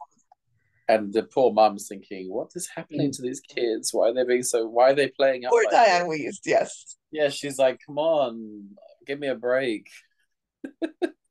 And 0.89 1.13
the 1.13 1.25
poor 1.25 1.53
mum's 1.53 1.89
thinking, 1.89 2.33
"What 2.33 2.51
is 2.55 2.69
happening 2.75 3.11
to 3.13 3.23
these 3.23 3.41
kids? 3.41 3.93
Why 3.93 4.09
are 4.11 4.15
they 4.15 4.25
being 4.25 4.45
so? 4.45 4.67
Why 4.69 4.91
are 4.91 4.95
they 4.95 5.09
playing 5.09 5.45
up?" 5.45 5.51
Poor 5.51 5.65
like 5.65 5.75
Dianne 5.75 6.09
this?" 6.11 6.39
Wiest, 6.39 6.41
yes. 6.47 6.97
Yeah, 7.11 7.29
she's 7.29 7.59
like, 7.59 7.81
"Come 7.85 7.99
on, 7.99 8.69
give 9.07 9.19
me 9.19 9.27
a 9.29 9.35
break." 9.35 9.89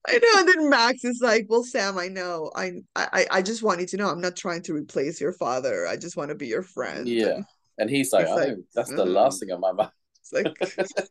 I 0.07 0.19
know. 0.19 0.39
And 0.39 0.47
then 0.47 0.69
Max 0.69 1.03
is 1.03 1.19
like, 1.21 1.47
"Well, 1.49 1.63
Sam, 1.63 1.97
I 1.97 2.07
know. 2.09 2.51
I, 2.55 2.73
I, 2.95 3.25
I 3.31 3.41
just 3.41 3.63
want 3.63 3.79
you 3.79 3.87
to 3.87 3.97
know. 3.97 4.09
I'm 4.09 4.21
not 4.21 4.35
trying 4.35 4.61
to 4.63 4.73
replace 4.73 5.19
your 5.19 5.33
father. 5.33 5.87
I 5.87 5.95
just 5.97 6.17
want 6.17 6.29
to 6.29 6.35
be 6.35 6.47
your 6.47 6.61
friend." 6.63 7.07
Yeah, 7.07 7.27
And 7.27 7.45
and 7.79 7.89
he's 7.89 8.11
like, 8.13 8.27
like, 8.27 8.57
that's 8.73 8.89
the 8.89 9.05
"Mm." 9.05 9.13
last 9.13 9.39
thing 9.39 9.51
on 9.51 9.61
my 9.61 9.71
mind. 9.71 9.91
it's 10.19 10.33
like, 10.33 10.53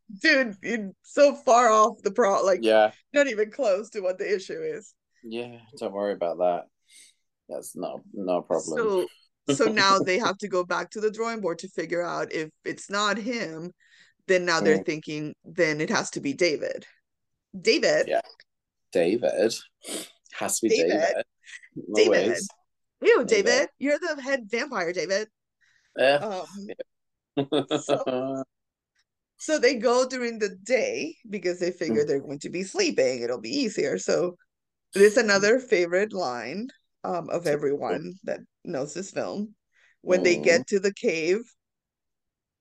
dude, 0.21 0.57
you're 0.63 0.91
so 1.03 1.35
far 1.35 1.71
off 1.71 2.03
the 2.03 2.11
pro. 2.13 2.43
Like, 2.45 2.61
Yeah, 2.63 2.93
not 3.13 3.27
even 3.27 3.51
close 3.51 3.91
to 3.91 4.01
what 4.01 4.19
the 4.19 4.33
issue 4.33 4.61
is. 4.63 4.95
yeah. 5.25 5.59
Don't 5.79 5.93
worry 5.93 6.13
about 6.13 6.39
that. 6.39 6.65
That's 7.49 7.77
no 7.77 8.03
no 8.13 8.43
problem. 8.43 8.79
So, 8.79 9.55
so 9.55 9.65
now 9.67 9.99
they 9.99 10.19
have 10.19 10.39
to 10.39 10.49
go 10.49 10.65
back 10.65 10.91
to 10.91 11.01
the 11.01 11.11
drawing 11.11 11.41
board 11.41 11.59
to 11.59 11.69
figure 11.69 12.03
out 12.03 12.33
if 12.33 12.51
it's 12.65 12.89
not 12.91 13.19
him. 13.19 13.73
Then 14.27 14.47
now 14.47 14.61
they're 14.61 14.79
Mm. 14.79 14.87
thinking, 14.87 15.35
then 15.45 15.81
it 15.83 15.91
has 15.91 16.11
to 16.13 16.21
be 16.21 16.33
David. 16.33 16.87
David. 17.59 18.09
Yeah. 18.09 18.23
David 18.93 19.55
has 20.33 20.61
to 20.61 20.69
be 20.69 20.77
David. 20.77 20.89
David. 20.91 21.25
David. 21.95 22.25
Always. 22.27 22.49
Ew, 23.03 23.25
David. 23.27 23.45
David, 23.45 23.69
you're 23.79 23.99
the 23.99 24.23
head 24.23 24.45
vampire, 24.51 24.93
David. 24.95 25.29
Yeah. 25.97 26.41
Um, 27.37 28.45
So 29.37 29.59
they 29.59 29.75
go 29.75 30.09
during 30.09 30.39
the 30.39 30.57
day 30.63 31.17
because 31.29 31.59
they 31.59 31.71
Mm. 31.71 31.77
figure 31.77 32.05
they're 32.07 32.21
going 32.21 32.39
to 32.39 32.51
be 32.51 32.63
sleeping. 32.63 33.21
It'll 33.21 33.41
be 33.41 33.51
easier. 33.51 33.99
So 33.99 34.37
there's 34.95 35.19
another 35.19 35.59
favorite 35.59 36.15
line 36.15 36.69
um, 37.05 37.29
of 37.31 37.47
everyone 37.47 38.15
that 38.25 38.41
knows 38.65 38.95
this 38.95 39.11
film. 39.11 39.55
When 40.01 40.23
they 40.23 40.37
Mm. 40.37 40.43
get 40.45 40.67
to 40.69 40.81
the 40.81 40.93
cave, 40.93 41.41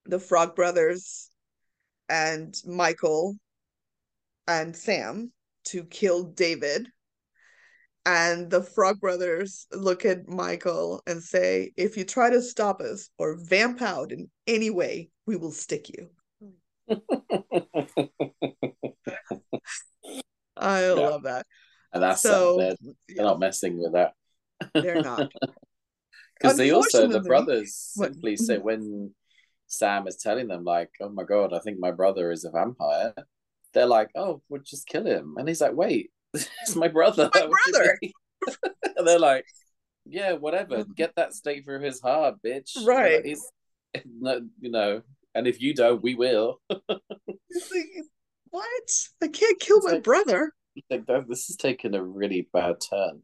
the 0.06 0.20
Frog 0.20 0.56
Brothers 0.56 1.30
and 2.10 2.56
Michael 2.66 3.36
and 4.48 4.76
Sam 4.76 5.32
to 5.66 5.86
kill 5.86 6.24
David. 6.24 6.90
And 8.06 8.52
the 8.52 8.62
Frog 8.62 9.00
Brothers 9.00 9.66
look 9.72 10.04
at 10.04 10.28
Michael 10.28 11.02
and 11.08 11.24
say, 11.24 11.72
If 11.78 11.96
you 11.96 12.04
try 12.04 12.30
to 12.30 12.42
stop 12.42 12.82
us 12.82 13.10
or 13.18 13.38
vamp 13.40 13.82
out 13.82 14.12
in 14.12 14.30
any 14.46 14.70
way, 14.70 15.10
we 15.26 15.38
will 15.38 15.54
stick 15.54 15.90
you. 15.90 16.10
I 20.58 20.82
Yeah. 20.82 20.94
love 20.96 21.24
that. 21.24 21.46
and 21.94 22.04
that's 22.04 22.22
So, 22.22 22.58
they're, 22.58 22.76
they're 22.82 22.94
yeah, 23.08 23.24
not 23.24 23.40
messing 23.40 23.80
with 23.82 23.94
that 23.94 24.14
they're 24.74 25.02
not. 25.02 25.32
because 26.40 26.58
they 26.58 26.72
also 26.72 27.08
the 27.08 27.22
brothers 27.22 27.92
What? 27.96 28.14
simply 28.14 28.36
say 28.38 28.58
when 28.58 29.14
Sam 29.68 30.08
is 30.08 30.18
telling 30.18 30.48
them 30.48 30.64
like, 30.64 30.90
"Oh 31.02 31.10
my 31.10 31.24
god, 31.24 31.54
I 31.54 31.60
think 31.60 31.80
my 31.80 31.92
brother 31.92 32.32
is 32.32 32.44
a 32.46 32.52
vampire," 32.52 33.14
they're 33.74 33.86
like, 33.88 34.10
"Oh, 34.16 34.42
we'll 34.50 34.62
just 34.62 34.88
kill 34.88 35.06
him," 35.06 35.36
and 35.38 35.48
he's 35.48 35.62
like, 35.62 35.74
"Wait, 35.76 36.12
it's 36.34 36.76
my 36.76 36.88
brother." 36.88 37.30
My 37.34 37.42
What 37.48 37.58
do 37.66 37.72
you 37.72 38.12
brother. 38.42 38.76
and 38.98 39.08
they're 39.08 39.20
like, 39.20 39.46
"Yeah, 40.06 40.34
whatever. 40.34 40.78
Mm-hmm. 40.80 40.92
Get 40.94 41.16
that 41.16 41.34
stake 41.34 41.66
through 41.66 41.82
his 41.82 42.02
heart, 42.02 42.36
bitch." 42.46 42.86
Right. 42.86 43.26
He's, 43.26 43.42
you 43.96 44.72
know, 44.72 45.02
and 45.34 45.48
if 45.48 45.62
you 45.62 45.74
don't, 45.74 46.04
we 46.04 46.14
will. 46.16 46.60
Like, 46.70 47.02
what? 48.50 49.08
I 49.22 49.28
can't 49.30 49.60
kill 49.60 49.78
It's 49.78 49.86
my 49.88 49.92
like- 49.94 50.04
brother. 50.04 50.52
Like 50.90 51.06
that, 51.06 51.28
this 51.30 51.50
is 51.52 51.56
taking 51.56 51.94
a 51.96 52.04
really 52.04 52.50
bad 52.52 52.76
turn. 52.82 53.22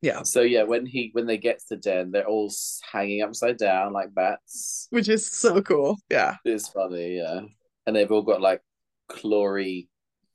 Yeah, 0.00 0.22
So 0.22 0.42
yeah, 0.42 0.62
when 0.62 0.86
he 0.86 1.10
when 1.12 1.26
they 1.26 1.38
get 1.38 1.58
to 1.58 1.64
the 1.70 1.76
den, 1.76 2.10
they're 2.12 2.26
all 2.26 2.52
hanging 2.92 3.22
upside 3.22 3.58
down 3.58 3.92
like 3.92 4.14
bats. 4.14 4.86
which 4.90 5.08
is 5.08 5.28
so 5.30 5.60
cool. 5.60 5.96
Yeah. 6.08 6.36
It's 6.44 6.68
funny, 6.68 7.16
yeah. 7.16 7.40
And 7.86 7.96
they've 7.96 8.10
all 8.12 8.22
got 8.22 8.40
like 8.40 8.60
clawy 9.10 9.88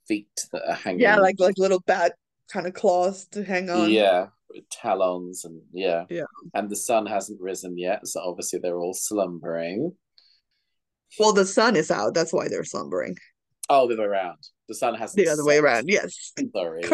feet 0.06 0.28
that 0.52 0.68
are 0.68 0.74
hanging. 0.74 1.00
Yeah, 1.00 1.16
like 1.16 1.36
like 1.38 1.56
little 1.56 1.80
bat 1.80 2.12
kind 2.52 2.66
of 2.66 2.74
claws 2.74 3.26
to 3.28 3.42
hang 3.42 3.70
on. 3.70 3.90
yeah, 3.90 4.26
talons 4.70 5.46
and 5.46 5.62
yeah. 5.72 6.04
Yeah. 6.10 6.24
And 6.52 6.68
the 6.68 6.76
sun 6.76 7.06
hasn't 7.06 7.40
risen 7.40 7.78
yet, 7.78 8.06
so 8.06 8.20
obviously 8.20 8.58
they're 8.62 8.78
all 8.78 8.92
slumbering. 8.94 9.92
Well, 11.18 11.32
the 11.32 11.46
sun 11.46 11.76
is 11.76 11.90
out. 11.90 12.12
That's 12.12 12.32
why 12.32 12.48
they're 12.48 12.64
slumbering. 12.64 13.16
Oh, 13.70 13.86
the 13.88 13.94
other 13.94 14.02
way 14.02 14.08
around. 14.08 14.38
The 14.68 14.74
sun 14.74 14.94
hasn't. 14.94 15.16
The 15.24 15.30
other 15.32 15.44
way 15.44 15.56
set. 15.56 15.64
around. 15.64 15.88
Yes. 15.88 16.32
Sorry. 16.54 16.82
yeah. 16.82 16.88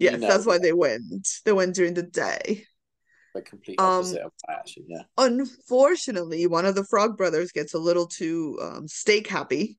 Correct. 0.00 0.18
You 0.18 0.18
Yes, 0.18 0.20
know 0.20 0.28
that's 0.28 0.46
why 0.46 0.58
they 0.58 0.72
went. 0.72 1.28
They 1.44 1.52
went 1.52 1.74
during 1.74 1.94
the 1.94 2.02
day. 2.02 2.64
The 3.34 3.42
complete 3.42 3.80
Um, 3.80 3.86
opposite 3.86 4.22
of 4.22 4.32
that, 4.46 4.58
actually. 4.60 4.86
Yeah. 4.88 5.02
Unfortunately, 5.16 6.46
one 6.46 6.64
of 6.66 6.74
the 6.74 6.84
Frog 6.84 7.16
brothers 7.16 7.52
gets 7.52 7.74
a 7.74 7.78
little 7.78 8.06
too 8.06 8.58
um, 8.62 8.88
stake 8.88 9.26
happy 9.26 9.78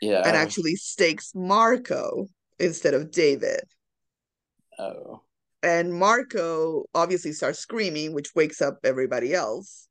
Yeah. 0.00 0.22
and 0.24 0.36
actually 0.36 0.76
stakes 0.76 1.32
Marco 1.34 2.26
instead 2.58 2.94
of 2.94 3.10
David. 3.10 3.60
Oh. 4.78 5.22
And 5.62 5.92
Marco 5.92 6.84
obviously 6.94 7.32
starts 7.32 7.58
screaming, 7.58 8.12
which 8.12 8.34
wakes 8.34 8.62
up 8.62 8.78
everybody 8.84 9.34
else. 9.34 9.88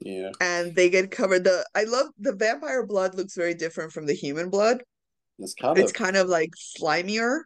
Yeah. 0.00 0.30
And 0.40 0.74
they 0.76 0.90
get 0.90 1.10
covered. 1.10 1.44
The 1.44 1.66
I 1.74 1.84
love 1.84 2.06
the 2.18 2.34
vampire 2.34 2.86
blood 2.86 3.14
looks 3.14 3.34
very 3.34 3.54
different 3.54 3.92
from 3.92 4.06
the 4.06 4.14
human 4.14 4.48
blood. 4.48 4.82
It's 5.38 5.54
kind 5.54 5.76
It's 5.78 5.90
of 5.90 5.96
kind 5.96 6.16
of 6.16 6.28
like 6.28 6.50
slimier 6.56 7.40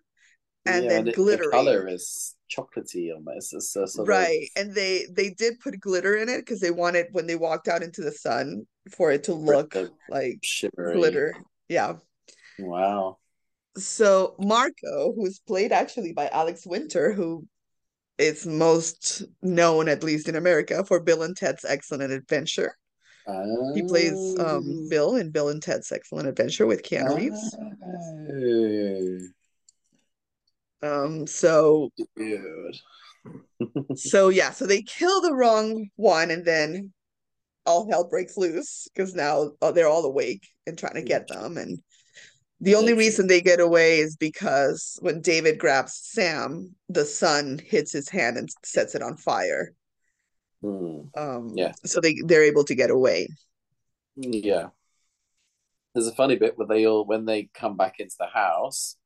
and 0.67 0.85
yeah, 0.85 0.91
then 0.91 1.09
it- 1.09 1.15
glittery. 1.15 1.47
The 1.47 1.51
color 1.53 1.89
is 1.89 2.35
chocolatey 2.51 3.13
almost. 3.15 3.55
It's 3.55 3.75
a 3.77 3.87
sort 3.87 4.09
right. 4.09 4.49
of 4.57 4.63
And 4.63 4.75
they 4.75 5.07
they 5.11 5.31
did 5.31 5.59
put 5.61 5.79
glitter 5.81 6.17
in 6.17 6.29
it 6.29 6.39
because 6.39 6.61
they 6.61 6.71
wanted 6.71 7.07
when 7.13 7.27
they 7.27 7.37
walked 7.37 7.69
out 7.69 7.83
into 7.83 8.03
the 8.03 8.13
sun 8.13 8.67
for 8.91 9.11
it 9.11 9.25
to 9.25 9.35
look 9.35 9.73
the 9.73 9.91
like 10.09 10.39
shimmery 10.43 10.95
glitter. 10.95 11.35
Yeah. 11.69 11.95
Wow. 12.59 13.19
So 13.77 14.37
Marco, 14.39 15.13
who's 15.15 15.41
played 15.41 15.73
actually 15.73 16.13
by 16.13 16.29
Alex 16.29 16.65
Winter, 16.67 17.13
who 17.13 17.47
is 18.19 18.47
most 18.47 19.25
known, 19.43 19.89
at 19.89 20.03
least 20.03 20.29
in 20.29 20.37
America, 20.37 20.85
for 20.85 21.01
Bill 21.01 21.23
and 21.23 21.37
Ted's 21.37 21.65
Excellent 21.65 22.13
Adventure. 22.13 22.75
He 23.75 23.83
plays 23.83 24.13
um 24.39 24.63
Oh. 24.65 24.89
Bill 24.89 25.17
in 25.17 25.31
Bill 25.33 25.49
and 25.49 25.61
Ted's 25.61 25.91
Excellent 25.91 26.29
Adventure 26.29 26.65
with 26.65 26.85
Keanu 26.85 27.17
Reeves. 27.17 27.57
Oh, 27.61 29.19
Um, 30.83 31.27
so 31.27 31.91
dude. 32.17 32.77
so 33.97 34.29
yeah, 34.29 34.51
so 34.51 34.67
they 34.67 34.83
kill 34.83 35.21
the 35.21 35.35
wrong 35.35 35.89
one, 35.97 36.31
and 36.31 36.45
then 36.45 36.93
all 37.65 37.91
hell 37.91 38.05
breaks 38.09 38.37
loose 38.37 38.89
because 38.95 39.15
now 39.15 39.51
uh, 39.61 39.73
they're 39.73 39.89
all 39.89 40.05
awake 40.05 40.47
and 40.67 40.79
trying 40.79 40.95
to 40.95 41.03
get 41.03 41.29
them. 41.29 41.57
And 41.57 41.81
the 42.61 42.77
only 42.77 42.95
reason 42.95 43.27
they 43.27 43.41
get 43.41 43.61
away 43.61 43.99
is 43.99 44.17
because 44.17 44.99
when 45.03 45.21
David 45.21 45.59
grabs 45.59 45.95
Sam, 45.95 46.75
the 46.89 47.05
sun 47.05 47.61
hits 47.65 47.93
his 47.93 48.09
hand 48.09 48.37
and 48.37 48.49
sets 48.65 48.95
it 48.95 49.03
on 49.03 49.17
fire. 49.17 49.73
Hmm. 50.63 51.01
Um, 51.17 51.53
Yeah. 51.55 51.73
so 51.85 52.01
they 52.01 52.15
they're 52.25 52.45
able 52.45 52.65
to 52.65 52.75
get 52.75 52.91
away. 52.91 53.29
Yeah. 54.17 54.69
There's 55.95 56.07
a 56.07 56.15
funny 56.15 56.37
bit 56.37 56.57
where 56.57 56.67
they 56.67 56.87
all 56.87 57.05
when 57.05 57.25
they 57.25 57.51
come 57.53 57.77
back 57.77 58.01
into 58.01 58.17
the 58.19 58.27
house 58.27 58.97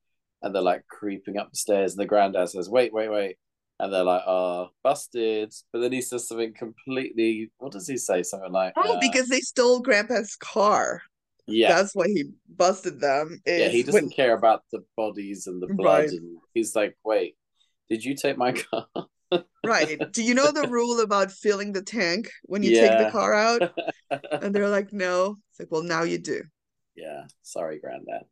and 0.42 0.54
they're 0.54 0.62
like 0.62 0.86
creeping 0.88 1.36
up 1.38 1.50
the 1.50 1.56
stairs 1.56 1.92
and 1.92 2.00
the 2.00 2.06
granddad 2.06 2.48
says, 2.48 2.68
Wait, 2.68 2.92
wait, 2.92 3.10
wait. 3.10 3.36
And 3.78 3.90
they're 3.92 4.04
like, 4.04 4.22
oh, 4.26 4.68
busted. 4.84 5.54
But 5.72 5.80
then 5.80 5.92
he 5.92 6.02
says 6.02 6.28
something 6.28 6.52
completely 6.52 7.50
what 7.58 7.72
does 7.72 7.88
he 7.88 7.96
say? 7.96 8.22
Something 8.22 8.52
like 8.52 8.74
Oh, 8.76 8.96
uh, 8.96 9.00
because 9.00 9.28
they 9.28 9.40
stole 9.40 9.80
Grandpa's 9.80 10.36
car. 10.36 11.00
Yeah. 11.46 11.74
That's 11.74 11.94
why 11.94 12.06
he 12.08 12.24
busted 12.54 13.00
them. 13.00 13.40
Yeah, 13.46 13.68
he 13.68 13.82
doesn't 13.82 14.04
when- 14.04 14.10
care 14.10 14.34
about 14.34 14.62
the 14.72 14.84
bodies 14.96 15.46
and 15.46 15.62
the 15.62 15.68
blood 15.74 16.00
Right. 16.00 16.08
and 16.10 16.36
he's 16.54 16.76
like, 16.76 16.96
Wait, 17.04 17.36
did 17.88 18.04
you 18.04 18.14
take 18.14 18.36
my 18.36 18.52
car? 18.70 18.86
right. 19.64 19.98
Do 20.12 20.22
you 20.22 20.34
know 20.34 20.50
the 20.52 20.68
rule 20.70 21.00
about 21.00 21.32
filling 21.32 21.72
the 21.72 21.82
tank 21.82 22.30
when 22.44 22.62
you 22.62 22.74
take 22.74 22.98
the 22.98 23.10
car 23.10 23.32
out? 23.34 23.62
And 24.42 24.52
they're 24.54 24.68
like, 24.68 24.92
no. 24.92 25.36
It's 25.50 25.60
like, 25.60 25.70
well, 25.70 25.84
now 25.84 26.02
you 26.02 26.18
do. 26.18 26.42
yeah. 26.96 27.24
Sorry, 27.42 27.78
granddad. 27.78 28.22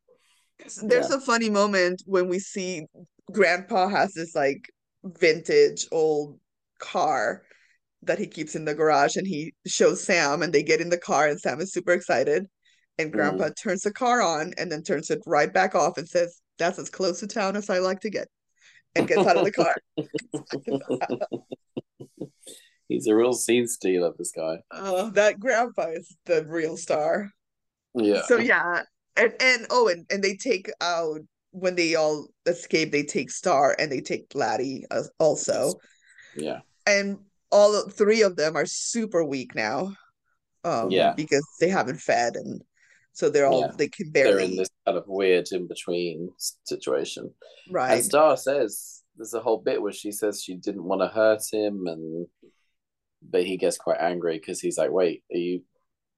There's 0.82 1.11
a 1.11 1.20
funny 1.20 1.50
moment 1.50 2.02
when 2.06 2.28
we 2.28 2.38
see 2.38 2.86
Grandpa 3.32 3.88
has 3.88 4.14
this 4.14 4.34
like 4.34 4.70
vintage 5.04 5.86
old 5.92 6.38
car 6.78 7.42
that 8.02 8.18
he 8.18 8.26
keeps 8.26 8.54
in 8.54 8.64
the 8.64 8.74
garage 8.74 9.16
and 9.16 9.26
he 9.26 9.54
shows 9.66 10.02
Sam 10.02 10.42
and 10.42 10.52
they 10.52 10.62
get 10.62 10.80
in 10.80 10.88
the 10.88 10.98
car 10.98 11.28
and 11.28 11.40
Sam 11.40 11.61
is 11.61 11.72
super 11.72 11.92
excited. 11.92 12.46
And 12.98 13.11
mm. 13.11 13.12
Grandpa 13.12 13.50
turns 13.61 13.82
the 13.82 13.92
car 13.92 14.22
on 14.22 14.52
and 14.59 14.70
then 14.70 14.82
turns 14.82 15.11
it 15.11 15.20
right 15.26 15.52
back 15.52 15.74
off 15.74 15.98
and 15.98 16.09
says, 16.09 16.40
That's 16.59 16.78
as 16.78 16.90
close 16.90 17.20
to 17.20 17.26
town 17.26 17.56
as 17.56 17.70
I 17.70 17.78
like 17.78 18.00
to 18.00 18.11
get. 18.11 18.28
And 18.94 19.06
gets 19.06 19.26
out 19.26 19.36
of 19.36 19.44
the 19.44 19.52
car. 19.52 19.74
He's 22.88 23.06
a 23.06 23.14
real 23.14 23.34
scene 23.34 23.66
stealer, 23.66 24.12
this 24.16 24.32
guy. 24.32 24.56
Oh, 24.70 25.11
that 25.11 25.38
grandpa 25.38 25.90
is 25.90 26.16
the 26.24 26.46
real 26.46 26.78
star. 26.78 27.30
Yeah. 27.94 28.22
So 28.22 28.38
yeah, 28.38 28.84
and 29.18 29.32
and 29.40 29.66
oh, 29.70 29.88
and 29.88 30.06
and 30.10 30.22
they 30.22 30.36
take 30.36 30.70
out 30.80 31.20
when 31.50 31.74
they 31.74 31.94
all 31.94 32.28
escape, 32.46 32.92
they 32.92 33.02
take 33.02 33.30
Star 33.30 33.74
and 33.78 33.90
they 33.90 34.00
take 34.00 34.26
Laddie 34.34 34.84
as 34.90 35.10
also, 35.18 35.74
Yeah. 36.36 36.60
and 36.86 37.18
all 37.50 37.88
three 37.88 38.22
of 38.22 38.36
them 38.36 38.54
are 38.56 38.66
super 38.66 39.24
weak 39.24 39.54
now, 39.54 39.94
um, 40.64 40.90
Yeah. 40.90 41.14
because 41.14 41.46
they 41.60 41.68
haven't 41.68 41.98
fed, 42.00 42.36
and 42.36 42.62
So 43.12 43.28
they're 43.28 43.48
all 43.48 43.62
Yeah. 43.62 43.72
they 43.76 43.88
can 43.88 44.10
barely. 44.12 44.32
they're 44.34 44.44
in 44.44 44.56
this 44.56 44.68
kind 44.86 44.96
of 44.96 45.08
weird 45.08 45.48
in 45.50 45.66
between 45.66 46.30
situation. 46.64 47.34
right. 47.70 47.94
And 47.96 48.04
Star 48.04 48.36
says 48.36 49.02
there's 49.16 49.34
a 49.34 49.40
whole 49.40 49.58
bit 49.58 49.82
where 49.82 49.92
she 49.92 50.12
says 50.12 50.40
she 50.40 50.54
didn't 50.54 50.84
want 50.84 51.00
to 51.00 51.08
hurt 51.08 51.42
him, 51.52 51.88
and 51.88 52.28
but 53.20 53.44
he 53.44 53.56
gets 53.56 53.76
quite 53.76 53.98
angry 54.00 54.38
because 54.38 54.60
he's 54.60 54.78
like, 54.78 54.92
"Wait, 54.92 55.24
are 55.34 55.36
you? 55.38 55.64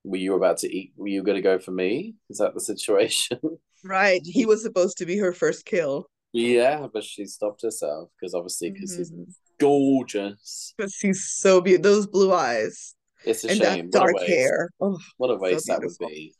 Were 0.05 0.17
you 0.17 0.35
about 0.35 0.59
to 0.59 0.69
eat? 0.75 0.93
Were 0.97 1.09
you 1.09 1.23
going 1.23 1.37
to 1.37 1.43
go 1.43 1.59
for 1.59 1.73
me? 1.73 2.15
Is 2.31 2.39
that 2.39 2.55
the 2.55 2.61
situation?" 2.61 3.39
Right. 3.83 4.21
He 4.25 4.45
was 4.45 4.63
supposed 4.63 4.99
to 4.99 5.07
be 5.07 5.17
her 5.17 5.33
first 5.33 5.65
kill. 5.65 6.05
yeah, 6.33 6.87
but 6.93 7.03
she 7.03 7.25
stopped 7.25 7.63
herself 7.63 8.11
because 8.21 8.35
obviously 8.35 8.71
because 8.71 8.95
he's 8.95 9.11
Mhm. 9.11 9.33
gorgeous. 9.59 10.75
Because 10.77 10.97
he's 10.97 11.25
so 11.25 11.61
beautiful. 11.63 11.91
Those 11.91 12.07
blue 12.07 12.31
eyes 12.33 12.95
It's 13.25 13.43
a 13.45 13.49
and 13.51 13.59
shame. 13.59 13.91
that 13.91 13.99
dark 13.99 14.13
what 14.15 14.29
hair. 14.29 14.71
Oh, 14.83 14.99
What 15.17 15.31
a 15.31 15.37
waste 15.37 15.67
that 15.69 15.81
would 15.81 15.97
be. 15.99 16.35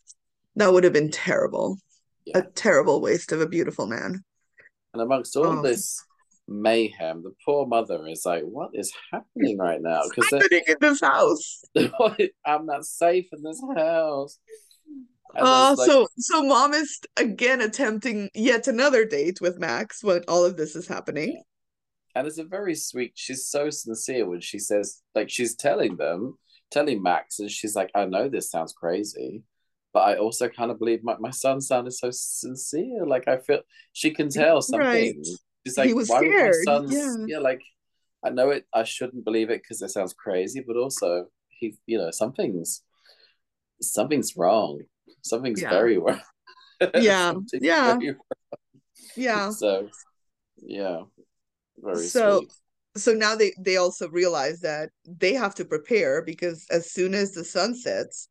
that 0.57 0.71
would 0.71 0.85
have 0.85 0.93
been 0.93 1.11
terrible. 1.11 1.79
Yeah. 2.27 2.39
A 2.39 2.43
terrible 2.43 3.01
waste 3.01 3.33
of 3.33 3.41
a 3.41 3.49
beautiful 3.49 3.87
man. 3.87 4.23
And 4.93 5.01
amongst 5.03 5.35
all 5.37 5.61
Oh. 5.61 5.63
this 5.63 5.99
mayhem, 6.51 7.23
the 7.23 7.33
poor 7.47 7.67
mother 7.67 8.07
is 8.09 8.27
like, 8.27 8.43
"What 8.43 8.71
is 8.75 8.93
happening 9.13 9.57
right 9.57 9.81
now?" 9.81 10.03
Because 10.09 10.31
Happening 10.31 10.65
in 10.67 10.77
this 10.81 11.01
house. 11.01 11.63
I'm 12.45 12.67
not 12.67 12.85
safe 12.85 13.29
in 13.33 13.43
this 13.43 13.63
house. 13.77 14.39
And 15.35 15.47
Uh, 15.47 15.75
like, 15.79 15.89
so 15.89 16.09
so 16.19 16.43
mom 16.43 16.75
is 16.75 16.99
again 17.17 17.61
attempting 17.61 18.29
yet 18.35 18.67
another 18.67 19.05
date 19.05 19.41
with 19.41 19.59
Max 19.59 20.03
when 20.03 20.23
all 20.27 20.45
of 20.45 20.57
this 20.57 20.75
is 20.75 20.89
happening. 20.89 21.43
and 22.17 22.27
it's 22.27 22.39
a 22.39 22.45
very 22.45 22.75
sweet. 22.75 23.13
She's 23.15 23.47
so 23.47 23.71
sincere 23.71 24.29
when 24.29 24.41
she 24.41 24.59
says, 24.59 25.01
like, 25.15 25.31
she's 25.31 25.55
telling 25.55 25.97
them, 25.97 26.37
telling 26.73 27.01
Max, 27.01 27.39
and 27.39 27.49
she's 27.51 27.77
like, 27.77 27.91
"I 27.95 28.05
know 28.07 28.29
this 28.29 28.51
sounds 28.51 28.73
crazy." 28.73 29.45
But 29.93 30.01
I 30.01 30.17
also 30.17 30.49
kind 30.49 30.71
of 30.71 30.79
believe 30.79 31.03
my, 31.03 31.17
my 31.19 31.31
son 31.31 31.61
sounded 31.61 31.93
so 31.93 32.11
sincere. 32.13 33.07
Like 33.07 33.27
I 33.29 33.39
feel 33.39 33.61
she 33.93 34.11
can 34.13 34.29
tell 34.29 34.63
something. 34.63 34.87
Right. 34.87 35.15
She's 35.75 35.85
He 35.89 35.95
was 35.95 36.09
why 36.09 36.21
scared, 36.21 36.55
son's 36.65 36.93
yeah. 36.93 37.17
yeah, 37.27 37.39
like 37.39 37.61
I 38.25 38.31
know 38.31 38.51
it 38.51 38.67
I 38.75 38.85
shouldn't 38.85 39.25
believe 39.25 39.51
it 39.51 39.63
because 39.63 39.81
it 39.83 39.89
sounds 39.91 40.13
crazy, 40.15 40.63
but 40.67 40.77
also 40.77 41.27
he 41.49 41.77
you 41.87 41.99
know, 41.99 42.11
something's 42.11 42.83
something's 43.83 44.37
wrong. 44.37 44.81
Something's 45.23 45.63
Yeah. 45.63 45.71
very 45.71 45.99
wrong. 46.05 46.21
Yeah, 46.95 47.35
yeah. 47.53 47.97
very 47.99 48.17
Yeah. 49.17 49.51
So 49.51 49.89
yeah. 50.59 51.03
Very 51.79 52.07
So- 52.07 52.39
sweet. 52.41 52.53
So 52.97 53.13
now 53.15 53.37
they 53.37 53.53
they 53.59 53.77
also 53.77 54.09
realize 54.09 54.61
that 54.63 54.91
they 55.07 55.35
have 55.35 55.55
to 55.57 55.65
prepare 55.65 56.23
because 56.23 56.67
as 56.71 56.91
soon 56.91 57.15
as 57.15 57.33
the 57.33 57.45
sun 57.45 57.77
sets, 57.77 58.29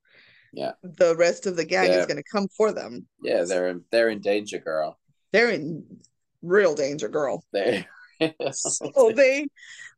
Yeah. 0.51 0.73
the 0.83 1.15
rest 1.15 1.45
of 1.45 1.55
the 1.55 1.63
gang 1.63 1.87
Yeah. 1.87 1.99
is 2.01 2.05
going 2.07 2.17
to 2.21 2.29
come 2.31 2.49
for 2.57 2.73
them. 2.73 3.07
Yeah, 3.23 3.45
they're 3.45 3.69
in 3.69 3.85
they're 3.91 4.09
in 4.09 4.19
danger, 4.19 4.59
girl. 4.59 4.99
They're 5.31 5.49
in 5.51 6.01
real 6.41 6.75
danger, 6.75 7.09
girl. 7.09 7.43
They 7.53 7.87
So 8.51 9.11
they 9.11 9.47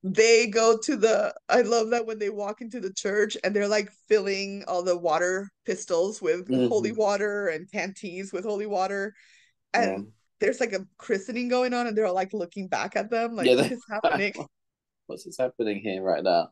they 0.03 0.47
go 0.47 0.77
to 0.77 0.95
the 0.97 1.33
I 1.49 1.61
love 1.61 1.89
that 1.91 2.05
when 2.05 2.19
they 2.19 2.29
walk 2.29 2.61
into 2.61 2.79
the 2.79 2.93
church 2.93 3.37
and 3.43 3.55
they're 3.55 3.67
like 3.67 3.91
filling 4.07 4.63
all 4.67 4.83
the 4.83 4.97
water 4.97 5.49
pistols 5.65 6.21
with 6.21 6.47
holy 6.67 6.91
Mhm. 6.91 6.97
water 6.97 7.47
and 7.47 7.69
panties 7.69 8.33
with 8.33 8.45
holy 8.45 8.65
water. 8.67 9.13
And 9.73 9.91
Um, 9.97 10.13
there's 10.39 10.59
like 10.61 10.73
a 10.73 10.87
christening 10.97 11.49
going 11.49 11.73
on 11.73 11.87
and 11.87 11.97
they're 11.97 12.07
all 12.07 12.15
like 12.15 12.33
looking 12.33 12.67
back 12.67 12.95
at 12.95 13.09
them 13.11 13.35
like 13.35 13.47
Yeah, 13.47 13.55
what 13.55 13.71
is 13.71 13.85
happening? 13.89 14.33
what's 15.07 15.25
is 15.25 15.37
happening 15.37 15.81
here 15.81 16.01
right 16.01 16.23
now? 16.23 16.49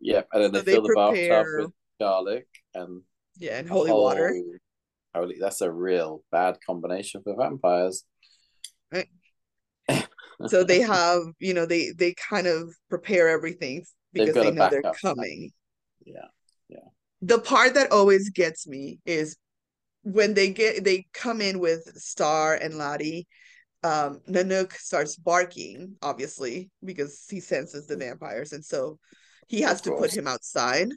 Yep, 0.00 0.28
and 0.32 0.42
then 0.44 0.52
So 0.52 0.60
they 0.62 0.64
they 0.64 0.72
fill 0.74 0.82
the 0.82 0.90
bathtub 0.90 1.46
with 1.56 1.70
garlic 2.00 2.46
and 2.74 3.02
Yeah, 3.38 3.58
and 3.58 3.68
holy 3.68 3.92
water. 3.92 4.34
Holy, 5.14 5.36
that's 5.40 5.60
a 5.60 5.70
real 5.70 6.22
bad 6.32 6.58
combination 6.66 7.22
for 7.22 7.36
vampires. 7.36 8.04
So 10.48 10.64
they 10.64 10.80
have, 10.80 11.22
you 11.38 11.54
know, 11.54 11.66
they 11.66 11.92
they 11.96 12.14
kind 12.14 12.46
of 12.46 12.74
prepare 12.88 13.28
everything 13.28 13.84
because 14.12 14.34
they 14.34 14.50
know 14.50 14.68
they're 14.68 14.92
coming. 15.00 15.50
Yeah, 16.04 16.26
Yeah. 16.68 16.88
the 17.20 17.38
part 17.38 17.74
that 17.74 17.92
always 17.92 18.30
gets 18.30 18.66
me 18.66 18.98
is 19.06 19.36
when 20.02 20.34
they 20.34 20.50
get 20.50 20.84
they 20.84 21.06
come 21.12 21.40
in 21.40 21.58
with 21.60 21.84
Star 21.96 22.54
and 22.54 22.76
Laddie. 22.76 23.26
Um, 23.84 24.20
Nanook 24.28 24.74
starts 24.74 25.16
barking, 25.16 25.96
obviously, 26.02 26.70
because 26.84 27.24
he 27.28 27.40
senses 27.40 27.86
the 27.86 27.96
vampires, 27.96 28.52
and 28.52 28.64
so 28.64 28.98
he 29.48 29.60
has 29.62 29.80
to 29.82 29.90
put 29.92 30.12
him 30.12 30.28
outside. 30.28 30.88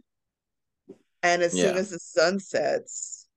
And 1.24 1.42
as 1.42 1.54
soon 1.54 1.78
as 1.78 1.90
the 1.90 2.00
sun 2.00 2.40
sets, 2.40 3.28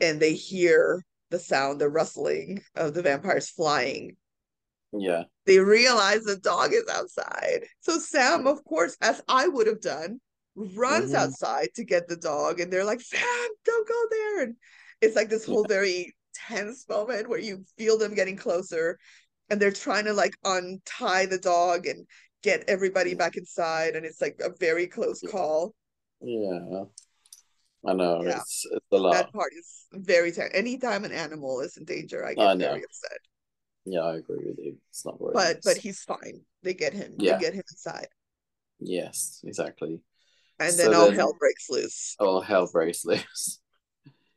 and 0.00 0.20
they 0.20 0.34
hear 0.34 1.02
the 1.32 1.40
sound, 1.40 1.80
the 1.80 1.90
rustling 1.90 2.62
of 2.76 2.94
the 2.94 3.02
vampires 3.02 3.50
flying, 3.50 4.16
yeah, 4.92 5.24
they 5.46 5.58
realize 5.58 6.22
the 6.24 6.36
dog 6.36 6.72
is 6.72 6.84
outside. 6.90 7.66
So 7.80 7.98
Sam, 7.98 8.46
of 8.46 8.64
course, 8.64 8.96
as 9.00 9.22
I 9.28 9.48
would 9.48 9.66
have 9.66 9.80
done, 9.80 10.20
runs 10.54 11.12
Mhm. 11.12 11.16
outside 11.16 11.70
to 11.76 11.84
get 11.84 12.08
the 12.08 12.16
dog, 12.16 12.60
and 12.60 12.72
they're 12.72 12.84
like, 12.84 13.00
Sam, 13.00 13.48
don't 13.64 13.88
go 13.88 14.06
there. 14.10 14.42
And 14.42 14.56
it's 15.00 15.16
like 15.16 15.28
this 15.30 15.44
whole 15.46 15.64
very 15.64 16.14
tense 16.34 16.88
moment 16.88 17.28
where 17.28 17.40
you 17.40 17.64
feel 17.78 17.98
them 17.98 18.14
getting 18.14 18.36
closer 18.36 18.98
and 19.50 19.60
they're 19.60 19.72
trying 19.72 20.06
to 20.06 20.12
like 20.14 20.34
untie 20.44 21.26
the 21.26 21.38
dog 21.38 21.86
and 21.86 22.06
get 22.42 22.64
everybody 22.68 23.14
back 23.14 23.36
inside. 23.36 23.96
And 23.96 24.06
it's 24.06 24.20
like 24.20 24.40
a 24.40 24.50
very 24.58 24.86
close 24.86 25.22
Yeah. 25.22 25.30
call. 25.30 25.74
yeah. 26.20 26.84
I 27.86 27.92
know 27.94 28.22
Yeah. 28.22 28.38
it's 28.38 28.66
it's 28.70 28.86
a 28.92 28.96
lot. 28.96 29.12
That 29.14 29.32
part 29.32 29.52
is 29.58 29.86
very 29.92 30.30
tense. 30.32 30.52
Anytime 30.54 31.04
an 31.04 31.12
animal 31.12 31.60
is 31.60 31.76
in 31.76 31.84
danger, 31.84 32.24
I 32.24 32.34
get 32.34 32.46
I 32.46 32.54
know. 32.54 32.66
very 32.68 32.84
upset. 32.84 33.18
Yeah, 33.84 34.00
I 34.00 34.16
agree 34.16 34.44
with 34.46 34.58
you. 34.58 34.76
It's 34.90 35.04
not 35.04 35.20
worth 35.20 35.34
But 35.34 35.58
but 35.64 35.76
he's 35.76 36.02
fine. 36.04 36.42
They 36.62 36.74
get 36.74 36.92
him. 36.92 37.14
Yeah. 37.18 37.34
They 37.34 37.40
get 37.44 37.54
him 37.54 37.64
inside. 37.70 38.08
yes, 38.78 39.40
exactly. 39.44 40.00
And 40.60 40.72
So 40.72 40.82
then 40.84 40.94
all 40.94 41.06
then- 41.06 41.14
hell 41.16 41.34
breaks 41.38 41.68
loose. 41.70 42.14
All 42.20 42.40
hell 42.40 42.68
breaks 42.72 43.04
loose. 43.04 43.58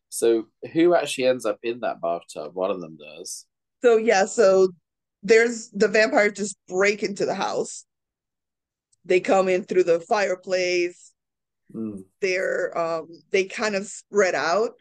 So 0.09 0.45
who 0.71 0.95
actually 0.95 1.25
ends 1.25 1.45
up 1.45 1.59
in 1.61 1.81
that 1.81 1.99
bathtub? 1.99 2.55
One 2.55 2.71
of 2.71 2.79
them 2.79 2.95
does. 2.97 3.45
So 3.83 3.97
yeah, 3.97 4.25
so 4.27 4.69
there's 5.23 5.69
the 5.71 5.89
vampires 5.89 6.33
just 6.37 6.55
break 6.69 7.03
into 7.03 7.25
the 7.25 7.35
house. 7.35 7.83
They 9.03 9.19
come 9.19 9.49
in 9.49 9.65
through 9.65 9.83
the 9.83 9.99
fireplace. 9.99 11.11
Mm, 11.73 12.03
They're 12.21 12.77
um 12.77 13.07
they 13.31 13.45
kind 13.45 13.75
of 13.75 13.85
spread 13.87 14.35
out. 14.35 14.71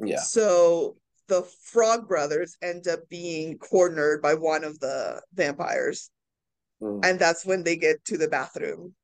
yeah. 0.00 0.20
So 0.20 0.96
the 1.28 1.42
Frog 1.62 2.08
brothers 2.08 2.56
end 2.62 2.86
up 2.86 3.08
being 3.08 3.58
cornered 3.58 4.22
by 4.22 4.34
one 4.34 4.64
of 4.64 4.78
the 4.78 5.22
vampires. 5.34 6.10
Mm, 6.80 7.04
And 7.04 7.18
that's 7.18 7.44
when 7.44 7.64
they 7.64 7.76
get 7.76 8.04
to 8.06 8.18
the 8.18 8.28
bathroom. 8.28 8.94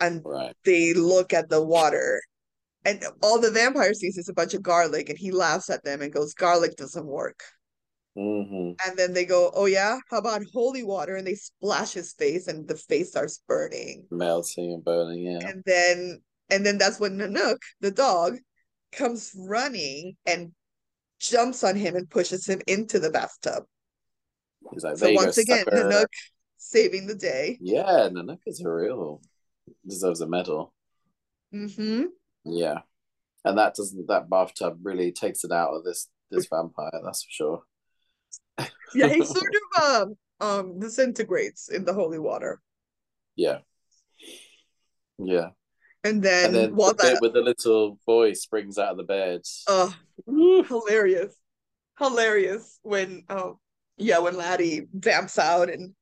And 0.00 0.20
right. 0.24 0.54
they 0.64 0.92
look 0.92 1.32
at 1.32 1.48
the 1.48 1.62
water. 1.62 2.20
And 2.84 3.02
all 3.22 3.40
the 3.40 3.50
vampire 3.50 3.94
sees 3.94 4.18
is 4.18 4.28
a 4.28 4.34
bunch 4.34 4.54
of 4.54 4.62
garlic, 4.62 5.08
and 5.08 5.18
he 5.18 5.32
laughs 5.32 5.70
at 5.70 5.82
them 5.82 6.02
and 6.02 6.12
goes, 6.12 6.34
Garlic 6.34 6.76
doesn't 6.76 7.06
work. 7.06 7.42
Hmm 8.16 8.72
And 8.84 8.96
then 8.96 9.12
they 9.12 9.24
go, 9.24 9.50
Oh, 9.54 9.66
yeah, 9.66 9.98
how 10.10 10.18
about 10.18 10.42
holy 10.52 10.82
water? 10.82 11.16
And 11.16 11.26
they 11.26 11.34
splash 11.34 11.92
his 11.92 12.12
face, 12.14 12.48
and 12.48 12.66
the 12.66 12.76
face 12.76 13.10
starts 13.10 13.42
burning. 13.46 14.06
Melting 14.10 14.72
and 14.72 14.84
burning. 14.84 15.20
Yeah. 15.22 15.48
And 15.48 15.62
then, 15.66 16.22
and 16.50 16.64
then 16.64 16.78
that's 16.78 16.98
when 16.98 17.18
Nanook, 17.18 17.58
the 17.80 17.90
dog, 17.90 18.38
comes 18.92 19.32
running 19.36 20.16
and 20.26 20.52
jumps 21.18 21.64
on 21.64 21.76
him 21.76 21.96
and 21.96 22.08
pushes 22.08 22.46
him 22.46 22.60
into 22.66 22.98
the 22.98 23.10
bathtub. 23.10 23.64
He's 24.72 24.84
like, 24.84 24.96
So 24.96 25.12
once 25.12 25.38
again, 25.38 25.64
sucker. 25.64 25.90
Nanook 25.90 26.06
saving 26.56 27.06
the 27.06 27.14
day. 27.14 27.58
Yeah, 27.60 28.08
Nanook 28.10 28.40
is 28.46 28.60
a 28.60 28.70
real 28.70 29.20
deserves 29.86 30.20
a 30.20 30.26
medal. 30.26 30.72
hmm 31.52 32.06
Yeah. 32.44 32.80
And 33.44 33.58
that 33.58 33.74
doesn't 33.74 34.08
that 34.08 34.28
bathtub 34.28 34.78
really 34.82 35.12
takes 35.12 35.44
it 35.44 35.52
out 35.52 35.74
of 35.74 35.84
this 35.84 36.08
this 36.30 36.46
vampire, 36.46 37.00
that's 37.04 37.22
for 37.22 37.30
sure. 37.30 37.62
Yeah, 39.08 39.08
he 39.08 39.24
sort 39.24 39.54
of 39.76 39.82
um 39.82 40.14
um 40.40 40.78
disintegrates 40.78 41.68
in 41.68 41.84
the 41.84 41.92
holy 41.92 42.18
water. 42.18 42.60
Yeah. 43.36 43.58
Yeah. 45.18 45.50
And 46.04 46.22
then, 46.22 46.46
And 46.46 46.54
then 46.54 46.76
while 46.76 46.94
the 46.94 47.02
that 47.02 47.20
with 47.20 47.32
the 47.32 47.40
little 47.40 47.98
boy 48.06 48.32
springs 48.34 48.78
out 48.78 48.92
of 48.92 48.96
the 48.96 49.04
bed. 49.04 49.40
uh 49.66 49.90
hilarious. 50.26 51.34
Hilarious 51.98 52.78
when 52.82 53.24
um 53.28 53.56
yeah, 53.96 54.18
when 54.18 54.36
Laddie 54.36 54.86
vamps 54.92 55.38
out 55.38 55.70
and 55.70 55.94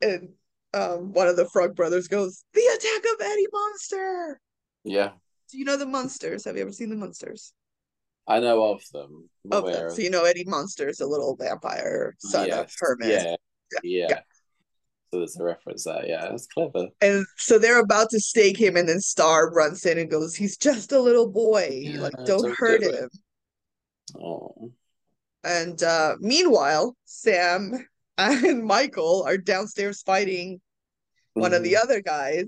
and 0.00 0.30
um 0.74 1.12
one 1.12 1.28
of 1.28 1.36
the 1.36 1.48
frog 1.50 1.76
brothers 1.76 2.08
goes, 2.08 2.44
The 2.54 2.62
attack 2.76 3.12
of 3.14 3.20
Eddie 3.26 3.46
Munster. 3.52 4.40
Yeah. 4.84 5.10
Do 5.50 5.58
you 5.58 5.64
know 5.64 5.76
the 5.76 5.86
Munsters? 5.86 6.44
Have 6.46 6.56
you 6.56 6.62
ever 6.62 6.72
seen 6.72 6.88
the 6.88 6.96
Munsters? 6.96 7.52
I 8.28 8.40
know 8.40 8.62
of 8.72 8.82
them. 8.92 9.28
Of 9.50 9.66
them. 9.66 9.90
So 9.90 10.00
you 10.00 10.10
know 10.10 10.24
Eddie 10.24 10.44
Munster 10.46 10.88
is 10.88 11.00
a 11.00 11.06
little 11.06 11.36
vampire 11.36 12.14
son 12.18 12.42
of 12.42 12.48
Yes. 12.48 12.76
Herman. 12.78 13.10
Yeah. 13.10 13.36
Yeah. 13.82 14.06
yeah. 14.10 14.20
So 15.12 15.18
there's 15.18 15.36
a 15.36 15.42
reference 15.44 15.84
there. 15.84 16.06
Yeah, 16.06 16.28
that's 16.30 16.46
clever. 16.46 16.86
And 17.02 17.26
so 17.36 17.58
they're 17.58 17.80
about 17.80 18.08
to 18.10 18.20
stake 18.20 18.56
him, 18.58 18.76
and 18.76 18.88
then 18.88 19.00
Star 19.00 19.50
runs 19.50 19.84
in 19.84 19.98
and 19.98 20.10
goes, 20.10 20.34
"He's 20.34 20.56
just 20.56 20.92
a 20.92 21.00
little 21.00 21.28
boy. 21.28 21.80
Yeah, 21.82 22.00
like, 22.00 22.12
don't 22.24 22.42
don't 22.42 22.56
hurt 22.56 22.80
do 22.80 22.90
him." 22.92 23.10
Oh, 24.20 24.72
And 25.44 25.82
uh, 25.82 26.16
meanwhile, 26.20 26.96
Sam 27.04 27.86
and 28.18 28.64
Michael 28.64 29.24
are 29.26 29.36
downstairs 29.36 30.02
fighting 30.02 30.60
one 31.34 31.52
of 31.54 31.62
the 31.62 31.76
other 31.76 32.00
guys, 32.00 32.44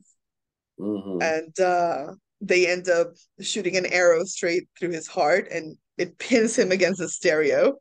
Mhm. 0.78 1.22
and 1.22 1.60
uh, 1.60 2.12
they 2.46 2.66
end 2.70 2.88
up 2.88 3.08
shooting 3.40 3.76
an 3.76 3.86
arrow 3.86 4.24
straight 4.24 4.68
through 4.78 4.90
his 4.90 5.06
heart, 5.06 5.48
and 5.50 5.76
it 5.98 6.18
pins 6.18 6.56
him 6.58 6.72
against 6.72 7.00
the 7.00 7.08
stereo. 7.08 7.74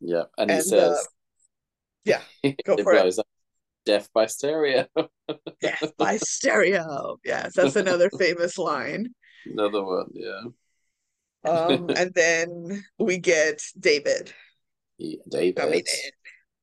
yeah, 0.00 0.24
and 0.38 0.50
he 0.50 0.60
says, 0.60 0.90
uh, 0.98 1.02
yeah, 2.04 2.20
go 2.64 2.76
for 2.82 2.94
it. 2.94 3.18
up. 3.18 3.26
Death 3.86 4.08
by 4.14 4.26
stereo. 4.26 4.86
Death 5.60 5.92
by 5.98 6.16
stereo. 6.16 7.18
Yes, 7.24 7.54
that's 7.54 7.76
another 7.76 8.10
famous 8.10 8.56
line. 8.58 9.14
Another 9.46 9.84
one. 9.84 10.10
Yeah. 10.14 10.40
Um, 11.44 11.90
and 11.96 12.12
then 12.14 12.84
we 12.98 13.18
get 13.18 13.62
David 13.78 14.32
Yeah, 14.98 15.18
David. 15.28 15.56
coming 15.56 15.80
in. 15.80 16.10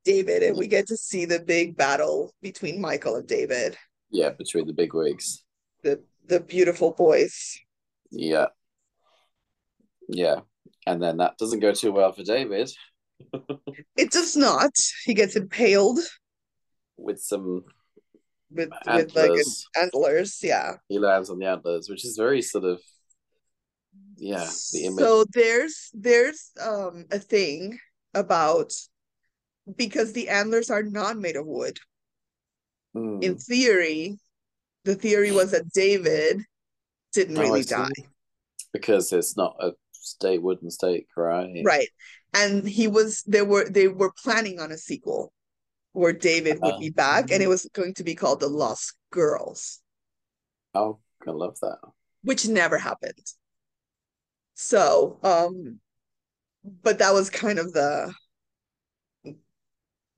David, 0.03 0.41
and 0.41 0.57
we 0.57 0.65
get 0.67 0.87
to 0.87 0.97
see 0.97 1.25
the 1.25 1.39
big 1.39 1.77
battle 1.77 2.33
between 2.41 2.81
Michael 2.81 3.17
and 3.17 3.27
David, 3.27 3.77
Yeah, 4.09 4.29
between 4.31 4.65
the 4.65 4.73
big 4.73 4.93
wigs. 4.95 5.43
the 5.83 6.03
the 6.27 6.39
beautiful 6.39 6.91
boys. 6.91 7.59
Yeah. 8.11 8.47
Yeah. 10.07 10.41
And 10.85 11.01
then 11.01 11.17
that 11.17 11.37
doesn't 11.37 11.59
go 11.59 11.73
too 11.73 11.91
well 11.91 12.11
for 12.11 12.23
David 12.23 12.71
It 13.97 14.11
does 14.11 14.35
not. 14.35 14.71
He 15.05 15.13
gets 15.13 15.35
impaled 15.35 15.99
with 16.97 17.19
some 17.21 17.63
with 18.51 18.69
with 18.69 19.15
like 19.15 19.29
antlers. 19.29 19.65
antlers. 19.81 20.39
Yeah. 20.41 20.73
He 20.89 20.99
lands 20.99 21.29
on 21.29 21.39
the 21.39 21.47
antlers, 21.47 21.89
which 21.89 22.05
is 22.05 22.17
very 22.17 22.41
sort 22.41 22.65
of 22.65 22.81
yeah, 24.17 24.49
the 24.73 24.85
image. 24.85 24.99
So 24.99 25.25
there's 25.33 25.89
there's 25.93 26.51
um 26.61 27.05
a 27.11 27.19
thing 27.19 27.79
about 28.13 28.73
because 29.75 30.13
the 30.13 30.29
antlers 30.29 30.69
are 30.69 30.83
not 30.83 31.17
made 31.17 31.35
of 31.35 31.45
wood. 31.45 31.79
Mm. 32.95 33.23
In 33.23 33.37
theory, 33.37 34.19
the 34.85 34.95
theory 34.95 35.31
was 35.31 35.51
that 35.51 35.71
David 35.71 36.43
didn't 37.13 37.37
Oh, 37.37 37.41
really 37.41 37.63
die. 37.63 37.89
because 38.73 39.11
it's 39.13 39.37
not 39.37 39.55
a 39.59 39.73
stake 39.91 40.41
wooden 40.41 40.69
stake, 40.71 41.07
right? 41.17 41.65
Right. 41.65 41.89
And 42.33 42.67
he 42.67 42.87
was 42.87 43.23
they 43.23 43.41
were 43.41 43.67
they 43.69 43.87
were 43.87 44.11
planning 44.11 44.59
on 44.59 44.71
a 44.71 44.77
sequel 44.77 45.31
where 45.93 46.13
David 46.13 46.61
would 46.63 46.77
Uh, 46.77 46.79
be 46.79 46.89
back 46.91 47.31
and 47.31 47.43
it 47.43 47.47
was 47.47 47.67
going 47.73 47.95
to 47.95 48.03
be 48.05 48.15
called 48.15 48.39
The 48.41 48.49
Lost 48.49 48.95
Girls, 49.11 49.81
Oh, 50.73 50.99
I 51.25 51.31
love 51.31 51.57
that. 51.61 51.79
which 52.23 52.47
never 52.47 52.77
happened. 52.79 53.33
So, 54.55 55.19
um 55.23 55.81
but 56.83 56.99
that 56.99 57.13
was 57.13 57.29
kind 57.29 57.59
of 57.59 57.73
the 57.73 58.13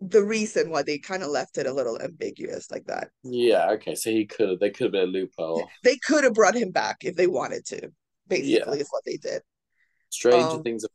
the 0.10 0.24
reason 0.24 0.70
why 0.70 0.84
they 0.84 0.98
kind 0.98 1.24
of 1.24 1.30
left 1.30 1.58
it 1.58 1.66
a 1.66 1.74
little 1.74 2.02
ambiguous 2.02 2.70
like 2.72 2.86
that. 2.86 3.10
Yeah, 3.24 3.72
okay. 3.72 3.96
So 3.96 4.10
he 4.10 4.26
could 4.26 4.50
have 4.50 4.60
they 4.60 4.70
could 4.70 4.86
have 4.86 4.92
been 4.92 5.10
a 5.10 5.12
loophole. 5.12 5.70
They 5.84 5.98
could 5.98 6.24
have 6.24 6.34
brought 6.34 6.56
him 6.56 6.72
back 6.72 6.98
if 7.04 7.16
they 7.16 7.28
wanted 7.28 7.66
to, 7.68 7.90
basically 8.28 8.80
is 8.80 8.90
what 8.90 9.04
they 9.06 9.18
did. 9.18 9.42
Strange 10.10 10.54
Um, 10.54 10.64
things 10.64 10.84
have 10.84 10.92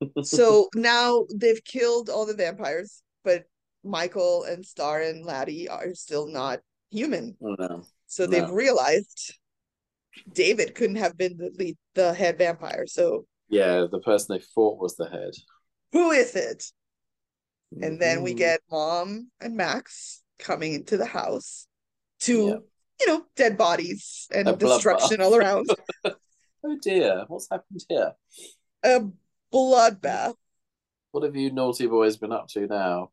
happened. 0.00 0.26
So 0.26 0.68
now 0.74 1.26
they've 1.34 1.62
killed 1.64 2.08
all 2.10 2.26
the 2.26 2.34
vampires, 2.34 3.02
but 3.24 3.44
Michael 3.84 4.44
and 4.44 4.64
Star 4.64 5.00
and 5.00 5.24
Laddie 5.24 5.68
are 5.68 5.94
still 5.94 6.26
not 6.26 6.60
human. 6.90 7.36
Oh, 7.42 7.56
no. 7.58 7.82
So 8.06 8.26
they've 8.26 8.50
realized 8.50 9.34
David 10.32 10.74
couldn't 10.74 10.96
have 10.96 11.16
been 11.16 11.36
the 11.36 11.50
lead, 11.56 11.76
the 11.94 12.12
head 12.14 12.38
vampire. 12.38 12.86
So 12.86 13.26
Yeah, 13.48 13.86
the 13.90 14.00
person 14.00 14.36
they 14.36 14.44
fought 14.54 14.80
was 14.80 14.96
the 14.96 15.08
head. 15.08 15.32
who 15.92 16.10
is 16.10 16.34
it? 16.34 16.64
And 17.72 18.00
then 18.00 18.22
we 18.22 18.32
Mhm. 18.34 18.38
get 18.38 18.60
Mom 18.70 19.30
and 19.40 19.56
Max 19.56 20.22
coming 20.38 20.72
into 20.72 20.96
the 20.96 21.06
house 21.06 21.66
to, 22.20 22.46
Yeah. 22.46 22.58
you 23.00 23.06
know, 23.06 23.26
dead 23.36 23.56
bodies 23.58 24.26
and 24.32 24.48
A 24.48 24.52
bloodbath. 24.52 24.58
destruction 24.58 25.20
all 25.20 25.34
around. 25.34 25.68
Oh 26.64 26.76
dear, 26.82 27.24
what's 27.28 27.48
happened 27.48 27.84
here? 27.88 28.14
A 28.82 29.00
bloodbath. 29.52 30.34
What 31.12 31.22
have 31.22 31.36
you 31.36 31.52
naughty 31.52 31.86
boys 31.86 32.16
been 32.16 32.32
up 32.32 32.48
to 32.48 32.66
now? 32.66 33.12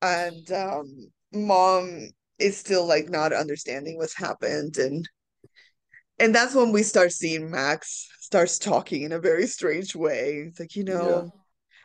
and 0.00 0.50
um 0.52 1.10
mom 1.32 2.08
is 2.38 2.56
still 2.56 2.86
like 2.86 3.08
not 3.08 3.32
understanding 3.32 3.96
what's 3.98 4.16
happened 4.16 4.78
and 4.78 5.08
and 6.20 6.32
that's 6.34 6.54
when 6.54 6.70
we 6.70 6.84
start 6.84 7.10
seeing 7.10 7.50
max 7.50 8.08
starts 8.20 8.58
talking 8.60 9.02
in 9.02 9.10
a 9.12 9.18
very 9.18 9.46
strange 9.46 9.96
way 9.96 10.44
it's 10.46 10.60
like 10.60 10.76
you 10.76 10.84
know 10.84 11.32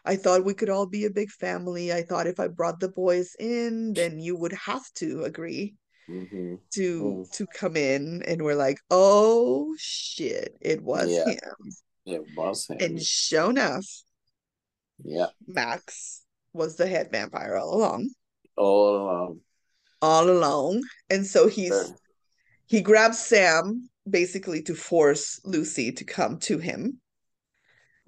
i 0.05 0.15
thought 0.15 0.43
we 0.45 0.53
could 0.53 0.69
all 0.69 0.85
be 0.85 1.05
a 1.05 1.09
big 1.09 1.29
family. 1.29 1.91
I 1.93 2.03
thought 2.03 2.27
if 2.27 2.39
i 2.39 2.47
brought 2.47 2.79
the 2.79 2.89
boys 2.89 3.35
in 3.39 3.93
then 3.93 4.19
you 4.19 4.35
would 4.35 4.53
have 4.53 4.85
to 4.95 5.23
agree 5.23 5.75
hmm 6.07 6.55
to 6.71 6.87
Mm. 7.03 7.31
to 7.37 7.47
come 7.47 7.75
in. 7.77 8.23
And 8.27 8.41
we're 8.43 8.55
like 8.67 8.79
oh 8.89 9.73
shit 9.79 10.57
it 10.61 10.81
was 10.81 11.09
Yeah. 11.09 11.29
him. 11.29 11.71
It 12.05 12.23
was 12.35 12.67
him. 12.67 12.77
and 12.81 13.01
sure 13.01 13.49
enough 13.51 13.85
Yeah, 15.05 15.27
max 15.47 16.21
was 16.53 16.75
the 16.75 16.87
head 16.87 17.09
vampire 17.11 17.55
all 17.57 17.73
along. 17.75 18.09
All 18.57 18.95
along. 18.97 19.39
all 20.01 20.29
along. 20.29 20.83
And 21.09 21.25
so 21.25 21.47
he's 21.47 21.69
Very- 21.69 21.97
he 22.65 22.81
grabs 22.81 23.19
Sam 23.19 23.89
basically 24.09 24.61
to 24.63 24.75
force 24.75 25.39
Lucy 25.45 25.91
to 25.93 26.03
come 26.03 26.39
to 26.39 26.57
him 26.57 26.99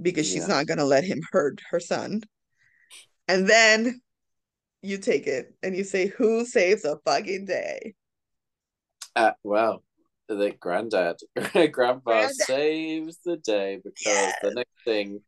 because 0.01 0.27
she's 0.27 0.47
Yeah. 0.47 0.55
not 0.55 0.67
going 0.67 0.77
to 0.77 0.85
let 0.85 1.03
him 1.03 1.21
hurt 1.31 1.61
her 1.71 1.79
son. 1.79 2.21
And 3.27 3.47
then 3.47 4.01
you 4.81 4.97
take 4.97 5.25
it 5.27 5.53
and 5.63 5.75
you 5.75 5.83
say, 5.83 6.07
Who 6.07 6.45
saves 6.45 6.85
a 6.85 6.97
fucking 7.05 7.45
day? 7.45 7.95
Uh, 9.15 9.31
well, 9.43 9.83
the 10.27 10.51
granddad, 10.59 11.17
grandpa 11.71 12.01
Granddad. 12.01 12.31
saves 12.35 13.19
the 13.25 13.37
day 13.37 13.77
because 13.83 13.93
Yes. 14.05 14.35
the 14.41 14.51
next 14.53 14.71
thing 14.83 15.21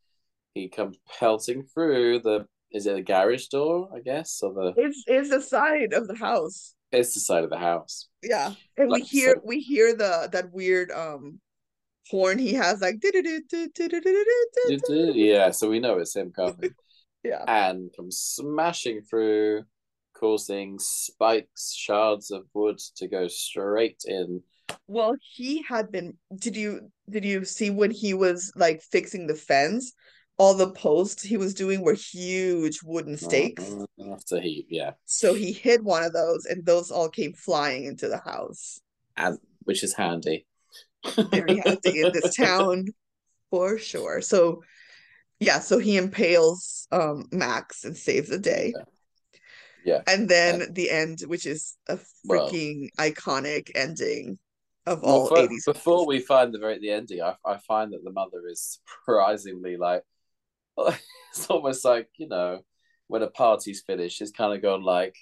he 0.54 0.68
comes 0.70 0.98
pelting 1.20 1.64
through 1.64 2.20
the 2.20 2.46
is 2.72 2.86
it 2.86 2.96
the 2.96 3.02
garage 3.02 3.48
door, 3.48 3.90
I 3.96 4.00
guess, 4.02 4.42
or 4.44 4.54
the 4.54 4.74
It's, 4.76 5.04
it's 5.08 5.30
the 5.30 5.42
side 5.42 5.94
of 5.94 6.08
the 6.08 6.16
house. 6.16 6.74
it's 6.92 7.14
the 7.14 7.20
side 7.22 7.44
of 7.46 7.50
the 7.50 7.58
house. 7.58 8.10
Yeah. 8.22 8.54
And 8.76 8.90
we 8.92 9.02
hear 9.02 9.36
so- 9.36 9.42
we 9.46 9.60
hear 9.62 9.96
the 9.96 10.28
that 10.34 10.52
weird 10.52 10.92
um 10.92 11.40
horn 12.10 12.40
he 12.40 12.54
has, 12.54 12.82
like 12.82 12.98
yeah. 14.70 15.52
So 15.52 15.70
we 15.70 15.80
know 15.80 16.00
it's 16.00 16.16
him 16.16 16.32
coming. 16.32 16.74
yeah, 17.24 17.44
and 17.48 17.94
from 17.96 18.12
smashing 18.12 19.02
through, 19.02 19.64
causing 20.14 20.78
spikes, 20.80 21.74
shards 21.74 22.32
of 22.32 22.44
wood 22.54 22.80
to 22.98 23.08
go 23.08 23.28
straight 23.28 24.04
in. 24.06 24.42
Well, 24.88 25.16
he 25.22 25.64
had 25.64 25.92
been. 25.92 26.18
Did 26.36 26.56
you 26.56 26.92
did 27.10 27.26
you 27.26 27.46
see 27.46 27.70
when 27.70 27.92
he 27.92 28.14
was 28.14 28.52
like 28.56 28.82
fixing 28.82 29.28
the 29.28 29.36
fence? 29.36 29.94
all 30.38 30.54
the 30.54 30.72
posts 30.72 31.24
he 31.24 31.36
was 31.38 31.54
doing 31.54 31.82
were 31.82 31.94
huge 31.94 32.82
wooden 32.84 33.18
stakes. 33.18 33.64
Mm-hmm. 33.64 34.14
After 34.14 34.40
he 34.40 34.66
yeah. 34.70 34.92
So 35.06 35.34
he 35.34 35.52
hid 35.52 35.84
one 35.84 36.04
of 36.04 36.14
those, 36.14 36.46
and 36.46 36.66
those 36.66 36.92
all 36.92 37.10
came 37.10 37.34
flying 37.34 37.86
into 37.86 38.08
the 38.08 38.20
house. 38.20 38.80
And 39.16 39.40
which 39.64 39.84
is 39.84 39.94
handy. 39.94 40.46
Very 41.32 41.58
handy 41.66 42.02
in 42.02 42.12
this 42.14 42.36
town, 42.36 42.86
for 43.50 43.78
sure. 43.78 44.22
So, 44.22 44.64
yeah. 45.40 45.60
So 45.60 45.78
he 45.80 45.98
impales 45.98 46.88
um 46.92 47.26
Max 47.32 47.84
and 47.84 47.96
saves 47.96 48.30
the 48.30 48.40
day. 48.40 48.74
Yeah. 49.86 50.02
And 50.08 50.28
then 50.28 50.74
the 50.74 50.90
end, 50.90 51.22
which 51.28 51.46
is 51.46 51.76
a 51.88 52.00
Well- 52.26 52.50
freaking 52.50 52.90
iconic 53.00 53.72
ending 53.76 54.38
of 54.86 55.02
Well, 55.02 55.12
all 55.22 55.28
fir- 55.28 55.48
80s. 55.48 55.66
before 55.66 56.06
we 56.06 56.20
find 56.20 56.54
the 56.54 56.60
very 56.60 56.80
the 56.80 56.92
ending, 56.92 57.22
I, 57.22 57.36
I 57.46 57.58
find 57.58 57.94
that 57.94 58.04
the 58.04 58.12
mother 58.12 58.48
is 58.50 58.80
surprisingly 59.06 59.78
like 59.78 60.04
it's 60.78 61.48
almost 61.50 61.84
like 61.84 62.10
you 62.18 62.28
know 62.28 62.62
when 63.08 63.24
a 63.24 63.28
party's 63.30 63.82
finished, 63.82 64.22
it's 64.22 64.32
kind 64.32 64.54
of 64.54 64.62
gone 64.62 64.84
like, 64.84 65.16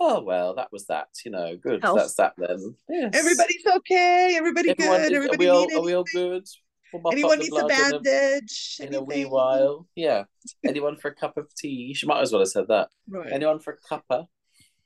oh 0.00 0.20
well, 0.22 0.54
that 0.54 0.68
was 0.72 0.86
that, 0.86 1.08
you 1.24 1.30
know, 1.30 1.56
good, 1.56 1.82
Health. 1.82 1.98
that's 1.98 2.14
that 2.16 2.34
then. 2.38 2.74
Yes. 2.88 3.10
Everybody's 3.14 3.66
okay. 3.76 4.34
Everybody 4.36 4.70
Everyone, 4.70 5.00
good. 5.02 5.12
Everybody 5.12 5.36
are 5.36 5.38
we 5.38 5.48
all 5.48 5.78
are 5.78 5.82
we 5.84 5.94
all 5.94 6.04
good? 6.12 6.44
We'll 6.92 7.02
mop 7.02 7.10
up 7.10 7.12
Anyone 7.14 7.38
needs 7.40 7.48
a 7.48 7.60
blood 7.60 7.70
in 7.70 7.76
a- 7.94 8.00
bandage? 8.00 8.76
in 8.80 8.94
a 8.94 9.02
wee 9.02 9.24
while. 9.24 9.88
Yeah. 9.96 10.24
Anyone 10.64 10.96
for 10.96 11.08
a 11.08 11.14
cup 11.14 11.36
of 11.36 11.52
tea? 11.54 11.94
She 11.94 12.06
might 12.06 12.20
as 12.20 12.30
well 12.32 12.40
have 12.42 12.48
said 12.48 12.68
that. 12.68 12.88
Right. 13.08 13.32
Anyone 13.32 13.58
for 13.58 13.76
a 13.76 13.94
cuppa? 13.94 14.26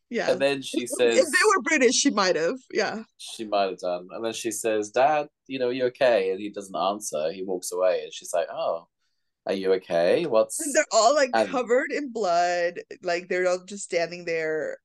yeah. 0.09 0.31
And 0.31 0.41
then 0.41 0.63
she 0.63 0.87
says 0.87 1.17
if 1.19 1.27
they 1.27 1.45
were 1.47 1.63
British, 1.63 1.95
she 1.95 2.11
might 2.11 2.37
have. 2.37 2.59
Yeah. 2.73 3.03
she 3.19 3.45
might 3.45 3.69
have 3.71 3.79
done. 3.79 4.09
And 4.13 4.25
then 4.25 4.33
she 4.33 4.51
says, 4.51 4.91
Dad, 4.91 5.29
you 5.47 5.59
know, 5.59 5.69
you 5.71 5.85
okay? 5.87 6.31
And 6.31 6.41
he 6.41 6.49
doesn't 6.51 6.75
answer. 6.75 7.31
He 7.33 7.43
walks 7.45 7.71
away 7.73 8.03
and 8.05 8.13
she's 8.15 8.33
like, 8.33 8.49
Oh, 8.51 8.89
Are 9.47 9.53
you 9.53 9.73
okay? 9.75 10.25
What's 10.27 10.59
And 10.65 10.75
they're 10.75 10.85
all 10.93 11.15
like 11.15 11.31
and- 11.35 11.49
covered 11.51 11.93
in 11.93 12.11
blood. 12.13 12.81
Like 13.03 13.29
they're 13.29 13.47
all 13.49 13.63
just 13.67 13.85
standing 13.85 14.25
there 14.25 14.79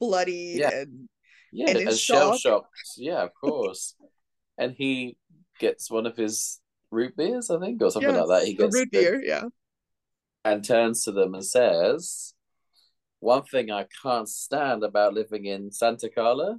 bloodied 0.00 0.58
Yeah. 0.58 0.70
and 0.72 1.08
yeah, 1.52 1.70
and 1.70 1.78
and 1.88 1.96
shell 1.96 2.32
shock. 2.36 2.40
shocked. 2.64 2.68
Yeah, 2.96 3.22
of 3.24 3.30
course. 3.40 3.94
and 4.58 4.72
he 4.76 5.16
gets 5.58 5.90
one 5.90 6.06
of 6.06 6.16
his 6.16 6.60
root 6.90 7.16
beers, 7.16 7.50
I 7.50 7.58
think, 7.60 7.82
or 7.82 7.90
something 7.90 8.14
yeah, 8.14 8.22
like 8.22 8.40
that. 8.42 8.46
He 8.48 8.54
gets 8.54 8.74
root 8.74 8.88
the- 8.92 8.98
beer, 8.98 9.22
yeah. 9.22 9.44
and 10.44 10.64
turns 10.64 11.04
to 11.04 11.12
them 11.12 11.34
and 11.34 11.44
says, 11.44 12.34
"One 13.20 13.44
thing 13.44 13.70
I 13.70 13.86
can't 14.02 14.28
stand 14.28 14.82
about 14.84 15.14
living 15.14 15.44
in 15.46 15.70
Santa 15.72 16.08
Carla 16.08 16.58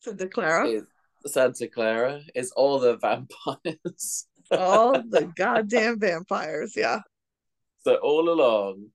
Santa 0.00 0.28
Carla. 0.28 0.70
is 0.70 0.84
Santa 1.26 1.68
Carla 1.68 2.20
is 2.34 2.52
all 2.52 2.78
the 2.78 2.96
vampires." 2.96 4.26
all 4.50 4.92
the 5.02 5.24
goddamn 5.36 5.98
vampires, 5.98 6.74
yeah. 6.76 7.00
so 7.80 7.96
all 7.96 8.28
along, 8.30 8.86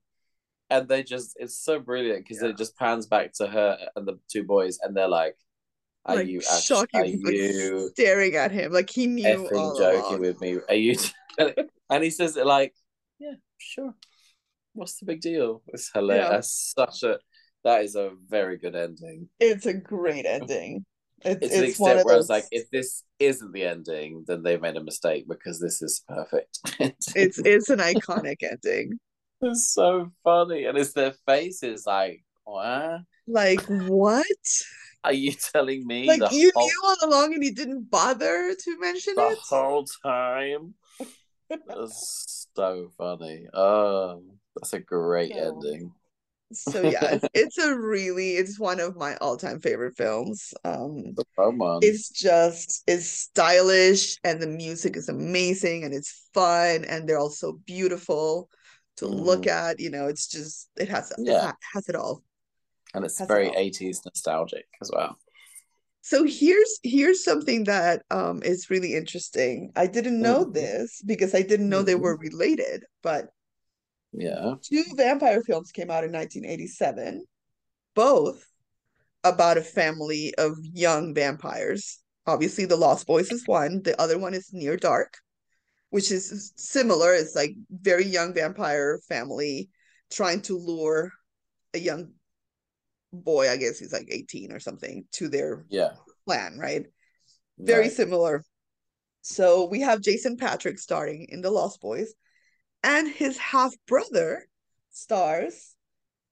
and 0.72 0.88
they 0.88 1.02
just 1.02 1.36
it's 1.38 1.56
so 1.56 1.78
brilliant 1.78 2.24
because 2.24 2.42
Yeah. 2.42 2.48
it 2.50 2.56
just 2.56 2.76
pans 2.76 3.06
back 3.06 3.32
to 3.34 3.46
her 3.46 3.78
and 3.94 4.06
the 4.06 4.18
two 4.30 4.44
boys, 4.44 4.78
and 4.82 4.96
they're 4.96 5.08
like, 5.08 5.36
"Are 6.06 6.16
like 6.16 6.28
you 6.28 6.38
actually? 6.38 6.60
shocking, 6.62 7.00
Are 7.00 7.04
like, 7.24 7.34
you 7.34 7.90
staring 7.90 8.34
at 8.36 8.50
him 8.50 8.72
like 8.72 8.90
he 8.90 9.06
knew 9.06 9.26
effing 9.26 9.52
all 9.52 9.78
joking 9.78 10.00
along. 10.00 10.20
with 10.20 10.40
me? 10.40 10.58
Are 10.68 10.74
you?" 10.74 10.96
and 11.90 12.02
he 12.04 12.10
says 12.10 12.36
it 12.36 12.46
like, 12.46 12.74
"Yeah, 13.18 13.34
sure. 13.58 13.94
What's 14.72 14.98
the 14.98 15.04
big 15.06 15.20
deal?" 15.20 15.62
It's 15.68 15.90
hilarious. 15.92 16.74
Yeah. 16.76 16.86
Such 16.86 17.02
a 17.02 17.18
that 17.64 17.84
is 17.84 17.94
a 17.94 18.10
very 18.28 18.56
good 18.56 18.74
ending. 18.74 19.28
It's 19.38 19.66
a 19.66 19.74
great 19.74 20.26
ending. 20.26 20.84
It's 21.24 21.46
It's, 21.46 21.54
it's, 21.54 21.78
one 21.78 21.92
extent 21.92 22.06
where 22.06 22.14
I 22.14 22.18
was 22.18 22.28
like, 22.28 22.46
if 22.50 22.68
this 22.70 23.04
isn't 23.20 23.52
the 23.52 23.64
ending, 23.64 24.24
then 24.26 24.42
they've 24.42 24.60
made 24.60 24.76
a 24.76 24.82
mistake 24.82 25.26
because 25.28 25.60
this 25.60 25.80
is 25.80 26.02
perfect. 26.08 26.58
it's 27.14 27.38
it's 27.44 27.70
an 27.70 27.78
iconic 27.78 28.38
ending. 28.42 28.98
It's 29.42 29.72
so 29.74 30.10
funny, 30.22 30.64
and 30.64 30.78
it's 30.78 30.92
their 30.92 31.14
faces 31.26 31.84
like, 31.86 32.22
what? 32.44 33.00
Like 33.26 33.62
what? 33.62 34.26
Are 35.04 35.12
you 35.12 35.32
telling 35.32 35.84
me 35.84 36.06
Like 36.06 36.20
the 36.20 36.28
you 36.32 36.52
whole, 36.54 36.64
knew 36.64 36.80
all 36.84 37.08
along 37.10 37.34
and 37.34 37.42
you 37.42 37.52
didn't 37.52 37.90
bother 37.90 38.54
to 38.54 38.78
mention 38.78 39.14
the 39.16 39.30
it? 39.30 39.38
whole 39.38 39.84
time? 40.04 40.74
That's 41.66 42.46
so 42.54 42.92
funny. 42.96 43.46
Oh, 43.52 44.22
that's 44.54 44.72
a 44.74 44.78
great 44.78 45.32
So- 45.32 45.38
ending. 45.56 45.92
So 46.54 46.82
yeah, 46.82 47.18
it's, 47.34 47.56
a 47.58 47.74
really 47.74 48.32
it's 48.36 48.60
one 48.60 48.78
of 48.78 48.94
my 48.94 49.16
all-time 49.16 49.58
favorite 49.58 49.96
films. 49.96 50.52
Um 50.64 51.14
The 51.16 51.24
it's 51.82 52.10
just 52.10 52.84
it's 52.86 53.06
stylish 53.06 54.18
and 54.22 54.40
the 54.40 54.46
music 54.46 54.96
is 54.96 55.08
amazing 55.08 55.84
and 55.84 55.94
it's 55.94 56.28
fun 56.34 56.84
and 56.84 57.08
they're 57.08 57.18
all 57.18 57.30
so 57.30 57.58
beautiful 57.66 58.50
to 58.96 59.06
look 59.06 59.46
at. 59.46 59.80
You 59.80 59.90
know, 59.90 60.06
it's 60.08 60.26
just 60.28 60.68
it 60.76 60.88
has 60.88 61.10
it 61.12 61.18
Yeah. 61.18 61.40
ha- 61.48 61.56
has 61.74 61.88
it 61.88 61.96
all. 61.96 62.22
and 62.94 63.04
it's 63.04 63.18
has 63.18 63.26
it 63.26 63.32
very 63.32 63.48
80s 63.56 64.04
nostalgic 64.04 64.66
as 64.82 64.90
well. 64.92 65.16
So 66.02 66.24
here's 66.24 66.78
here's 66.82 67.24
something 67.24 67.64
that 67.64 68.02
um 68.10 68.42
is 68.42 68.68
really 68.70 68.94
interesting. 68.94 69.72
I 69.76 69.86
didn't 69.86 70.20
know 70.20 70.44
Mhm. 70.44 70.54
this 70.54 71.00
because 71.06 71.34
I 71.34 71.42
didn't 71.42 71.68
know 71.68 71.82
they 71.82 71.94
Mhm. 71.94 72.00
were 72.00 72.16
related, 72.18 72.84
but 73.02 73.28
Yeah. 74.12 74.56
two 74.62 74.84
vampire 74.96 75.42
films 75.42 75.72
came 75.72 75.90
out 75.90 76.04
in 76.04 76.10
1987, 76.12 77.24
both 77.94 78.44
about 79.24 79.56
a 79.58 79.62
family 79.62 80.34
of 80.36 80.58
young 80.62 81.14
vampires. 81.14 82.00
Obviously, 82.26 82.66
The 82.66 82.76
Lost 82.76 83.06
Boys 83.06 83.30
is 83.32 83.46
one. 83.46 83.82
The 83.82 83.98
other 84.00 84.18
one 84.18 84.34
is 84.34 84.52
Near 84.52 84.76
Dark, 84.76 85.18
which 85.92 86.10
is 86.10 86.54
similar. 86.56 87.12
It's 87.12 87.36
like 87.36 87.54
very 87.70 88.06
young 88.06 88.32
vampire 88.32 88.98
family 89.10 89.68
trying 90.10 90.40
to 90.40 90.56
lure 90.56 91.12
a 91.74 91.78
young 91.78 92.12
boy, 93.12 93.50
I 93.50 93.58
guess 93.58 93.78
he's 93.78 93.92
like 93.92 94.08
18 94.10 94.52
or 94.52 94.58
something, 94.58 95.04
to 95.12 95.28
their 95.28 95.66
Yeah. 95.68 95.90
plan, 96.26 96.56
right? 96.58 96.86
Very 97.58 97.82
Right. 97.88 97.92
similar. 97.92 98.42
So 99.20 99.66
we 99.66 99.80
have 99.82 100.00
Jason 100.00 100.38
Patric 100.38 100.78
starring 100.78 101.26
in 101.28 101.42
The 101.42 101.50
Lost 101.50 101.82
Boys, 101.82 102.14
and 102.82 103.06
his 103.06 103.36
half 103.36 103.74
brother 103.86 104.48
stars 104.92 105.76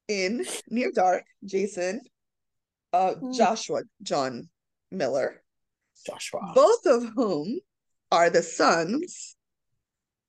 in 0.08 0.46
Near 0.70 0.90
Dark. 0.90 1.24
Jason, 1.44 2.00
uh, 2.94 3.12
Hmm. 3.16 3.32
Joshua 3.32 3.82
John 4.00 4.48
Miller, 4.90 5.42
Joshua. 6.06 6.52
both 6.54 6.86
of 6.86 7.04
whom 7.14 7.60
are 8.10 8.30
the 8.30 8.42
sons 8.42 9.36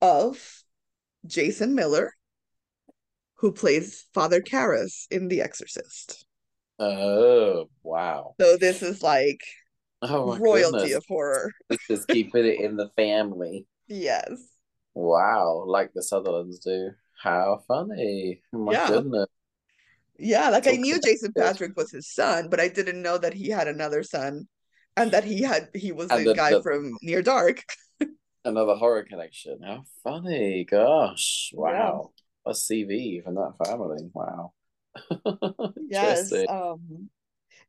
of 0.02 0.64
Jason 1.26 1.76
Miller, 1.76 2.14
who 3.36 3.52
plays 3.52 4.06
Father 4.14 4.42
Karras 4.42 5.06
in 5.12 5.28
The 5.28 5.42
Exorcist. 5.42 6.26
Oh, 6.80 7.70
wow. 7.84 8.34
So 8.40 8.58
this 8.58 8.82
is 8.82 9.04
like 9.04 9.42
Oh 10.02 10.36
royalty 10.38 10.78
goodness. 10.80 10.96
of 10.96 11.06
horror. 11.08 11.52
Just 11.88 12.08
keeping 12.08 12.46
it 12.46 12.60
in 12.60 12.76
the 12.76 12.90
family. 12.96 13.66
Yes. 13.88 14.30
Wow, 14.94 15.66
like 15.68 15.92
the 15.94 16.02
Sutherlands 16.02 16.60
do. 16.60 16.92
How 17.22 17.62
funny. 17.68 18.42
Oh 18.56 18.60
my 18.60 18.72
Yeah. 18.72 18.88
goodness. 18.88 19.28
Yeah, 20.18 20.50
like 20.50 20.66
I 20.66 20.72
knew 20.78 20.98
Jason. 21.04 21.34
Patric 21.34 21.74
was 21.76 21.92
his 21.92 22.08
son, 22.10 22.48
but 22.50 22.62
I 22.62 22.70
didn't 22.70 23.02
know 23.02 23.18
that 23.18 23.34
he 23.34 23.50
had 23.50 23.68
another 23.68 24.02
son 24.04 24.48
and 24.96 25.12
that 25.12 25.26
he 25.26 25.42
had 25.42 25.68
he 25.76 25.92
was 25.92 26.10
And 26.10 26.26
the 26.26 26.34
guy 26.34 26.52
the- 26.52 26.62
from 26.64 26.96
Near 27.02 27.22
Dark. 27.22 27.64
Another 28.44 28.76
horror 28.76 29.04
connection. 29.04 29.60
How 29.64 29.84
funny. 30.04 30.66
Gosh. 30.70 31.52
Yeah. 31.54 31.60
Wow. 31.60 32.12
A 32.46 32.52
CV 32.52 33.24
from 33.24 33.36
that 33.36 33.54
family. 33.64 34.10
Wow. 34.14 34.54
Yes. 35.90 36.32
Interesting. 36.32 36.48
Um 36.50 37.10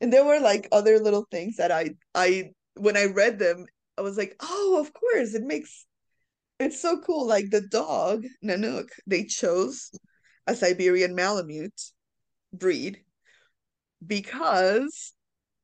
and 0.00 0.12
there 0.12 0.24
were 0.24 0.40
like 0.40 0.68
other 0.72 0.98
little 0.98 1.26
things 1.30 1.56
that 1.56 1.70
I 1.72 1.90
I 2.14 2.52
when 2.74 2.96
I 2.96 3.04
read 3.04 3.38
them, 3.38 3.66
I 3.98 4.00
was 4.02 4.16
like, 4.16 4.34
"Oh, 4.40 4.78
of 4.80 4.92
course. 4.92 5.34
It 5.34 5.42
makes 5.42 5.86
it's 6.58 6.80
so 6.80 7.00
cool." 7.00 7.26
Like 7.26 7.50
the 7.50 7.60
dog, 7.60 8.24
Nanook, 8.44 8.88
they 9.06 9.24
chose 9.24 9.90
a 10.46 10.54
Siberian 10.54 11.14
Malamute 11.14 11.80
breed 12.52 13.04
because 14.06 15.12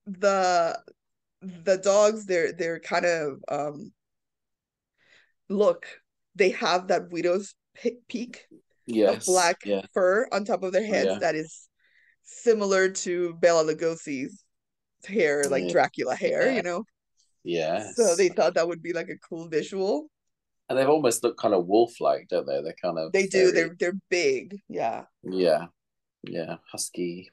the 0.07 0.79
the 1.43 1.79
dogs 1.79 2.27
they're 2.27 2.53
they're 2.53 2.81
kind 2.81 3.07
of 3.07 3.43
um 3.49 3.93
look 5.49 5.87
they 6.35 6.51
have 6.51 6.89
that 6.89 7.11
widow's 7.11 7.55
pe- 7.75 7.97
peak 8.09 8.47
of 8.89 9.25
black 9.27 9.57
Yeah. 9.65 9.83
fur 9.95 10.27
on 10.33 10.45
top 10.45 10.63
of 10.63 10.73
their 10.73 10.83
oh, 10.83 10.87
heads 10.87 11.09
Yeah. 11.13 11.19
that 11.21 11.35
is 11.35 11.69
similar 12.23 12.91
to 12.91 13.35
Bela 13.35 13.65
Lugosi's 13.65 14.45
hair 15.07 15.45
like 15.45 15.65
Yeah. 15.65 15.73
Dracula 15.73 16.15
hair 16.15 16.53
you 16.53 16.63
know 16.63 16.85
Yeah. 17.45 17.91
so 17.95 18.15
they 18.17 18.29
thought 18.29 18.55
that 18.55 18.69
would 18.69 18.83
be 18.83 18.93
like 18.93 19.09
a 19.09 19.19
cool 19.19 19.49
visual 19.49 20.11
and 20.69 20.79
they've 20.79 20.89
almost 20.89 21.23
looked 21.25 21.41
kind 21.41 21.55
of 21.55 21.67
wolf-like, 21.67 22.29
don't 22.29 22.47
they? 22.47 22.61
They're 22.61 22.75
kind 22.83 22.99
of 22.99 23.11
they 23.13 23.27
do 23.27 23.51
very- 23.51 23.53
they're 23.53 23.77
they're 23.79 24.01
big 24.11 24.61
yeah 24.69 25.05
Yeah. 25.23 25.67
Yeah. 26.25 26.57
Husky. 26.71 27.31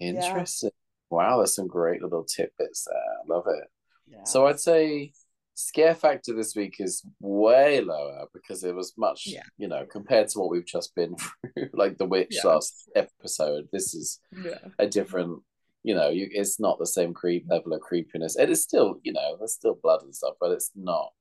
Interesting. 0.00 0.70
Wow, 1.10 1.38
there's 1.38 1.54
some 1.54 1.66
great 1.68 2.02
little 2.02 2.24
tidbits 2.24 2.84
there. 2.84 2.96
I 2.96 3.34
love 3.34 3.44
it. 3.46 3.64
yeah 4.08 4.24
So 4.24 4.46
I'd 4.46 4.60
say 4.60 5.12
scare 5.54 5.94
factor 5.94 6.34
this 6.34 6.54
week 6.56 6.76
is 6.80 7.04
way 7.20 7.80
lower 7.80 8.26
because 8.32 8.64
it 8.64 8.74
was 8.74 8.94
much, 8.96 9.26
Yeah. 9.26 9.42
you 9.58 9.68
know, 9.68 9.84
compared 9.86 10.28
to 10.28 10.38
what 10.38 10.50
we've 10.50 10.66
just 10.66 10.94
been 10.94 11.14
through, 11.54 11.68
like 11.74 11.98
the 11.98 12.06
witch 12.06 12.38
Yeah. 12.42 12.50
last 12.50 12.90
episode. 12.96 13.68
This 13.72 13.94
is 13.94 14.18
yeah 14.44 14.58
a 14.78 14.86
different, 14.86 15.42
you 15.82 15.94
know, 15.94 16.08
you 16.08 16.28
it's 16.30 16.58
not 16.58 16.78
the 16.78 16.86
same 16.86 17.12
creep 17.12 17.44
level 17.48 17.74
of 17.74 17.80
creepiness. 17.80 18.36
It 18.36 18.50
is 18.50 18.62
still, 18.62 19.00
you 19.02 19.12
know, 19.12 19.36
there's 19.38 19.54
still 19.54 19.78
blood 19.82 20.02
and 20.02 20.14
stuff, 20.14 20.34
but 20.40 20.52
it's 20.52 20.70
not. 20.74 21.12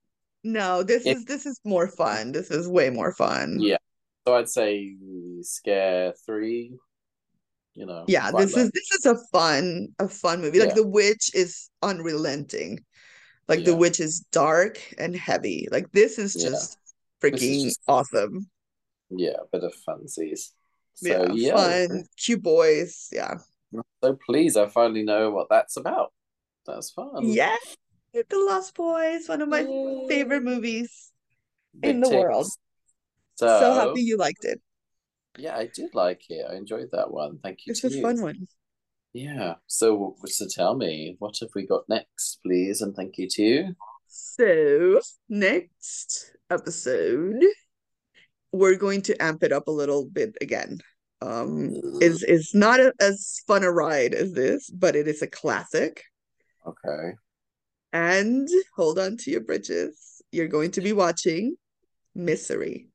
no 0.43 0.81
this 0.83 1.05
If- 1.05 1.17
is 1.17 1.25
this 1.25 1.45
is 1.45 1.59
more 1.63 1.87
fun 1.87 2.31
this 2.31 2.49
is 2.49 2.67
way 2.67 2.89
more 2.89 3.13
fun 3.13 3.59
Yeah. 3.59 3.77
So 4.25 4.35
I'd 4.35 4.49
say 4.49 4.95
scare 5.41 6.13
three. 6.25 6.73
You 7.73 7.85
know, 7.85 8.03
yeah 8.07 8.31
this 8.31 8.55
low. 8.55 8.63
is 8.63 8.71
this 8.71 8.91
is 8.97 9.05
a 9.05 9.15
fun 9.31 9.87
a 9.99 10.07
fun 10.09 10.41
movie 10.41 10.59
like 10.59 10.75
the 10.75 10.85
witch 10.99 11.31
is 11.33 11.69
unrelenting 11.81 12.83
like 13.47 13.65
the 13.65 13.75
witch 13.75 13.99
is 13.99 14.21
dark 14.31 14.79
and 14.97 15.15
heavy 15.15 15.67
like 15.71 15.91
this 15.91 16.17
is 16.17 16.35
Yeah. 16.35 16.49
just 16.49 16.77
is 16.77 16.77
freaking 17.21 17.63
just- 17.65 17.81
awesome 17.87 18.49
yeah, 19.13 19.35
a 19.43 19.45
bit 19.51 19.65
of 19.65 19.73
funsies. 19.85 20.51
So 20.93 21.09
yeah, 21.09 21.33
yeah, 21.33 21.55
fun 21.55 22.05
cute 22.17 22.41
boys 22.41 23.09
yeah 23.11 23.35
so 24.03 24.17
pleased 24.25 24.57
I 24.57 24.67
finally 24.67 25.03
know 25.03 25.31
what 25.31 25.47
that's 25.49 25.75
about. 25.77 26.13
That's 26.65 26.91
fun. 26.91 27.23
yeah 27.23 27.55
the 28.13 28.23
lost 28.31 28.75
boys 28.75 29.27
one 29.27 29.41
of 29.41 29.49
my 29.49 29.63
favorite 30.07 30.43
movies 30.43 31.11
in 31.83 31.99
the 32.01 32.09
world. 32.09 32.47
So, 33.35 33.47
so 33.47 33.73
happy 33.73 34.01
you 34.01 34.17
liked 34.17 34.43
it 34.45 34.61
yeah, 35.37 35.55
I 35.57 35.69
did 35.73 35.95
like 35.95 36.23
it. 36.29 36.45
I 36.49 36.55
enjoyed 36.55 36.89
that 36.91 37.09
one. 37.09 37.39
Thank 37.41 37.65
you 37.65 37.71
it's 37.71 37.83
a 37.85 37.89
you. 37.89 38.01
fun 38.01 38.21
one 38.21 38.47
Yeah. 39.13 39.55
So, 39.67 40.15
so 40.25 40.45
tell 40.49 40.75
me, 40.75 41.15
what 41.19 41.37
have 41.41 41.49
we 41.55 41.67
got 41.67 41.87
next, 41.89 42.39
please? 42.43 42.81
And 42.81 42.95
thank 42.95 43.17
you 43.17 43.27
to 43.29 43.43
you. 43.43 43.75
so 44.07 44.99
next 45.29 46.31
episode 46.49 47.43
we're 48.51 48.75
going 48.75 49.01
to 49.03 49.21
amp 49.21 49.43
it 49.43 49.51
up 49.51 49.67
a 49.67 49.71
little 49.71 50.05
bit 50.05 50.35
again. 50.41 50.79
Um, 51.21 51.69
is 52.01 52.23
is 52.23 52.51
not 52.55 52.79
a, 52.79 52.93
as 52.99 53.41
fun 53.47 53.63
a 53.63 53.71
ride 53.71 54.13
as 54.13 54.33
this, 54.33 54.69
but 54.69 54.95
it 54.95 55.07
is 55.07 55.21
a 55.21 55.27
classic. 55.27 56.03
Okay. 56.65 57.15
And 57.93 58.47
hold 58.75 58.97
on 58.97 59.17
to 59.17 59.31
your 59.31 59.41
britches. 59.41 60.21
You're 60.31 60.47
going 60.47 60.71
to 60.71 60.81
be 60.81 60.93
watching 60.93 61.55
Misery. 62.15 62.87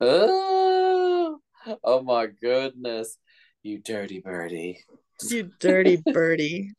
Oh, 0.00 1.38
oh 1.82 2.02
my 2.02 2.26
goodness. 2.26 3.16
You 3.62 3.78
dirty 3.78 4.20
birdie. 4.20 4.84
You 5.30 5.50
dirty 5.58 6.02
birdie. 6.04 6.72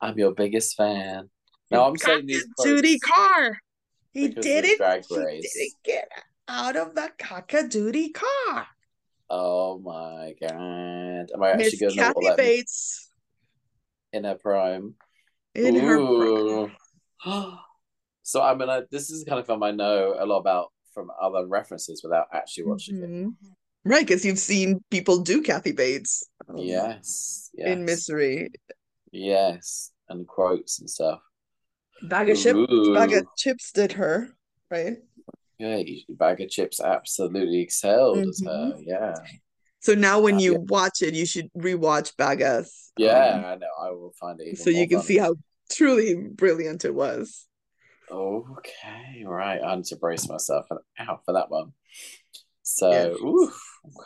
I'm 0.00 0.18
your 0.18 0.32
biggest 0.32 0.76
fan. 0.76 1.30
Now 1.70 1.86
I'm 1.86 1.96
saying 1.96 2.26
these 2.26 2.46
Judy 2.62 2.98
Carr. 2.98 3.58
He 4.12 4.28
did 4.28 4.64
it. 4.64 4.80
He 5.08 5.40
didn't 5.40 5.74
get 5.84 6.08
out 6.48 6.76
of 6.76 6.94
the 6.94 7.10
duty 7.68 8.10
car. 8.10 8.66
Oh 9.30 9.78
my 9.78 10.32
god. 10.40 11.30
Am 11.34 11.42
I 11.42 11.50
actually 11.50 11.64
Miss 11.64 11.80
gonna 11.80 11.94
know 11.94 12.02
Kathy 12.02 12.14
what 12.14 12.36
that 12.36 12.42
means 12.42 12.56
Bates 12.56 13.10
in 14.12 14.24
her 14.24 14.34
prime? 14.36 14.94
in 15.54 15.74
her 15.76 16.68
prime. 17.24 17.58
So 18.22 18.42
I 18.42 18.54
mean 18.54 18.68
I, 18.68 18.82
this 18.90 19.08
is 19.08 19.24
the 19.24 19.30
kind 19.30 19.40
of 19.40 19.46
film 19.46 19.62
I 19.62 19.70
know 19.70 20.14
a 20.18 20.26
lot 20.26 20.40
about 20.40 20.66
from 20.92 21.10
other 21.18 21.46
references 21.46 22.02
without 22.04 22.26
actually 22.30 22.64
watching 22.64 22.98
it. 22.98 23.08
Mm-hmm. 23.08 23.28
Right, 23.84 24.06
because 24.06 24.24
you've 24.24 24.38
seen 24.38 24.84
people 24.90 25.20
do 25.20 25.42
Kathy 25.42 25.72
Bates 25.72 26.24
um, 26.48 26.56
Yes. 26.58 27.50
Yes. 27.54 27.68
in 27.68 27.84
Misery. 27.84 28.50
Yes. 29.12 29.92
And 30.08 30.26
quotes 30.26 30.80
and 30.80 30.88
stuff. 30.88 31.20
Bag 32.02 32.30
of, 32.30 32.38
chip, 32.38 32.56
Ooh. 32.56 32.94
bag 32.94 33.12
of 33.12 33.26
chips 33.36 33.72
did 33.72 33.92
her, 33.92 34.28
right? 34.70 34.98
Yeah, 35.58 35.82
Bag 36.10 36.40
of 36.40 36.50
Chips 36.50 36.80
absolutely 36.80 37.60
excelled 37.60 38.18
as 38.18 38.40
her. 38.44 38.74
Mhm. 38.76 38.84
Yeah. 38.86 39.14
So 39.80 39.94
now 39.94 40.20
when 40.20 40.38
you 40.38 40.52
yeah. 40.52 40.58
watch 40.68 41.02
it, 41.02 41.14
you 41.14 41.26
should 41.26 41.52
rewatch 41.52 42.14
Bagas. 42.16 42.92
Yeah, 42.96 43.42
I 43.44 43.56
know. 43.56 43.66
I 43.80 43.90
will 43.90 44.12
find 44.20 44.40
it 44.40 44.58
so 44.58 44.70
you 44.70 44.88
can 44.88 45.00
see 45.00 45.18
how 45.18 45.34
truly 45.70 46.14
brilliant 46.14 46.84
it 46.84 46.94
was. 46.94 47.46
Okay, 48.10 49.24
right. 49.24 49.60
I 49.62 49.74
need 49.76 49.84
to 49.86 49.96
brace 49.96 50.28
myself 50.28 50.66
out 50.98 51.24
for 51.24 51.32
that 51.32 51.50
one. 51.50 51.72
So, 52.72 53.16
oof. 53.24 53.58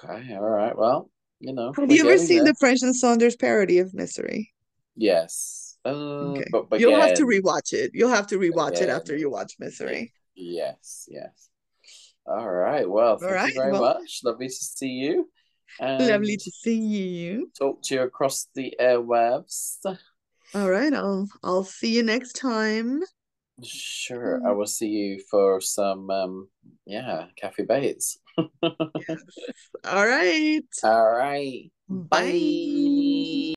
Okay, 0.04 0.34
all 0.34 0.40
right. 0.42 0.76
Well, 0.76 1.10
you 1.40 1.52
know, 1.52 1.72
Have 1.76 1.90
you 1.90 2.04
ever 2.08 2.16
seen 2.18 2.44
there. 2.44 2.52
the 2.52 2.56
French 2.60 2.82
and 2.82 2.94
Saunders 2.94 3.34
parody 3.34 3.78
of 3.80 3.92
Misery? 3.92 4.52
Yes. 4.96 5.76
Uh, 5.84 5.88
Okay. 5.90 6.44
but, 6.52 6.70
but 6.70 6.78
You'll 6.78 6.94
have 7.00 7.14
to 7.14 7.26
again, 7.26 7.42
rewatch 7.42 7.72
it. 7.72 7.90
You'll 7.92 8.10
have 8.10 8.28
to 8.28 8.38
rewatch 8.38 8.80
it 8.80 8.88
after 8.88 9.16
you 9.16 9.28
watch 9.30 9.54
Misery. 9.58 10.12
yes, 10.36 11.08
yes. 11.10 11.48
All 12.24 12.48
right. 12.48 12.88
Well, 12.88 13.18
thank 13.18 13.32
right, 13.32 13.48
you 13.52 13.60
very 13.60 13.72
well- 13.72 13.80
much. 13.98 14.20
Lovely 14.24 14.46
to 14.46 14.54
see 14.54 14.86
you. 14.90 15.28
And 15.80 16.06
Lovely 16.06 16.36
to 16.36 16.50
see 16.52 16.78
you. 16.78 17.50
talk 17.58 17.82
to 17.84 17.94
you 17.94 18.02
across 18.02 18.46
the 18.54 18.74
airwaves. 18.78 19.78
All 20.54 20.70
right, 20.70 20.92
I'll 20.92 21.26
I'll 21.42 21.64
see 21.64 21.96
you 21.96 22.02
next 22.04 22.34
time. 22.34 23.00
Sure. 23.64 24.40
I 24.46 24.52
will 24.52 24.66
see 24.66 24.88
you 24.88 25.22
for 25.30 25.60
some 25.62 26.10
um 26.10 26.48
yeah, 26.86 27.26
Kathy 27.36 27.62
Bates. 27.64 28.18
Yes. 29.08 29.24
All 29.84 30.06
right. 30.06 30.62
All 30.84 31.10
right. 31.10 31.70
Bye. 31.88 33.42